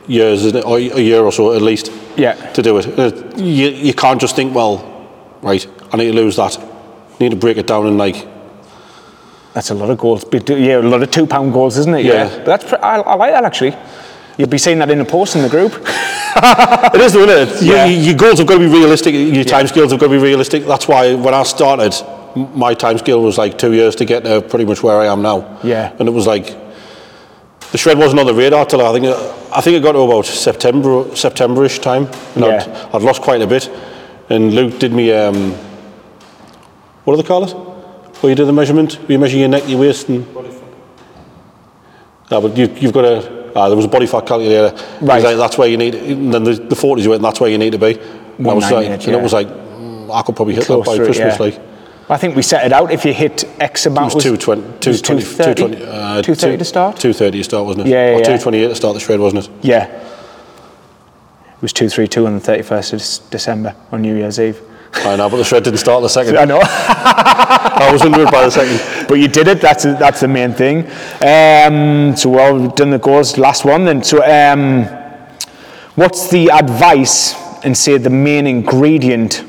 years, 0.06 0.44
isn't 0.44 0.58
it? 0.58 0.64
or 0.64 0.76
a 0.78 1.00
year 1.00 1.22
or 1.22 1.32
so 1.32 1.52
at 1.54 1.62
least. 1.62 1.90
Yeah. 2.16 2.34
To 2.52 2.62
do 2.62 2.78
it, 2.78 2.86
Uh, 2.98 3.10
you 3.36 3.68
you 3.88 3.94
can't 3.94 4.20
just 4.20 4.36
think, 4.36 4.54
well, 4.54 4.82
right, 5.42 5.66
I 5.92 5.96
need 5.96 6.12
to 6.12 6.16
lose 6.22 6.36
that. 6.36 6.58
You 7.18 7.28
need 7.28 7.30
to 7.30 7.36
break 7.46 7.56
it 7.56 7.66
down 7.66 7.86
and 7.86 7.96
like, 7.98 8.26
That's 9.54 9.70
a 9.70 9.74
lot 9.74 9.90
of 9.90 9.98
goals. 9.98 10.24
Yeah, 10.48 10.78
a 10.78 10.82
lot 10.94 11.02
of 11.02 11.10
two 11.10 11.26
pound 11.26 11.52
goals, 11.52 11.76
isn't 11.78 11.94
it? 11.94 12.04
Yeah. 12.04 12.28
But 12.44 12.44
that's 12.60 12.72
I, 12.72 12.96
I 13.12 13.14
like 13.16 13.32
that 13.32 13.44
actually. 13.44 13.74
You'll 14.40 14.48
be 14.48 14.56
seeing 14.56 14.78
that 14.78 14.88
in 14.90 14.98
a 15.00 15.04
post 15.04 15.36
in 15.36 15.42
the 15.42 15.50
group. 15.50 15.72
it 16.94 17.00
is, 17.02 17.12
though, 17.12 17.28
isn't 17.28 17.58
it? 17.58 17.62
Yeah. 17.62 17.84
Your, 17.84 18.04
your 18.04 18.14
goals 18.16 18.38
have 18.38 18.48
got 18.48 18.54
to 18.54 18.60
be 18.60 18.72
realistic. 18.72 19.12
Your 19.14 19.44
time 19.44 19.66
scales 19.66 19.90
have 19.90 20.00
got 20.00 20.06
to 20.06 20.12
be 20.12 20.16
realistic. 20.16 20.64
That's 20.64 20.88
why 20.88 21.12
when 21.12 21.34
I 21.34 21.42
started, 21.42 21.92
my 22.34 22.72
time 22.72 22.96
scale 22.96 23.20
was 23.22 23.36
like 23.36 23.58
two 23.58 23.74
years 23.74 23.94
to 23.96 24.06
get 24.06 24.24
to 24.24 24.40
pretty 24.40 24.64
much 24.64 24.82
where 24.82 24.98
I 24.98 25.08
am 25.08 25.20
now. 25.20 25.60
Yeah. 25.62 25.94
And 25.98 26.08
it 26.08 26.12
was 26.12 26.26
like 26.26 26.56
the 27.70 27.76
shred 27.76 27.98
wasn't 27.98 28.20
on 28.20 28.26
the 28.26 28.32
radar 28.32 28.64
till 28.64 28.80
I 28.80 28.92
think 28.94 29.04
it, 29.04 29.14
I 29.54 29.60
think 29.60 29.76
it 29.76 29.82
got 29.82 29.92
to 29.92 29.98
about 29.98 30.24
September 30.24 31.04
Septemberish 31.10 31.82
time. 31.82 32.06
And 32.34 32.44
Yeah. 32.46 32.88
I'd, 32.94 32.96
I'd 32.96 33.02
lost 33.02 33.20
quite 33.20 33.42
a 33.42 33.46
bit. 33.46 33.68
And 34.30 34.54
Luke 34.54 34.78
did 34.78 34.94
me 34.94 35.12
um, 35.12 35.52
what 37.04 37.14
do 37.14 37.20
they 37.20 37.28
call 37.28 37.44
it? 37.44 37.50
Where 38.22 38.30
you 38.30 38.36
do 38.36 38.46
the 38.46 38.54
measurement, 38.54 38.94
where 38.94 39.12
you 39.12 39.18
measure 39.18 39.36
your 39.36 39.48
neck, 39.48 39.68
your 39.68 39.80
waist, 39.80 40.08
and 40.08 40.26
yeah, 42.30 42.40
but 42.40 42.56
you, 42.56 42.68
you've 42.78 42.92
got 42.94 43.04
a. 43.04 43.39
Ah, 43.54 43.68
there 43.68 43.76
was 43.76 43.84
a 43.84 43.88
body 43.88 44.06
fat 44.06 44.26
calculator. 44.26 44.74
Right. 45.00 45.22
like, 45.22 45.36
that's 45.36 45.58
where 45.58 45.68
you 45.68 45.76
need. 45.76 45.94
And 45.94 46.32
then 46.32 46.44
the, 46.44 46.54
the 46.54 46.74
40s 46.76 47.02
you 47.02 47.10
went, 47.10 47.22
that's 47.22 47.40
where 47.40 47.50
you 47.50 47.58
need 47.58 47.72
to 47.72 47.78
be. 47.78 47.98
And 47.98 48.48
I 48.48 48.54
was 48.54 48.64
like, 48.70 48.88
198, 48.88 49.06
and 49.08 49.16
it 49.16 49.22
was 49.22 49.32
like, 49.32 49.48
mm, 49.48 50.14
I 50.14 50.22
could 50.22 50.36
probably 50.36 50.54
hit 50.54 50.64
Close 50.64 50.84
that 50.84 50.96
by 50.96 51.02
it, 51.02 51.04
Christmas. 51.06 51.38
yeah. 51.38 51.44
Like, 51.44 51.60
I 52.08 52.16
think 52.16 52.34
we 52.34 52.42
set 52.42 52.64
it 52.66 52.72
out. 52.72 52.90
If 52.90 53.04
you 53.04 53.12
hit 53.12 53.44
X 53.60 53.86
amount, 53.86 54.12
it 54.12 54.14
was 54.16 54.24
220, 54.24 54.90
was 54.90 55.02
220, 55.02 55.22
230, 55.22 55.78
220, 55.78 55.84
uh, 55.84 56.22
230 56.22 56.56
to 56.58 56.64
start. 56.64 56.96
230 56.96 57.38
to 57.38 57.44
start, 57.44 57.66
wasn't 57.66 57.86
it? 57.86 57.90
Yeah, 57.90 58.10
yeah, 58.10 58.16
Or 58.16 58.24
228 58.24 58.68
to 58.68 58.74
start 58.74 58.94
the 58.94 59.00
shred, 59.00 59.20
wasn't 59.20 59.46
it? 59.46 59.50
Yeah. 59.62 59.86
It 59.86 61.62
was 61.62 61.72
232 61.72 62.26
on 62.26 62.38
the 62.38 62.40
31st 62.40 63.24
of 63.24 63.30
December 63.30 63.76
on 63.92 64.02
New 64.02 64.16
Year's 64.16 64.40
Eve. 64.40 64.60
I 64.92 65.16
know, 65.16 65.28
but 65.30 65.36
the 65.36 65.44
shred 65.44 65.62
didn't 65.64 65.78
start 65.78 66.02
the 66.02 66.08
second. 66.08 66.36
I 66.36 66.44
know. 66.44 66.60
I 66.62 67.90
was 67.92 68.02
under 68.02 68.22
it 68.22 68.30
by 68.30 68.44
the 68.44 68.50
second. 68.50 69.06
but 69.08 69.14
you 69.14 69.28
did 69.28 69.48
it. 69.48 69.60
That's 69.60 69.84
that's 69.84 70.20
the 70.20 70.28
main 70.28 70.52
thing. 70.52 70.84
Um, 71.22 72.16
so 72.16 72.30
well, 72.30 72.58
we've 72.58 72.74
done 72.74 72.90
the 72.90 72.98
goals. 72.98 73.38
Last 73.38 73.64
one 73.64 73.84
then. 73.84 74.02
So, 74.02 74.22
um, 74.24 74.84
what's 75.94 76.28
the 76.30 76.50
advice 76.50 77.34
and 77.64 77.76
say 77.76 77.98
the 77.98 78.10
main 78.10 78.46
ingredient 78.46 79.44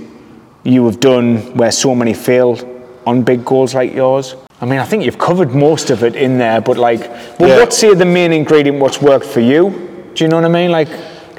you 0.64 0.86
have 0.86 1.00
done 1.00 1.38
where 1.58 1.72
so 1.72 1.96
many 1.96 2.14
failed 2.14 2.64
on 3.08 3.24
big 3.24 3.44
goals 3.44 3.74
like 3.74 3.94
yours? 3.94 4.36
I 4.62 4.66
mean, 4.66 4.80
I 4.80 4.86
think 4.86 5.04
you've 5.04 5.18
covered 5.18 5.56
most 5.56 5.90
of 5.90 6.04
it 6.04 6.16
in 6.16 6.38
there, 6.38 6.62
but 6.62 6.78
like, 6.78 7.02
well, 7.40 7.50
Yeah. 7.50 7.58
what's 7.60 7.78
say 7.78 7.96
the 7.96 8.06
main 8.06 8.32
ingredient? 8.32 8.80
What's 8.80 9.02
worked 9.02 9.26
for 9.26 9.40
you? 9.40 10.12
Do 10.14 10.24
you 10.24 10.30
know 10.30 10.36
what 10.36 10.46
I 10.46 10.50
mean? 10.50 10.70
Like, 10.72 10.88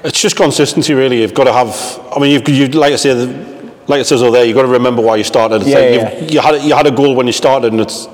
It's 0.05 0.21
just 0.21 0.35
consistency, 0.35 0.93
really. 0.95 1.21
You've 1.21 1.35
got 1.35 1.45
to 1.45 1.53
have. 1.53 2.01
I 2.15 2.19
mean, 2.19 2.33
you've, 2.33 2.49
you 2.49 2.67
like 2.69 2.93
I 2.93 2.97
say, 2.97 3.15
the, 3.15 3.52
like 3.89 4.01
it 4.01 4.05
says 4.05 4.23
over 4.23 4.31
there, 4.33 4.45
you've 4.45 4.55
got 4.57 4.63
to 4.63 4.69
remember 4.69 5.03
why 5.03 5.17
you 5.17 5.25
started. 5.25 5.63
It's 5.63 5.67
Yeah, 5.71 5.79
like 5.79 6.31
yeah, 6.31 6.31
You 6.33 6.41
had 6.41 6.55
a- 6.55 6.61
you 6.61 6.75
had 6.75 6.87
a 6.87 6.91
goal 6.91 7.15
when 7.15 7.27
you 7.27 7.33
started, 7.33 7.73
and 7.73 7.81
it's 7.81 8.09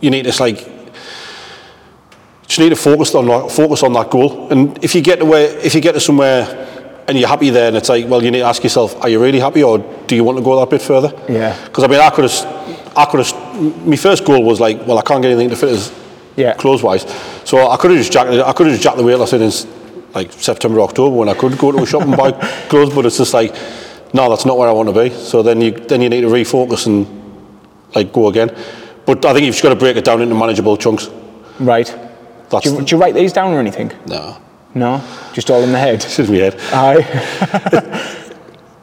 you 0.00 0.10
need 0.10 0.24
to 0.24 0.42
like 0.42 0.66
just 2.46 2.58
need 2.58 2.70
to 2.70 2.76
focus 2.76 3.14
on 3.14 3.26
that, 3.26 3.50
focus 3.52 3.82
on 3.82 3.92
that 3.92 4.10
goal. 4.10 4.48
And 4.50 4.82
if 4.82 4.94
you 4.94 5.00
get 5.02 5.18
to 5.20 5.24
where 5.24 5.56
if 5.58 5.74
you 5.74 5.80
get 5.80 5.92
to 5.92 6.00
somewhere 6.00 6.66
and 7.06 7.18
you're 7.18 7.28
happy 7.28 7.50
there, 7.50 7.68
and 7.68 7.76
it's 7.76 7.88
like, 7.88 8.06
well, 8.08 8.22
you 8.22 8.30
need 8.30 8.38
to 8.40 8.44
ask 8.44 8.62
yourself, 8.62 8.96
are 9.02 9.08
you 9.08 9.20
really 9.20 9.40
happy, 9.40 9.62
or 9.62 9.78
do 10.06 10.14
you 10.14 10.24
want 10.24 10.38
to 10.38 10.44
go 10.44 10.58
that 10.60 10.70
bit 10.70 10.82
further? 10.82 11.12
Yeah. 11.28 11.56
Because 11.64 11.84
I 11.84 11.86
mean, 11.88 12.00
I 12.00 12.10
could 12.10 12.28
have, 12.30 12.92
I 12.96 13.04
could 13.06 13.24
have. 13.26 13.86
My 13.86 13.96
first 13.96 14.24
goal 14.24 14.42
was 14.42 14.60
like, 14.60 14.86
well, 14.86 14.98
I 14.98 15.02
can't 15.02 15.20
get 15.22 15.30
anything 15.30 15.50
to 15.50 15.56
fit 15.56 15.70
as 15.70 15.92
Yeah. 16.36 16.54
clothes 16.54 16.82
wise. 16.82 17.02
So 17.44 17.68
I 17.68 17.76
could 17.76 17.90
have 17.90 17.98
just 17.98 18.12
jacked, 18.12 18.30
I 18.30 18.52
could 18.52 18.66
have 18.66 18.74
just 18.74 18.82
jacked 18.82 18.96
the 18.96 19.02
weight 19.04 19.16
loss 19.16 19.32
in 19.32 19.50
like 20.14 20.32
September, 20.32 20.80
October 20.80 21.14
when 21.16 21.28
I 21.28 21.34
could 21.34 21.56
go 21.58 21.70
to 21.72 21.78
a 21.82 21.86
shop 21.86 22.02
and 22.02 22.16
buy 22.16 22.32
clothes, 22.68 22.94
but 22.94 23.06
it's 23.06 23.18
just 23.18 23.34
like, 23.34 23.54
no, 24.12 24.28
that's 24.28 24.44
not 24.46 24.58
where 24.58 24.68
I 24.68 24.72
want 24.72 24.88
to 24.88 24.94
be. 25.02 25.10
So 25.10 25.42
then 25.42 25.60
you 25.60 25.70
then 25.72 26.00
you 26.02 26.08
need 26.08 26.22
to 26.22 26.28
refocus 26.28 26.86
and 26.86 27.06
like 27.94 28.12
go 28.12 28.28
again. 28.28 28.50
But 29.06 29.24
I 29.24 29.32
think 29.32 29.44
you've 29.46 29.54
just 29.54 29.62
got 29.62 29.70
to 29.70 29.76
break 29.76 29.96
it 29.96 30.04
down 30.04 30.20
into 30.22 30.34
manageable 30.34 30.76
chunks. 30.76 31.08
right? 31.58 31.86
That's 32.50 32.64
Do 32.64 32.74
you, 32.76 32.82
do 32.84 32.96
you 32.96 33.00
write 33.02 33.14
these 33.14 33.32
down 33.32 33.52
or 33.54 33.58
anything? 33.60 33.92
no, 34.06 34.36
No, 34.74 35.00
just 35.32 35.50
all 35.50 35.62
in 35.62 35.72
the 35.72 35.78
head. 35.78 36.00
this 36.00 36.18
is 36.18 36.28
my 36.30 36.36
head. 36.38 36.56
Aye. 36.72 38.16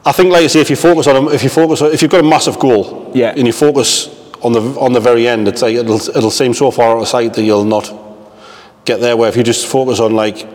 I 0.06 0.12
think, 0.12 0.32
like 0.32 0.44
I 0.44 0.46
say, 0.46 0.60
if 0.60 0.70
you 0.70 0.76
focus 0.76 1.06
on 1.06 1.16
a- 1.16 1.30
if 1.30 1.42
you 1.42 1.50
focus 1.50 1.82
on, 1.82 1.92
if 1.92 2.00
you've 2.02 2.10
got 2.10 2.20
a 2.24 2.28
massive 2.28 2.58
goal, 2.58 3.10
Yeah. 3.14 3.34
and 3.36 3.46
you 3.46 3.52
focus 3.52 4.08
on 4.42 4.52
the 4.52 4.60
on 4.80 4.92
the 4.92 5.00
very 5.00 5.28
end, 5.28 5.48
it's 5.48 5.60
like 5.62 5.74
it'll 5.76 6.00
it'll 6.16 6.30
seem 6.30 6.54
so 6.54 6.70
far 6.70 6.96
out 6.96 7.02
of 7.02 7.08
sight 7.08 7.34
that 7.34 7.42
you'll 7.42 7.64
not 7.64 7.92
get 8.84 9.00
there. 9.00 9.16
Where 9.16 9.28
if 9.28 9.36
you 9.36 9.42
just 9.42 9.66
focus 9.66 10.00
on 10.00 10.14
like 10.14 10.46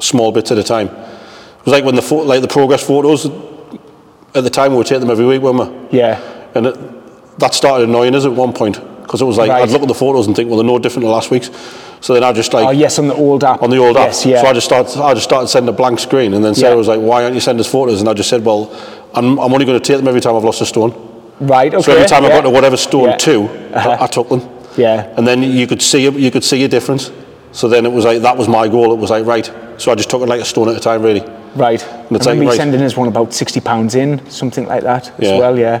small 0.00 0.32
bits 0.32 0.50
at 0.50 0.58
a 0.58 0.64
time, 0.64 0.88
it 0.88 1.64
was 1.64 1.72
like 1.72 1.84
when 1.84 1.94
the 1.94 2.14
like 2.14 2.40
the 2.42 2.48
progress 2.48 2.82
photos 2.84 3.26
at 4.36 4.44
the 4.44 4.50
time 4.50 4.72
we 4.72 4.78
would 4.78 4.86
take 4.86 5.00
them 5.00 5.10
every 5.10 5.26
week, 5.26 5.40
weren't 5.42 5.58
we? 5.92 5.98
yeah. 5.98 6.20
And 6.54 6.66
it, 6.66 7.38
that 7.38 7.52
started 7.54 7.88
annoying 7.88 8.14
us 8.14 8.24
at 8.24 8.32
one 8.32 8.52
point 8.52 8.80
because 9.02 9.20
it 9.20 9.24
was 9.26 9.36
like 9.36 9.50
Right. 9.50 9.62
I'd 9.62 9.70
look 9.70 9.82
at 9.82 9.88
the 9.88 9.94
photos 9.94 10.26
and 10.26 10.34
think, 10.34 10.48
well, 10.48 10.58
they're 10.58 10.66
no 10.66 10.78
different 10.78 11.04
to 11.04 11.10
last 11.10 11.30
week's. 11.30 11.50
So 12.00 12.14
then 12.14 12.22
I 12.24 12.32
just 12.32 12.52
like 12.54 12.66
Oh 12.66 12.70
yes, 12.70 12.98
on 12.98 13.08
the 13.08 13.14
old 13.14 13.42
app. 13.44 13.62
on 13.62 13.70
the 13.70 13.78
old 13.78 13.96
app. 13.96 14.08
Yes, 14.08 14.24
yeah. 14.26 14.40
So 14.42 14.46
I 14.48 14.52
just 14.52 14.66
started, 14.66 15.00
I 15.02 15.14
just 15.14 15.24
started 15.24 15.48
sending 15.48 15.68
a 15.68 15.76
blank 15.76 15.98
screen, 15.98 16.34
and 16.34 16.44
then 16.44 16.54
Sarah 16.54 16.72
Yeah. 16.72 16.76
was 16.76 16.88
like, 16.88 17.00
"Why 17.00 17.22
aren't 17.24 17.34
you 17.34 17.40
sending 17.40 17.60
us 17.60 17.70
photos?" 17.70 18.00
And 18.00 18.08
I 18.08 18.14
just 18.14 18.28
said, 18.30 18.44
"Well, 18.44 18.70
I'm, 19.14 19.38
I'm 19.38 19.52
only 19.52 19.64
going 19.64 19.78
to 19.80 19.84
take 19.84 19.96
them 19.96 20.06
every 20.08 20.20
time 20.20 20.34
I've 20.36 20.44
lost 20.44 20.60
a 20.60 20.66
stone. 20.66 20.92
right. 21.40 21.72
Okay. 21.72 21.82
So 21.82 21.92
every 21.92 22.06
time 22.08 22.24
I 22.24 22.28
got 22.28 22.42
to 22.42 22.50
whatever 22.50 22.76
stone 22.76 23.08
Yeah. 23.10 23.16
two, 23.16 23.42
Uh-huh. 23.44 23.90
I, 24.00 24.04
I 24.04 24.06
took 24.06 24.28
them. 24.28 24.42
Yeah. 24.76 25.12
And 25.16 25.26
then 25.26 25.42
you 25.42 25.66
could 25.66 25.80
see 25.82 26.06
a, 26.06 26.10
you 26.10 26.30
could 26.30 26.44
see 26.44 26.62
a 26.64 26.68
difference. 26.68 27.10
So 27.52 27.68
then 27.68 27.86
it 27.86 27.92
was 27.92 28.04
like 28.04 28.20
that 28.22 28.36
was 28.36 28.48
my 28.48 28.68
goal. 28.68 28.92
It 28.92 28.98
was 28.98 29.10
like 29.10 29.24
right. 29.26 29.50
So 29.78 29.90
I 29.90 29.94
just 29.94 30.08
took 30.10 30.22
it 30.22 30.28
like 30.28 30.40
a 30.40 30.44
stone 30.44 30.68
at 30.68 30.76
a 30.76 30.80
time, 30.80 31.02
really. 31.02 31.22
Right. 31.56 31.74
it's 31.74 31.84
I 31.84 31.96
like, 31.96 32.10
remember 32.20 32.42
you 32.44 32.48
right. 32.50 32.56
sending 32.56 32.82
us 32.82 32.96
one 32.96 33.08
about 33.08 33.32
sixty 33.32 33.60
pounds 33.60 33.94
in, 33.94 34.28
something 34.30 34.66
like 34.66 34.82
that 34.82 35.12
Yeah. 35.18 35.30
as 35.30 35.40
well. 35.40 35.58
Yeah. 35.58 35.80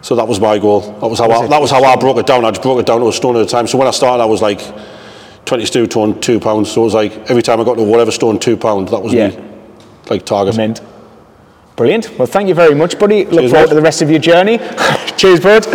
So 0.00 0.16
that 0.16 0.26
was 0.28 0.40
my 0.40 0.58
goal. 0.58 0.80
That 0.80 1.06
was 1.08 1.18
how 1.18 1.28
Was 1.28 1.40
I, 1.42 1.44
it? 1.44 1.48
that 1.50 1.60
was 1.60 1.70
how 1.70 1.82
I 1.82 1.96
broke 1.96 2.16
it 2.18 2.26
down. 2.26 2.44
I 2.44 2.50
just 2.50 2.62
broke 2.62 2.78
it 2.80 2.86
down 2.86 3.00
to 3.00 3.08
a 3.08 3.12
stone 3.12 3.36
at 3.36 3.42
a 3.42 3.46
time. 3.46 3.66
So 3.66 3.78
when 3.78 3.86
I 3.88 3.90
started, 3.90 4.22
I 4.22 4.26
was 4.26 4.42
like 4.42 4.60
22 5.46 5.86
ton, 5.86 6.20
two 6.20 6.40
pounds. 6.40 6.70
So 6.72 6.82
it 6.82 6.84
was 6.84 6.94
like 6.94 7.12
every 7.30 7.42
time 7.42 7.60
I 7.60 7.64
got 7.64 7.76
to 7.76 7.82
whatever 7.82 8.10
stone, 8.10 8.38
two 8.38 8.56
pounds. 8.56 8.90
That 8.90 9.02
was 9.02 9.12
Yeah. 9.12 9.28
me, 9.28 9.38
like 10.10 10.24
target. 10.26 10.56
Mint. 10.56 10.80
Brilliant. 11.76 12.16
Well, 12.18 12.26
thank 12.26 12.48
you 12.48 12.54
very 12.54 12.74
much, 12.74 12.98
buddy. 12.98 13.24
Look 13.24 13.50
forward 13.50 13.64
bud. 13.64 13.68
to 13.70 13.74
the 13.74 13.82
rest 13.82 14.00
of 14.00 14.10
your 14.10 14.20
journey. 14.20 14.58
Cheers, 15.16 15.40
bud. 15.40 15.66